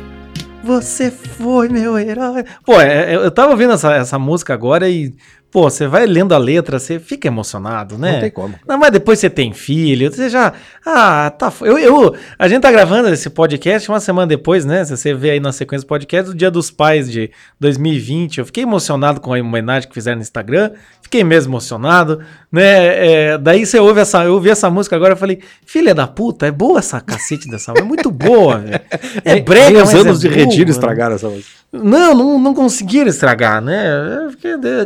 [0.64, 2.44] você foi meu herói.
[2.64, 5.14] Pô, é- é- eu tava ouvindo essa, essa música agora e,
[5.50, 8.12] pô, você vai lendo a letra, você fica emocionado, né?
[8.12, 8.54] Não tem como.
[8.66, 10.52] Não, mas depois você tem filho, você já.
[10.86, 11.52] Ah, tá.
[11.62, 14.84] Eu, eu, a gente tá gravando esse podcast uma semana depois, né?
[14.84, 18.38] Se você vê aí na sequência do podcast, do Dia dos Pais de 2020.
[18.38, 20.72] Eu fiquei emocionado com a homenagem que fizeram no Instagram.
[21.02, 22.20] Fiquei mesmo emocionado,
[22.52, 23.32] né?
[23.32, 24.22] É, daí você ouve essa.
[24.22, 27.72] Eu ouvi essa música agora e falei, filha da puta, é boa essa cacete dessa
[27.72, 27.84] música.
[27.84, 28.80] É muito boa, velho.
[29.24, 31.50] É brega, nem os mas anos é de boa, retiro estragaram essa música.
[31.72, 34.30] Não, não, não conseguiram estragar, né?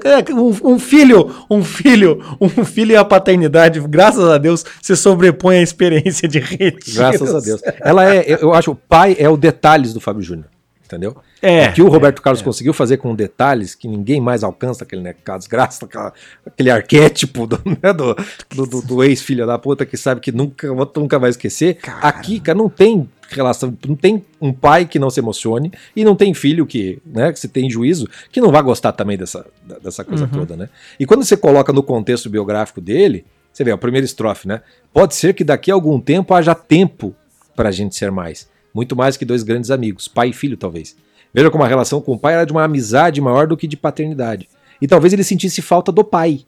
[0.04, 0.22] É, é,
[0.62, 5.56] Um, um filho, um filho, um filho e a paternidade, graças a Deus, se sobrepõe
[5.58, 6.78] à experiência de retiro.
[6.94, 7.60] Graças a Deus.
[7.80, 10.46] Ela é, eu- acho, o pai é o detalhes do Fábio Júnior.
[10.86, 11.16] Entendeu?
[11.40, 15.00] É, O que o Roberto Carlos conseguiu fazer com detalhes que ninguém mais alcança, aquele,
[15.02, 16.12] né, desgraça, aquela-
[16.46, 18.14] aquele arquétipo do, né, do,
[18.54, 21.78] do- do- do ex-filho da puta que sabe que nunca, nunca vai esquecer.
[22.02, 26.14] Aqui, cara, não tem relação, não tem um pai que não se emocione e não
[26.14, 29.46] tem filho que, né, que se tem juízo, que não vai gostar também dessa,
[29.82, 30.30] dessa coisa Uhum.
[30.30, 30.68] toda, né?
[30.98, 34.62] E quando você coloca no contexto biográfico dele, você vê, a primeira estrofe, né?
[34.92, 37.14] Pode ser que daqui a algum tempo haja tempo
[37.54, 38.48] pra gente ser mais.
[38.74, 40.96] Muito mais que dois grandes amigos, pai e filho, talvez.
[41.32, 43.76] Veja como a relação com o pai era de uma amizade maior do que de
[43.76, 44.48] paternidade.
[44.80, 46.40] E talvez ele sentisse falta do pai.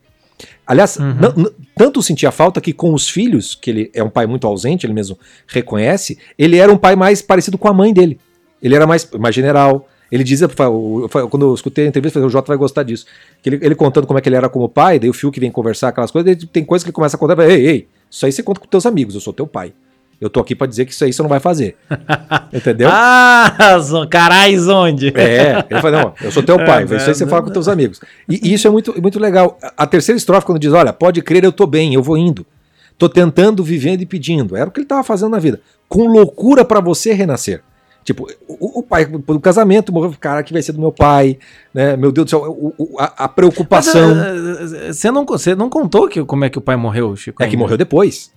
[0.67, 1.15] Aliás, Uhum.
[1.15, 4.85] não- tanto sentia falta que com os filhos, que ele é um pai muito ausente,
[4.87, 8.19] ele mesmo reconhece, ele era um pai mais parecido com a mãe dele.
[8.63, 9.89] Ele era mais, mais general.
[10.11, 10.49] Ele dizia,
[11.31, 13.07] quando eu escutei a entrevista, o Jota vai gostar disso.
[13.43, 15.41] Que ele, ele contando como é que ele era como pai, daí o Fio que
[15.41, 18.33] vem conversar aquelas coisas, tem coisas que ele começa a contar, ei, ei, isso aí
[18.33, 19.73] você conta com teus amigos, eu sou teu pai.
[20.21, 21.77] Eu tô aqui pra dizer que isso aí você não vai fazer.
[22.53, 22.89] Entendeu?
[22.91, 23.55] Ah,
[24.11, 25.09] carais onde?
[25.09, 28.01] É, ele fala, não, eu sou teu pai, isso aí você fala com teus amigos.
[28.29, 29.59] E, e isso é muito, muito legal.
[29.77, 32.47] A terceira estrofe, quando diz, olha, pode crer, eu tô bem, eu vou indo.
[32.97, 34.57] Tô tentando, vivendo e pedindo.
[34.57, 35.61] Era o que ele tava fazendo na vida.
[35.87, 37.63] Com loucura para você renascer.
[38.03, 41.39] Tipo, o, o pai, do casamento, morreu, cara, que vai ser do meu pai,
[41.75, 41.97] né?
[41.97, 44.15] Meu Deus do céu, o, o, a, a, preocupação.
[44.87, 47.43] Você não, você não contou que, como é que o pai morreu, Chico?
[47.43, 48.31] É que morreu depois.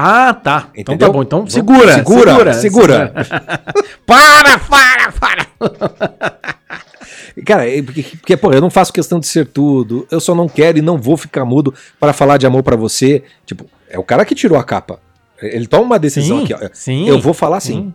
[0.00, 0.68] Ah, tá.
[0.76, 0.94] Entendeu?
[0.94, 1.22] Então tá bom.
[1.24, 2.54] Então segura, segura, segura.
[2.54, 3.12] segura.
[4.06, 5.46] para, para, para.
[7.44, 10.06] Cara, é porque, porque pô, eu não faço questão de ser tudo.
[10.08, 13.24] Eu só não quero e não vou ficar mudo para falar de amor para você.
[13.44, 15.00] Tipo, é o cara que tirou a capa.
[15.42, 16.68] Ele toma uma decisão sim, aqui, ó.
[16.72, 17.92] Sim, eu vou falar sim.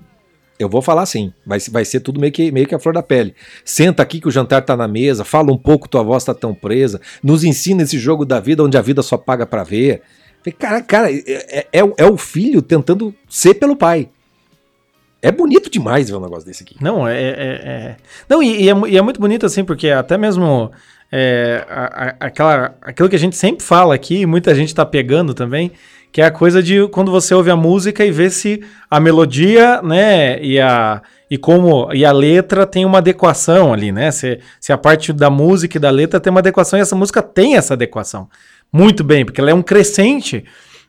[0.59, 1.31] Eu vou falar sim.
[1.45, 3.33] Vai, vai ser tudo meio que, meio que a flor da pele.
[3.63, 6.53] Senta aqui que o jantar tá na mesa, fala um pouco, tua voz tá tão
[6.53, 6.99] presa.
[7.23, 10.01] Nos ensina esse jogo da vida onde a vida só paga para ver.
[10.51, 14.09] Cara, cara, é, é, é, é o filho tentando ser pelo pai.
[15.21, 16.75] É bonito demais ver um negócio desse aqui.
[16.81, 17.21] Não, é.
[17.21, 17.95] é, é...
[18.27, 20.69] Não, e, e, é, e, é, muito bonito assim, porque até mesmo
[21.69, 25.71] a, a, aquela, aquilo que a gente sempre fala aqui, muita gente tá pegando também,
[26.11, 29.81] que é a coisa de quando você ouve a música e vê se a melodia,
[29.81, 34.11] né, e a, e como e a letra tem uma adequação ali, né?
[34.11, 37.23] Se, se a parte da música e da letra tem uma adequação, e essa música
[37.23, 38.29] tem essa adequação.
[38.73, 40.43] Muito bem, porque ela é um crescente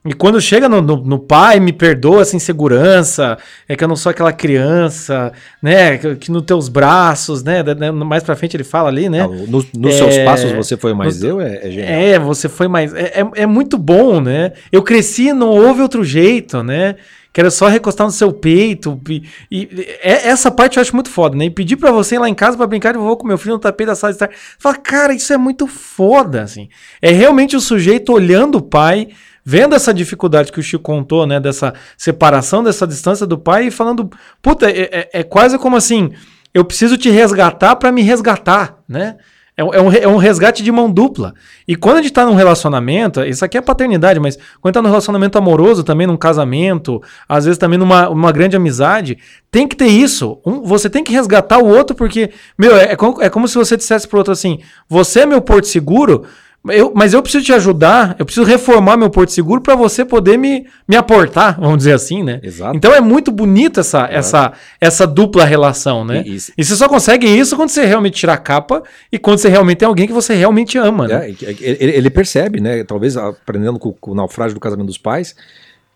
[0.07, 3.97] e quando chega no, no, no, pai, me perdoa essa insegurança, é que eu não
[3.97, 5.33] sou aquela criança,
[5.63, 5.97] né?
[5.97, 7.63] Que, que nos teus braços, né?
[7.91, 9.23] Mais pra frente ele fala ali, né?
[9.23, 11.89] Ah, nos no é, seus passos você foi mais no, eu, é, é genial.
[11.89, 12.93] É, você foi mais.
[12.93, 14.53] É, é, é, muito bom, né?
[14.71, 16.97] Eu cresci, não houve outro jeito, né?
[17.35, 19.01] Quero só recostar no seu peito.
[19.11, 19.69] E, e,
[20.01, 21.47] é, essa parte eu acho muito foda, né?
[21.47, 23.55] E pedir pra você ir lá em casa pra brincar de vovô com meu filho
[23.55, 24.31] no tapete da sala de estar.
[24.57, 26.69] Fala, cara, isso é muito foda, assim.
[27.03, 29.09] É realmente o sujeito olhando o pai
[29.45, 33.71] vendo essa dificuldade que o Chico contou, né, dessa separação, dessa distância do pai e
[33.71, 34.09] falando,
[34.41, 36.13] puta, é, é, é quase como assim,
[36.55, 39.17] eu preciso te resgatar para me resgatar, né?
[39.57, 41.33] É, é, um, é um resgate de mão dupla.
[41.67, 44.89] E quando a gente tá num relacionamento, isso aqui é paternidade, mas quando tá num
[44.89, 49.17] relacionamento amoroso, também num casamento, às vezes também numa uma grande amizade,
[49.53, 50.41] tem que ter isso.
[50.45, 53.55] Um, você tem que resgatar o outro, porque, meu, é, é, como, é como se
[53.55, 56.25] você dissesse pro outro assim: você é meu porto seguro,
[56.69, 60.39] eu, mas eu preciso te ajudar, eu preciso reformar meu porto seguro para você poder
[60.39, 62.41] me, me aportar, vamos dizer assim, né?
[62.43, 62.75] Exato.
[62.75, 66.25] Então é muito bonita essa, essa, essa dupla relação, né?
[66.27, 69.51] E, e, você só consegue isso quando você realmente tira a capa e quando você
[69.51, 71.31] realmente tem alguém que você realmente ama, né?
[71.43, 72.83] É, ele, ele, percebe, né?
[72.83, 75.37] Talvez aprendendo com, com o naufrágio do casamento dos pais,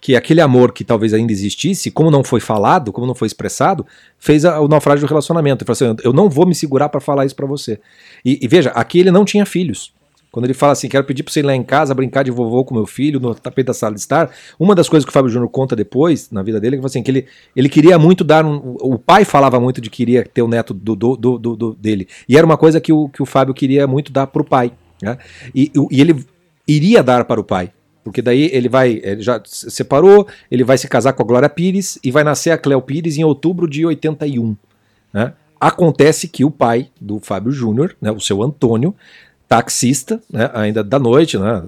[0.02, 3.86] que aquele amor que talvez ainda existisse, como não foi falado, como não foi expressado,
[4.18, 5.64] fez a, o naufrágio do relacionamento.
[5.64, 7.80] Ele falou assim: eu não vou me segurar para falar isso para você.
[8.22, 9.96] E, e veja, aqui ele não tinha filhos.
[10.30, 12.64] Quando ele fala assim, quero pedir para você ir lá em casa brincar de vovô
[12.64, 15.30] com meu filho no tapete da sala de estar, uma das coisas que o Fábio
[15.30, 17.26] Júnior conta depois, na vida dele, é que, assim, que ele,
[17.56, 20.72] ele queria muito dar um, O pai falava muito de que queria ter o neto
[20.72, 22.06] do, do, do, do dele.
[22.28, 24.72] E era uma coisa que o, que o Fábio queria muito dar para o pai.
[25.02, 25.18] Né?
[25.54, 26.24] E, e ele
[26.66, 27.72] iria dar para o pai.
[28.04, 31.98] Porque daí ele vai, ele já separou, ele vai se casar com a Glória Pires
[32.02, 34.56] e vai nascer a Cléo Pires em outubro de 81.
[35.12, 35.32] Né?
[35.60, 38.94] Acontece que o pai do Fábio Júnior, né, o seu Antônio,
[39.48, 41.62] taxista, né, ainda da noite, né,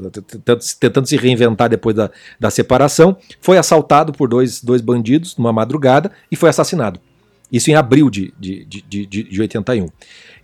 [0.78, 6.12] tentando, se reinventar depois da, da separação, foi assaltado por dois, dois bandidos numa madrugada
[6.30, 7.00] e foi assassinado.
[7.50, 9.88] Isso em abril de, de, de, de, de 81.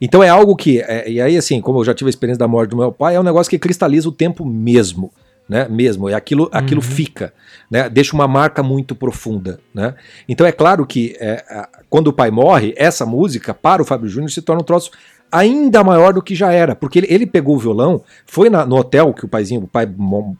[0.00, 2.48] Então é algo que, é, e aí assim, como eu já tive a experiência da
[2.48, 5.12] morte do meu pai, é um negócio que cristaliza o tempo mesmo.
[5.48, 6.88] Né, mesmo, e aquilo, aquilo uhum.
[6.88, 7.32] fica,
[7.70, 9.60] né, deixa uma marca muito profunda.
[9.72, 9.94] Né?
[10.28, 14.28] Então é claro que é, quando o pai morre, essa música, para o Fábio Júnior,
[14.28, 14.90] se torna um troço
[15.30, 18.76] ainda maior do que já era, porque ele, ele pegou o violão, foi na, no
[18.76, 19.88] hotel que o paizinho, o pai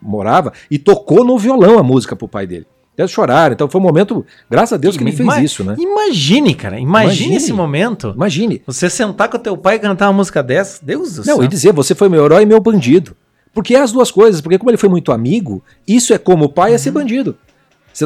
[0.01, 2.67] morava e tocou no violão a música pro pai dele.
[2.97, 5.77] Eles choraram, então foi um momento, graças a Deus que ele fez isso, né?
[5.79, 8.13] Imagine, cara, imagine, imagine, esse momento.
[8.17, 8.63] Imagine.
[8.67, 11.37] Você sentar com o teu pai e cantar uma música dessa, Deus do céu.
[11.37, 13.15] Não, e dizer, você foi meu herói e meu bandido.
[13.53, 16.49] Porque é as duas coisas, porque como ele foi muito amigo, isso é como o
[16.49, 16.75] pai uhum.
[16.75, 17.37] é ser bandido.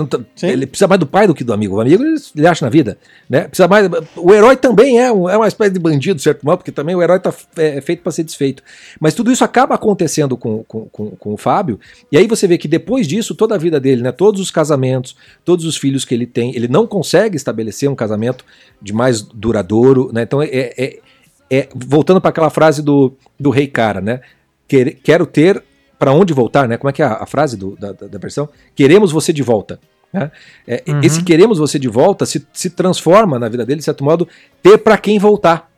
[0.09, 1.77] Tá, ele precisa mais do pai do que do amigo.
[1.77, 2.97] O amigo ele, ele acha na vida.
[3.29, 3.49] Né?
[3.49, 6.71] Precisa mais, o herói também é, um, é uma espécie de bandido, certo modo, porque
[6.71, 8.63] também o herói tá, é, é feito para ser desfeito.
[9.01, 11.81] Mas tudo isso acaba acontecendo com, com, com, com, o Fábio.
[12.13, 15.17] E aí você vê que depois disso, toda a vida dele, né, todos os casamentos,
[15.45, 18.45] todos os filhos que ele tem, ele não consegue estabelecer um casamento
[18.81, 20.11] de mais duradouro.
[20.13, 20.23] Né?
[20.23, 20.99] Então, é, é,
[21.51, 24.21] é voltando para aquela frase do, do rei cara, né?
[25.03, 25.61] Quero ter
[26.01, 26.79] para onde voltar, né?
[26.79, 28.49] Como é que é a, a frase do, da, da, versão?
[28.75, 29.79] Queremos você de volta.
[30.11, 30.31] Né?
[30.67, 31.03] É, uhum.
[31.03, 34.27] Esse queremos você de volta se, se transforma na vida dele, de certo modo,
[34.63, 35.71] ter para quem voltar.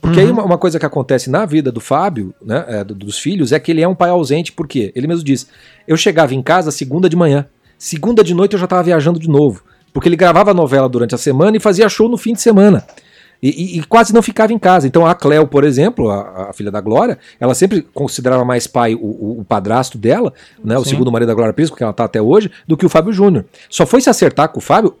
[0.00, 0.26] Porque uhum.
[0.26, 3.58] aí uma, uma, coisa que acontece na vida do Fábio, né, é, dos filhos, é
[3.58, 5.48] que ele é um pai ausente, porque ele mesmo diz:
[5.88, 7.44] eu chegava em casa segunda de manhã,
[7.76, 11.18] segunda de noite eu já estava viajando de novo, porque ele gravava novela durante a
[11.18, 12.86] semana e fazia show no fim de semana.
[13.42, 14.86] E, e, e, quase não ficava em casa.
[14.86, 18.94] Então a Cleo, por exemplo, a, a filha da Glória, ela sempre considerava mais pai
[18.94, 20.32] o, o, o padrasto dela,
[20.64, 22.88] né, o segundo marido da Glória Pires, porque ela tá até hoje, do que o
[22.88, 23.44] Fábio Júnior.
[23.68, 24.94] Só foi se acertar com o Fábio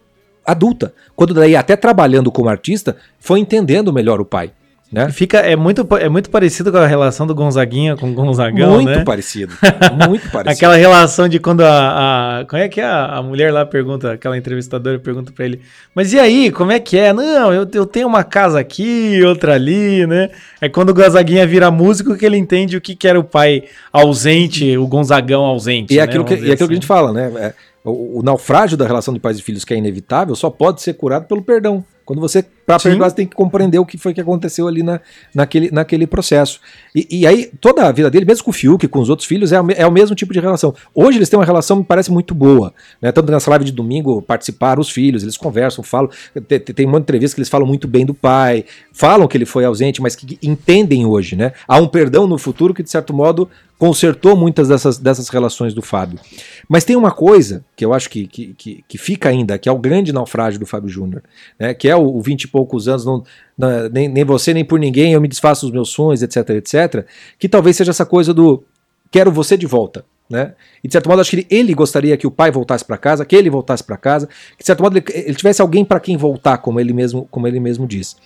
[0.44, 4.52] adulta, quando daí até trabalhando como artista, foi entendendo melhor o pai.
[4.94, 5.10] Né?
[5.10, 8.90] Fica, é, muito, é muito parecido com a relação do Gonzaguinha com o Gonzagão, muito
[8.90, 9.02] né?
[9.04, 9.52] parecido.
[10.08, 10.50] Muito parecido.
[10.50, 12.44] aquela relação de quando a, a.
[12.44, 12.84] Como é que é?
[12.84, 15.60] A, a mulher lá pergunta, aquela entrevistadora pergunta pra ele,
[15.94, 17.12] mas e aí, como é que é?
[17.12, 20.30] Não, eu, eu tenho uma casa aqui, outra ali, né?
[20.60, 23.64] É quando o Gonzaguinha vira músico que ele entende o que, que era o pai
[23.92, 25.92] ausente, o Gonzagão ausente.
[25.92, 26.04] E é né?
[26.04, 26.66] aquilo, que, e é aquilo assim.
[26.66, 27.32] que a gente fala, né?
[27.36, 27.54] É,
[27.84, 30.94] o, o naufrágio da relação de pais e filhos que é inevitável só pode ser
[30.94, 31.84] curado pelo perdão.
[32.04, 35.00] Quando você, para perdoar, você tem que compreender o que foi que aconteceu ali na,
[35.34, 36.60] naquele, naquele processo.
[36.94, 39.52] E, e, aí, toda a vida dele, mesmo com o Fiuk, com os outros filhos,
[39.52, 40.74] é, é o mesmo tipo de relação.
[40.94, 42.74] Hoje eles têm uma relação, me parece, muito boa.
[43.00, 43.10] Né?
[43.10, 46.10] Tanto nessa live de domingo, participaram os filhos, eles conversam, falam.
[46.46, 49.64] Tem, tem uma entrevista que eles falam muito bem do pai, falam que ele foi
[49.64, 51.52] ausente, mas que entendem hoje, né?
[51.66, 53.48] Há um perdão no futuro que, de certo modo,
[53.84, 56.18] consertou muitas dessas, dessas relações do Fábio.
[56.66, 59.72] Mas tem uma coisa que eu acho que, que, que, que fica ainda, que é
[59.72, 61.22] o grande naufrágio do Fábio Júnior,
[61.58, 61.74] né?
[61.74, 63.22] que é o, vinte e poucos anos, não,
[63.58, 67.06] não, nem, nem você nem por ninguém, eu me desfaço dos meus sonhos, etc, etc,
[67.38, 68.64] que talvez seja essa coisa do
[69.10, 70.02] quero você de volta.
[70.30, 70.54] Né?
[70.82, 73.26] E de certo modo, acho que ele, ele gostaria que o pai voltasse para casa,
[73.26, 76.16] que ele voltasse para casa, que de certo modo ele, ele, tivesse alguém para quem
[76.16, 78.16] voltar, como ele mesmo, como ele mesmo diz.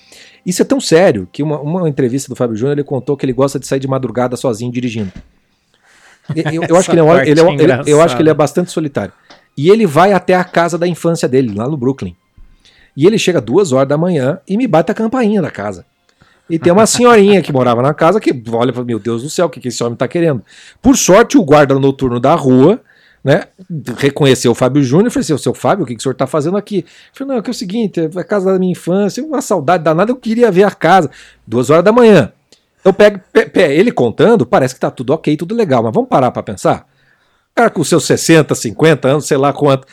[0.46, 3.32] Isso é tão sério que uma, uma entrevista do Fábio Júnior ele contou que ele
[3.32, 5.12] gosta de sair de madrugada sozinho dirigindo.
[6.34, 8.70] Eu, eu acho que ele é, ele é, ele, eu acho que ele é bastante
[8.70, 9.12] solitário.
[9.56, 12.14] E ele vai até a casa da infância dele, lá no Brooklyn.
[12.96, 15.84] E ele chega duas horas da manhã e me bate a campainha da casa.
[16.50, 19.46] E tem uma senhorinha que morava na casa que olha para meu Deus do céu,
[19.46, 20.42] o que, que esse homem está querendo?
[20.80, 22.80] Por sorte, o guarda noturno da rua,
[23.22, 23.44] né,
[23.98, 26.12] reconheceu o Fábio Júnior e falou assim: o seu Fábio, o que, que o senhor
[26.12, 26.78] está fazendo aqui?
[26.78, 29.42] Eu falei, não, é que é o seguinte, é a casa da minha infância, uma
[29.42, 31.10] saudade danada, eu queria ver a casa.
[31.46, 32.32] Duas horas da manhã.
[32.84, 33.20] Eu pego,
[33.54, 36.86] ele contando, parece que tá tudo ok, tudo legal, mas vamos parar para pensar?
[37.58, 39.86] cara com seus 60, 50 anos, sei lá quanto.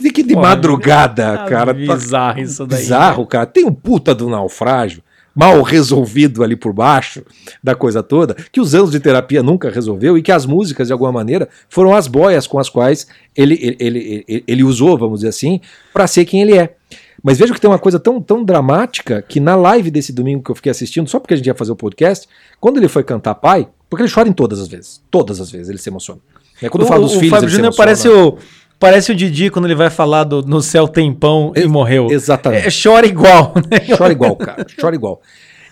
[0.00, 1.72] Tem que de Pô, madrugada, é cara.
[1.72, 2.78] Bizarro isso daí.
[2.78, 3.28] Bizarro, né?
[3.28, 3.46] cara.
[3.46, 5.02] Tem um puta do naufrágio
[5.34, 7.22] mal resolvido ali por baixo
[7.62, 10.92] da coisa toda, que os anos de terapia nunca resolveu e que as músicas, de
[10.92, 13.06] alguma maneira, foram as boias com as quais
[13.36, 15.60] ele, ele, ele, ele, ele usou, vamos dizer assim,
[15.92, 16.74] para ser quem ele é.
[17.22, 20.50] Mas veja que tem uma coisa tão, tão dramática que na live desse domingo que
[20.50, 22.28] eu fiquei assistindo, só porque a gente ia fazer o podcast,
[22.60, 25.68] quando ele foi cantar pai, porque ele chora em todas as vezes, todas as vezes
[25.68, 26.20] ele se emociona.
[26.62, 28.38] É quando o, fala dos o filhos, Fábio Júnior parece o
[28.78, 32.06] Parece o Didi quando ele vai falar do No Céu Tem Pão e morreu.
[32.12, 32.68] Exatamente.
[32.68, 33.96] É, chora igual, né?
[33.96, 34.64] Chora igual, cara.
[34.80, 35.20] Chora igual.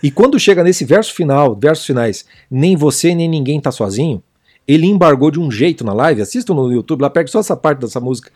[0.03, 4.21] E quando chega nesse verso final, versos finais, nem você nem ninguém tá sozinho,
[4.67, 6.21] ele embargou de um jeito na live.
[6.21, 8.29] Assistam no YouTube, lá pega só essa parte dessa música.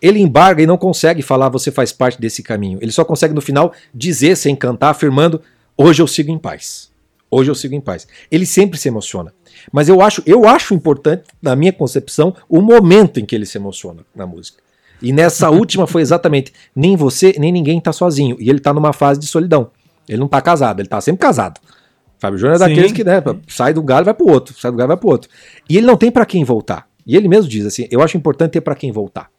[0.00, 2.78] Ele embarga e não consegue falar você faz parte desse caminho.
[2.80, 5.40] Ele só consegue no final dizer sem cantar, afirmando:
[5.76, 6.90] hoje eu sigo em paz.
[7.30, 8.06] Hoje eu sigo em paz.
[8.30, 9.34] Ele sempre se emociona.
[9.70, 13.58] Mas eu acho, eu acho importante, na minha concepção, o momento em que ele se
[13.58, 14.62] emociona na música.
[15.02, 18.36] E nessa última foi exatamente: nem você, nem ninguém está sozinho.
[18.40, 19.70] E ele está numa fase de solidão.
[20.08, 21.60] Ele não está casado, ele está sempre casado.
[22.18, 24.76] Fábio Júnior é daqueles que né, sai do galho e vai pro outro, sai do
[24.76, 25.30] galho e vai pro outro.
[25.68, 26.88] E ele não tem para quem voltar.
[27.06, 29.30] E ele mesmo diz assim: eu acho importante ter para quem voltar.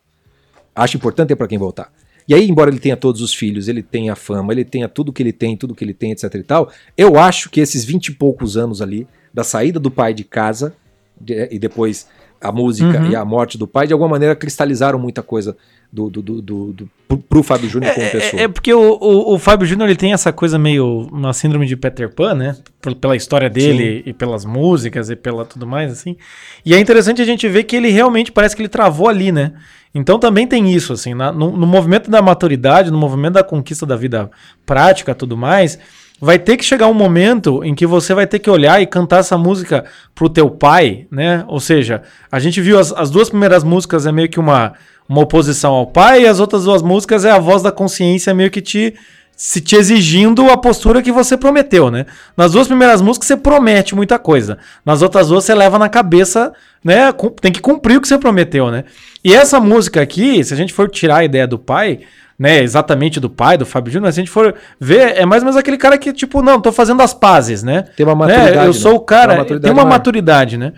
[0.76, 1.92] Acho importante ter para quem voltar.
[2.28, 5.24] E aí, embora ele tenha todos os filhos, ele tenha fama, ele tenha tudo que
[5.24, 8.12] ele tem, tudo que ele tem, etc e tal, eu acho que esses vinte e
[8.12, 10.76] poucos anos ali, da saída do pai de casa,
[11.20, 12.08] de, e depois
[12.42, 13.12] a música uhum.
[13.12, 15.58] e a morte do pai, de alguma maneira cristalizaram muita coisa
[15.92, 18.42] do, do, do, do, do pro, pro Fábio Júnior como é, pessoa.
[18.42, 21.66] É, é porque o, o, o Fábio Júnior ele tem essa coisa meio uma síndrome
[21.66, 22.56] de Peter Pan, né?
[23.02, 24.10] Pela história dele Sim.
[24.10, 26.16] e pelas músicas e pela tudo mais assim.
[26.64, 29.54] E é interessante a gente ver que ele realmente parece que ele travou ali, né?
[29.94, 33.86] Então também tem isso assim, na, no, no movimento da maturidade, no movimento da conquista
[33.86, 34.30] da vida
[34.66, 35.80] prática, tudo mais
[36.22, 39.20] vai ter que chegar um momento em que você vai ter que olhar e cantar
[39.20, 41.46] essa música pro teu pai, né?
[41.48, 42.02] Ou seja,
[42.32, 44.74] a gente viu as, as duas primeiras músicas é meio que uma,
[45.08, 48.52] uma oposição ao pai, e as outras duas músicas é a voz da consciência meio
[48.52, 48.94] que te
[49.40, 52.06] se te exigindo a postura que você prometeu, né?
[52.36, 54.58] Nas duas primeiras músicas você promete muita coisa.
[54.86, 56.52] Nas outras duas você leva na cabeça,
[56.84, 57.14] né?
[57.40, 58.84] Tem que cumprir o que você prometeu, né?
[59.24, 62.02] E essa música aqui, se a gente for tirar a ideia do pai,
[62.38, 65.46] né, exatamente do pai, do Fábio Júnior, se a gente for ver, é mais ou
[65.46, 67.86] menos aquele cara que, tipo, não, tô fazendo as pazes, né?
[67.96, 68.58] Tem uma maturidade.
[68.58, 68.68] Né?
[68.68, 70.74] Eu sou o cara, tem uma tem uma maturidade, né?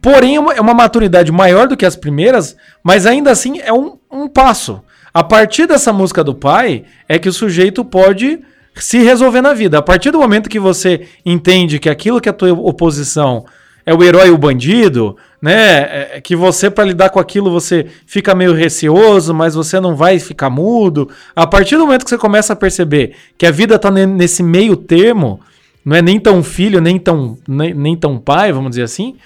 [0.00, 3.72] Porém, é uma, é uma maturidade maior do que as primeiras, mas ainda assim é
[3.72, 4.82] um, um passo.
[5.18, 8.38] A partir dessa música do pai, é que o sujeito pode
[8.76, 9.76] se resolver na vida.
[9.76, 13.44] A partir do momento que você entende que aquilo que a tua oposição
[13.84, 15.80] é o herói e o bandido, né?
[15.80, 19.96] É, é que você, para lidar com aquilo, você fica meio receoso, mas você não
[19.96, 21.08] vai ficar mudo.
[21.34, 24.76] A partir do momento que você começa a perceber que a vida tá nesse meio
[24.76, 25.40] termo,
[25.84, 29.16] não é nem tão filho, nem tão, nem, nem tão pai, vamos dizer assim,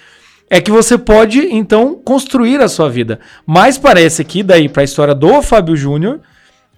[0.53, 3.19] é que você pode, então, construir a sua vida.
[3.43, 6.21] Mas parece que, daí, para a história do Fábio Júnior,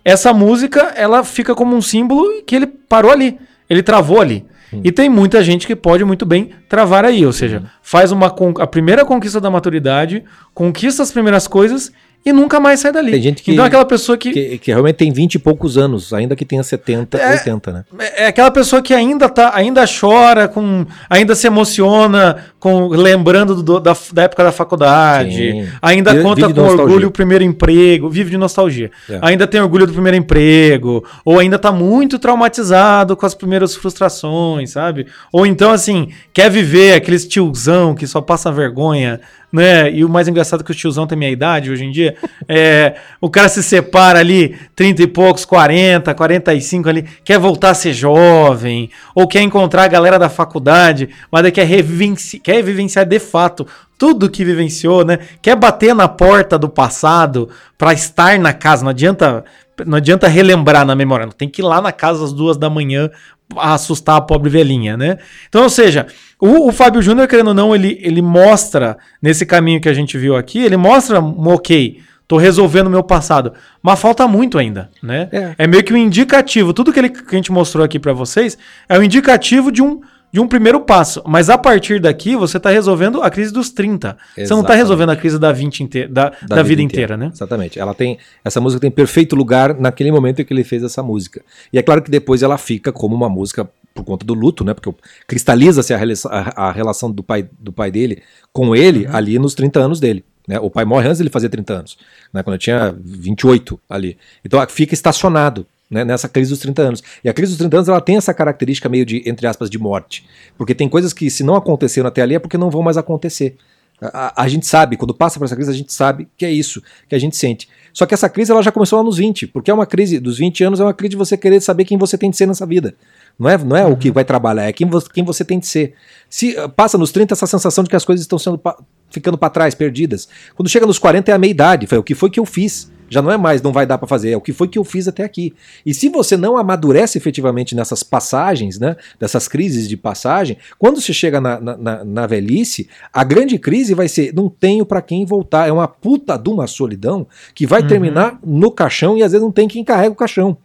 [0.02, 3.38] essa música, ela fica como um símbolo que ele parou ali.
[3.70, 4.46] Ele travou ali.
[4.82, 8.68] E tem muita gente que pode muito bem travar aí, ou seja, faz uma a
[8.68, 10.24] primeira conquista da maturidade,
[10.54, 11.92] conquista as primeiras coisas
[12.26, 13.12] e nunca mais sai dali.
[13.12, 15.78] Tem gente que, então é aquela pessoa que, que, que realmente tem 20 e poucos
[15.78, 17.86] anos, ainda que tenha 70, é, 80, né?
[18.00, 23.62] É, é aquela pessoa que ainda tá, ainda chora, com, ainda se emociona, com lembrando
[23.62, 25.68] do, da, da época da faculdade, Sim.
[25.80, 28.90] ainda vive, conta vive com orgulho o primeiro emprego, vive de nostalgia.
[29.08, 29.20] É.
[29.22, 34.72] Ainda tem orgulho do primeiro emprego, ou ainda tá muito traumatizado com as primeiras frustrações,
[34.72, 35.06] sabe?
[35.32, 39.22] Ou então assim, quer viver aqueles tiozão que só passa vergonha
[39.56, 39.90] né?
[39.90, 42.16] E o mais engraçado é que o tiozão tem minha idade hoje em dia.
[42.48, 47.74] É, o cara se separa ali, 30 e poucos, 40, 45 ali, quer voltar a
[47.74, 53.18] ser jovem, ou quer encontrar a galera da faculdade, mas quer, revivenci quer vivenciar de
[53.18, 53.66] fato
[53.98, 55.20] tudo que vivenciou, né?
[55.42, 58.84] Quer bater na porta do passado para estar na casa.
[58.84, 59.46] Não adianta,
[59.86, 61.30] não adianta relembrar na memória.
[61.30, 63.10] Tem que ir lá na casa às duas da manhã
[63.58, 65.18] assustar a pobre velhinha, né?
[65.48, 66.08] Então, ou seja,
[66.40, 70.18] o, o Fábio Júnior, querendo ou não, ele, ele mostra, nesse caminho que a gente
[70.18, 75.30] viu aqui, ele mostra, ok, tô resolvendo o meu passado, mas falta muito ainda, né?
[75.32, 78.14] É, é meio que um indicativo, tudo que, ele, que a gente mostrou aqui para
[78.14, 78.58] vocês
[78.90, 80.02] é um indicativo de um,
[80.36, 81.24] de um primeiro passo.
[81.26, 84.10] Mas a partir daqui, você está resolvendo a crise dos 30.
[84.10, 84.48] Exatamente.
[84.48, 87.14] Você não está resolvendo a crise da, 20 inteira, da, da, da, vida, vida inteira,
[87.14, 87.32] inteira, né?
[87.34, 87.80] Exatamente.
[87.80, 88.18] Ela tem.
[88.44, 91.42] Essa música tem perfeito lugar naquele momento em que ele fez essa música.
[91.72, 94.74] E é claro que depois ela fica como uma música por conta do luto, né?
[94.74, 94.94] Porque
[95.26, 98.22] cristaliza-se a, a, a, relação do pai, do pai dele
[98.52, 99.16] com ele uhum.
[99.16, 100.26] ali nos 30 anos dele.
[100.46, 100.60] Né?
[100.60, 101.98] O pai morre antes de ele fazer 30 anos,
[102.34, 102.44] né?
[102.44, 104.18] quando eu tinha 28 ali.
[104.44, 107.04] Então fica estacionado né, nessa crise dos 30 anos.
[107.24, 109.80] E a crise dos 30 anos ela tem essa característica meio de, entre aspas, de
[109.80, 110.26] morte.
[110.58, 113.56] Porque tem coisas que, se não aconteceram até ali, é porque não vão mais acontecer.
[114.02, 116.84] A, a, gente sabe, quando passa por essa crise, a gente sabe que é isso
[117.08, 117.70] que a gente sente.
[117.94, 120.38] Só que essa crise ela já começou lá nos 20, porque é uma crise dos
[120.38, 122.66] 20 anos, é uma crise de você querer saber quem você tem de ser nessa
[122.66, 122.94] vida.
[123.40, 123.94] Não é, não é uhum.
[123.94, 125.94] o que vai trabalhar, é quem você, quem você tem de ser.
[126.30, 128.62] Se uh, passa nos 30 essa sensação de que as coisas estão sendo
[129.10, 130.28] ficando para trás, perdidas.
[130.56, 132.92] Quando chega nos 40 é a meia idade, foi o que foi que eu fiz.
[133.10, 134.84] Já não é mais, não vai dar para fazer, é o que foi que eu
[134.84, 135.54] fiz até aqui.
[135.86, 141.14] E se você não amadurece efetivamente nessas passagens, né, dessas crises de passagem, quando você
[141.14, 145.68] chega na, na, na velhice, a grande crise vai ser: não tenho para quem voltar.
[145.68, 147.88] É uma puta de uma solidão que vai uhum.
[147.88, 150.58] terminar no caixão e às vezes não tem quem carrega o caixão.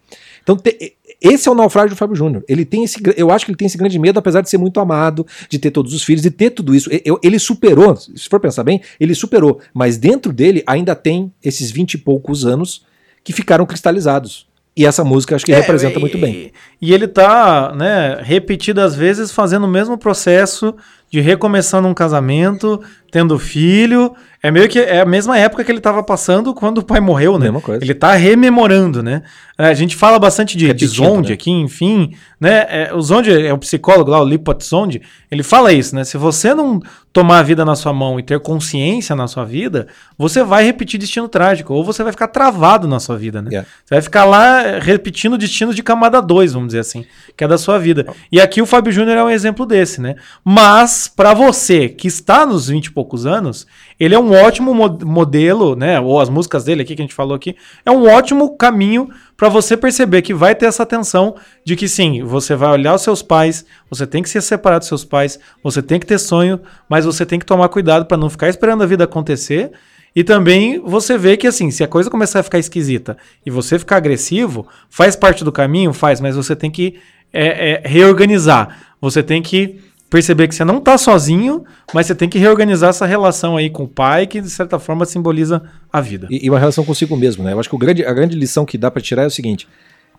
[0.42, 2.44] Então, te, esse é o naufrágio do Fábio Júnior.
[2.48, 4.80] Ele tem esse, eu acho que ele tem esse grande medo, apesar de ser muito
[4.80, 6.88] amado, de ter todos os filhos, de ter tudo isso.
[7.22, 9.60] Ele superou, se for pensar bem, ele superou.
[9.74, 12.84] Mas dentro dele ainda tem esses vinte e poucos anos
[13.22, 14.48] que ficaram cristalizados.
[14.76, 16.52] E essa música acho que é, representa e, muito bem.
[16.80, 20.74] E ele tá, né, repetidas vezes fazendo o mesmo processo
[21.10, 22.80] de recomeçando um casamento,
[23.10, 24.14] tendo filho.
[24.42, 27.38] É meio que é a mesma época que ele estava passando quando o pai morreu,
[27.38, 27.46] né?
[27.46, 27.84] Mesma coisa.
[27.84, 29.22] Ele está rememorando, né?
[29.58, 31.34] É, a gente fala bastante de, de Zonde né?
[31.34, 32.66] aqui, enfim, né?
[32.70, 36.04] É, o Zonde é o psicólogo lá, o Lipot Zonde, ele fala isso, né?
[36.04, 36.80] Se você não
[37.12, 40.98] tomar a vida na sua mão e ter consciência na sua vida, você vai repetir
[40.98, 43.50] destino trágico, ou você vai ficar travado na sua vida, né?
[43.50, 43.68] Yeah.
[43.84, 47.04] Você vai ficar lá repetindo destino de camada 2, vamos dizer assim,
[47.36, 48.06] que é da sua vida.
[48.32, 50.14] E aqui o Fábio Júnior é um exemplo desse, né?
[50.42, 53.66] Mas, para você que está nos 20 e poucos anos,
[53.98, 55.98] ele é um ótimo modelo, né?
[55.98, 59.08] Ou as músicas dele aqui que a gente falou aqui, é um ótimo caminho
[59.38, 63.00] para você perceber que vai ter essa atenção de que sim, você vai olhar os
[63.00, 66.60] seus pais, você tem que se separar dos seus pais, você tem que ter sonho,
[66.90, 69.72] mas você tem que tomar cuidado para não ficar esperando a vida acontecer.
[70.14, 73.16] E também você vê que assim, se a coisa começar a ficar esquisita
[73.46, 77.00] e você ficar agressivo, faz parte do caminho, faz, mas você tem que
[77.32, 78.76] é, é, reorganizar.
[79.00, 79.80] Você tem que
[80.10, 81.64] perceber que você não está sozinho,
[81.94, 85.06] mas você tem que reorganizar essa relação aí com o pai, que de certa forma
[85.06, 86.26] simboliza a vida.
[86.28, 87.52] E, e uma relação consigo mesmo, né?
[87.52, 89.68] Eu acho que grande, a grande lição que dá para tirar é o seguinte: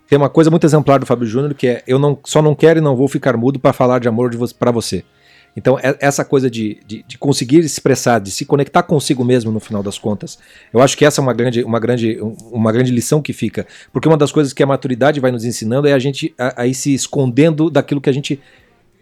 [0.09, 2.79] tem uma coisa muito exemplar do Fábio Júnior que é eu não, só não quero
[2.79, 5.03] e não vou ficar mudo para falar de amor vo para você.
[5.55, 9.59] Então, é, essa coisa de, de, de, conseguir expressar, de se conectar consigo mesmo no
[9.59, 10.39] final das contas,
[10.73, 12.17] eu acho que essa é uma grande, uma grande,
[12.51, 13.67] uma grande lição que fica.
[13.91, 16.93] Porque uma das coisas que a maturidade vai nos ensinando é a gente aí se
[16.93, 18.39] escondendo daquilo que a gente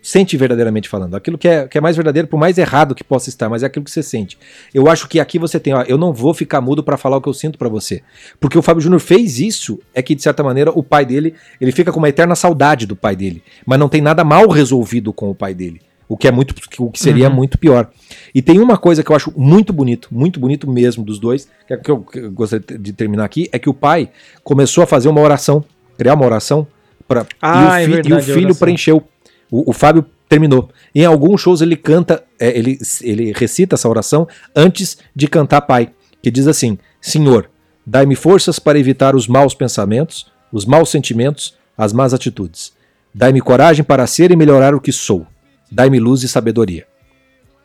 [0.02, 1.16] sente verdadeiramente falando.
[1.16, 3.66] Aquilo que é, que é mais verdadeiro, por mais errado que possa estar, mas é
[3.66, 4.38] aquilo que você sente.
[4.74, 7.22] Eu acho que aqui você tem, ó, eu não vou ficar mudo para falar o
[7.22, 8.02] que eu sinto para você.
[8.40, 11.72] Porque o Fábio Júnior fez isso, é que de certa maneira o pai dele, ele
[11.72, 15.30] fica com uma eterna saudade do pai dele, mas não tem nada mal resolvido com
[15.30, 15.82] o pai dele.
[16.08, 17.36] O que é muito, o que seria Uhum.
[17.36, 17.88] muito pior.
[18.34, 21.74] E tem uma coisa que eu acho muito bonito, muito bonito mesmo dos dois, que
[21.74, 24.10] é que eu, que eu gostaria de terminar aqui, é que o pai
[24.44, 25.64] começou a fazer uma oração,
[26.00, 26.66] criar uma oração
[27.08, 28.56] para Ah, e, é e o a filho oração.
[28.60, 29.04] preencheu.
[29.52, 30.70] O, o Fábio terminou.
[30.94, 35.92] Em alguns shows ele canta, é, ele, ele recita essa oração antes de cantar Pai,
[36.22, 37.50] que diz assim: Senhor,
[37.86, 42.74] dai-me forças para evitar os maus pensamentos, os maus sentimentos, as más atitudes.
[43.14, 45.26] Dai-me coragem para ser e melhorar o que sou.
[45.72, 46.86] Dai-me luz e sabedoria.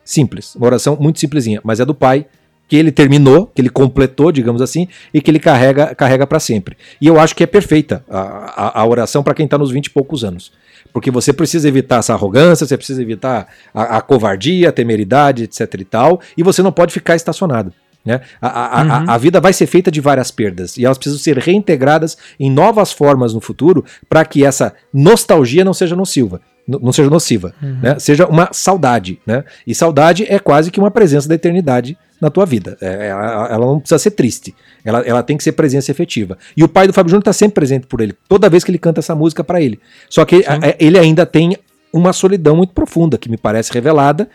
[0.03, 2.25] Simples, uma oração muito simplesinha, mas é do pai
[2.67, 6.75] que ele terminou, que ele completou, digamos assim, e que ele carrega carrega para sempre.
[6.99, 9.85] E eu acho que é perfeita a, a, a oração para quem está nos 20
[9.85, 10.51] e poucos anos.
[10.95, 15.73] Porque você precisa evitar essa arrogância, você precisa evitar a, a covardia, a temeridade, etc
[15.77, 17.73] e tal, e você não pode ficar estacionado.
[18.05, 18.21] Né?
[18.41, 19.09] A, a, a- Uhum.
[19.09, 22.93] a vida vai ser feita de várias perdas e elas precisam ser reintegradas em novas
[22.93, 26.39] formas no futuro para que essa nostalgia não seja nociva.
[26.65, 27.99] Não seja nociva, né?
[27.99, 29.43] Seja uma saudade, né?
[29.67, 32.77] E saudade é quase que uma presença da eternidade na tua vida.
[32.81, 34.55] É, ela, ela não precisa ser triste.
[34.83, 36.37] Ela, ela tem que ser presença efetiva.
[36.55, 38.77] E o pai do Fábio Júnior está sempre presente por ele, toda vez que ele
[38.77, 39.79] canta essa música para ele.
[40.09, 41.57] Só que a- a- ele ainda tem
[41.91, 44.29] uma solidão muito profunda, que me parece revelada,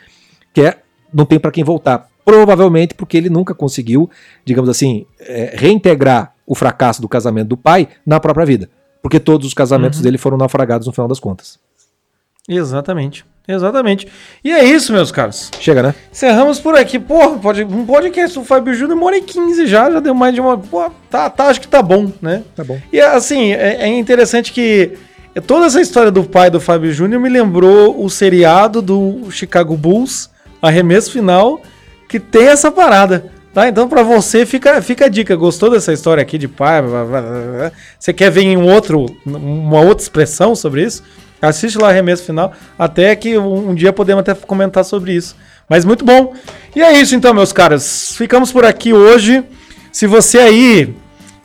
[0.52, 0.78] que é
[1.12, 2.08] não tem para quem voltar.
[2.24, 4.08] Provavelmente porque ele nunca conseguiu,
[4.44, 8.68] digamos assim, é, reintegrar o fracasso do casamento do pai na própria vida.
[9.02, 11.58] Porque todos os casamentos dele foram naufragados no final das contas.
[12.50, 13.24] Exatamente.
[13.46, 14.06] Exatamente.
[14.44, 15.50] E é isso, meus caros.
[15.60, 15.94] Chega, né?
[16.12, 16.98] Encerramos por aqui.
[16.98, 20.34] Porra, pode, um podcast do Fábio Júnior, uma hora e 15 já, já deu mais
[20.34, 20.58] de uma.
[20.58, 22.42] Pô, tá, tá, acho que tá bom, né?
[22.54, 22.78] Tá bom.
[22.92, 24.92] E assim, é, é interessante que
[25.46, 30.30] toda essa história do pai do Fábio Júnior me lembrou o seriado do Chicago Bulls,
[30.60, 31.60] arremesso final,
[32.08, 33.30] que tem essa parada.
[33.52, 33.68] Tá?
[33.68, 35.34] Então, pra você, fica, fica a dica.
[35.34, 36.80] Gostou dessa história aqui de pai?
[36.82, 37.72] blá, blá, blá?
[37.98, 41.02] Você quer ver em um outro, uma outra expressão sobre isso?
[41.40, 42.52] Assiste lá arremesso final.
[42.78, 45.36] Até que um, um dia podemos até comentar sobre isso.
[45.68, 46.34] Mas muito bom.
[46.74, 48.14] E é isso então, meus caras.
[48.16, 49.44] Ficamos por aqui hoje.
[49.92, 50.94] Se você aí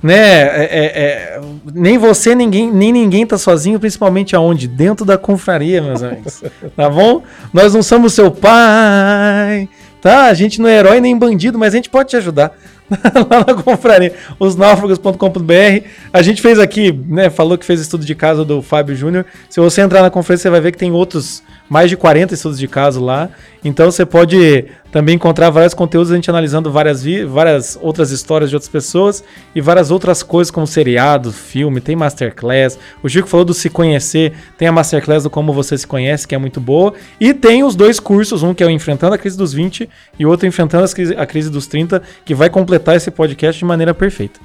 [0.04, 0.14] né?
[0.14, 1.42] é- é- é,
[1.74, 4.68] nem você, ninguém, nem ninguém tá sozinho, principalmente aonde?
[4.68, 6.44] Dentro da confraria, meus amigos.
[6.76, 7.24] Tá bom?
[7.52, 9.68] Nós não somos seu pai,
[10.02, 10.26] tá?
[10.26, 12.52] A gente não é herói nem bandido, mas a gente pode te ajudar.
[13.30, 15.88] Lá na confraria, osnáufragos.com.br.
[16.14, 17.30] A gente fez aqui, né?
[17.30, 19.26] Falou que fez estudo de caso do Fábio Júnior.
[19.50, 22.60] Se você entrar na conferência, você vai ver que tem outros, mais de 40 estudos
[22.60, 23.30] de caso lá.
[23.66, 28.56] Então você pode também encontrar vários conteúdos, a gente analisando várias, várias outras histórias de
[28.56, 29.24] outras pessoas
[29.56, 32.78] e várias outras coisas, como seriado, filme, tem masterclass.
[33.02, 36.36] O Chico falou do Se Conhecer, tem a masterclass do Como Você Se Conhece, que
[36.36, 36.94] é muito boa.
[37.20, 39.90] E tem os dois cursos, um que é o Enfrentando a Crise dos 20
[40.20, 40.86] e o outro Enfrentando
[41.18, 44.40] a Crise dos 30, que vai completar esse podcast de maneira perfeita.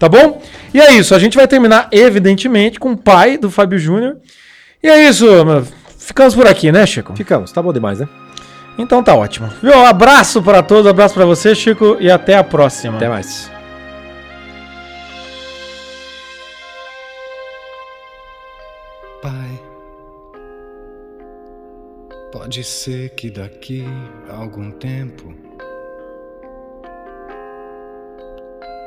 [0.00, 0.42] Tá bom?
[0.74, 4.16] E é isso, a gente vai terminar, evidentemente, com o pai do Fábio Júnior.
[4.82, 5.26] E é isso,
[5.96, 7.14] ficamos por aqui, né, Chico?
[7.14, 8.08] Ficamos, tá bom demais, né?
[8.76, 9.48] Então tá ótimo.
[9.62, 9.72] Viu?
[9.72, 12.96] Um abraço para todos, um abraço para você, Chico, e até a próxima.
[12.96, 13.50] Até mais.
[19.22, 19.60] Pai,
[22.32, 23.86] pode ser que daqui
[24.28, 25.32] a algum tempo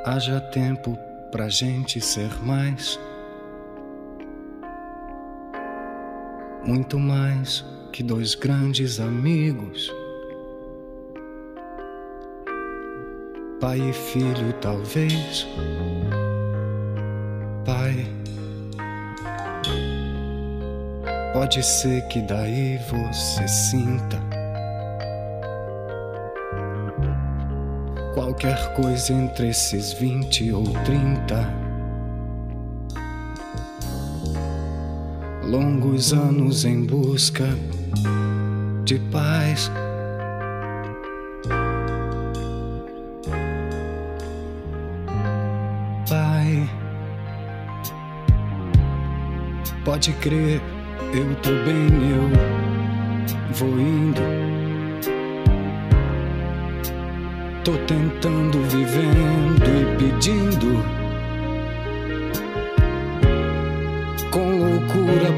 [0.06, 0.98] haja tempo
[1.32, 3.00] pra gente ser mais,
[6.64, 7.66] muito mais
[7.98, 9.92] que dois grandes amigos.
[13.60, 15.48] Pai e filho, talvez.
[17.66, 18.06] Pai.
[21.34, 24.22] Pode ser que daí você sinta
[28.14, 31.67] qualquer coisa entre esses vinte ou trinta
[35.48, 37.48] longos anos em busca
[38.84, 39.72] de paz.
[46.10, 46.70] Pai,
[49.86, 50.62] pode crer,
[51.14, 54.22] eu tô bem, eu vou indo.
[57.64, 60.97] Tô tentando, vivendo e pedindo.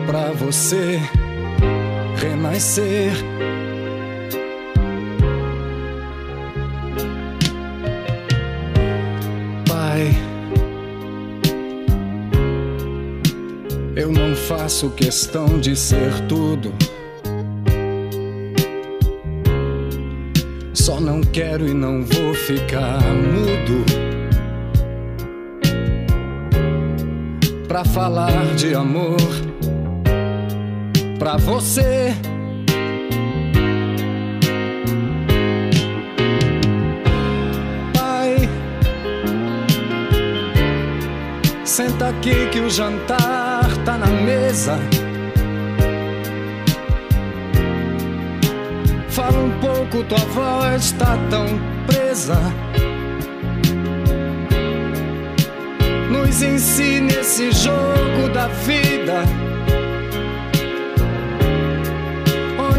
[0.05, 0.99] Pra você
[2.15, 3.11] renascer.
[9.67, 10.15] Pai,
[13.95, 16.73] eu não faço questão de ser tudo.
[20.73, 23.85] Só não quero e não vou ficar mudo.
[27.67, 29.48] Pra falar de amor
[31.19, 32.15] pra você.
[37.93, 38.49] Pai,
[41.65, 44.79] senta aqui que o jantar tá na mesa.
[49.09, 51.45] Fala um pouco, tua voz tá tão
[51.85, 52.39] presa.
[56.09, 59.48] Nos ensine esse jogo da vida.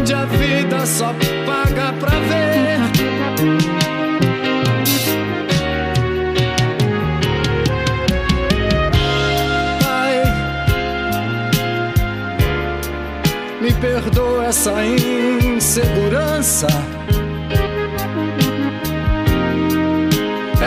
[0.01, 1.13] Onde a vida só
[1.45, 2.79] paga pra ver.
[9.83, 10.23] Pai,
[13.61, 16.65] me perdoa essa insegurança.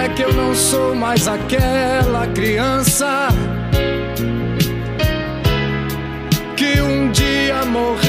[0.00, 3.30] É que eu não sou mais aquela criança
[6.56, 8.03] que um dia morrendo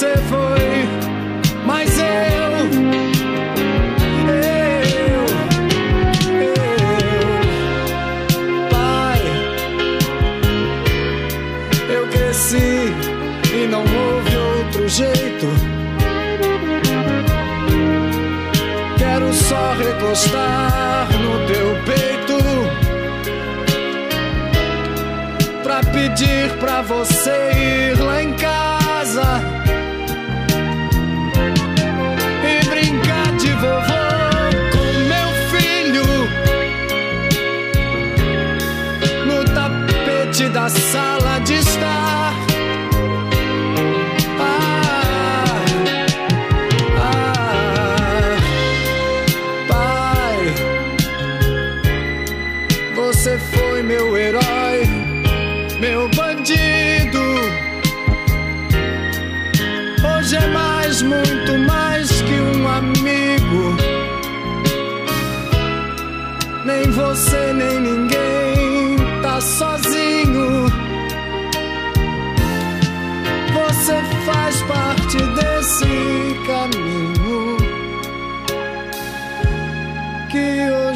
[0.00, 0.88] você foi,
[1.66, 2.04] mas eu,
[8.70, 9.20] pai,
[11.90, 12.94] eu cresci
[13.52, 15.46] e não houve outro jeito.
[18.96, 22.38] Quero só recostar no teu peito
[25.62, 27.59] pra pedir pra você
[40.60, 41.19] da sala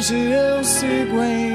[0.05, 1.54] hoje eu sigo em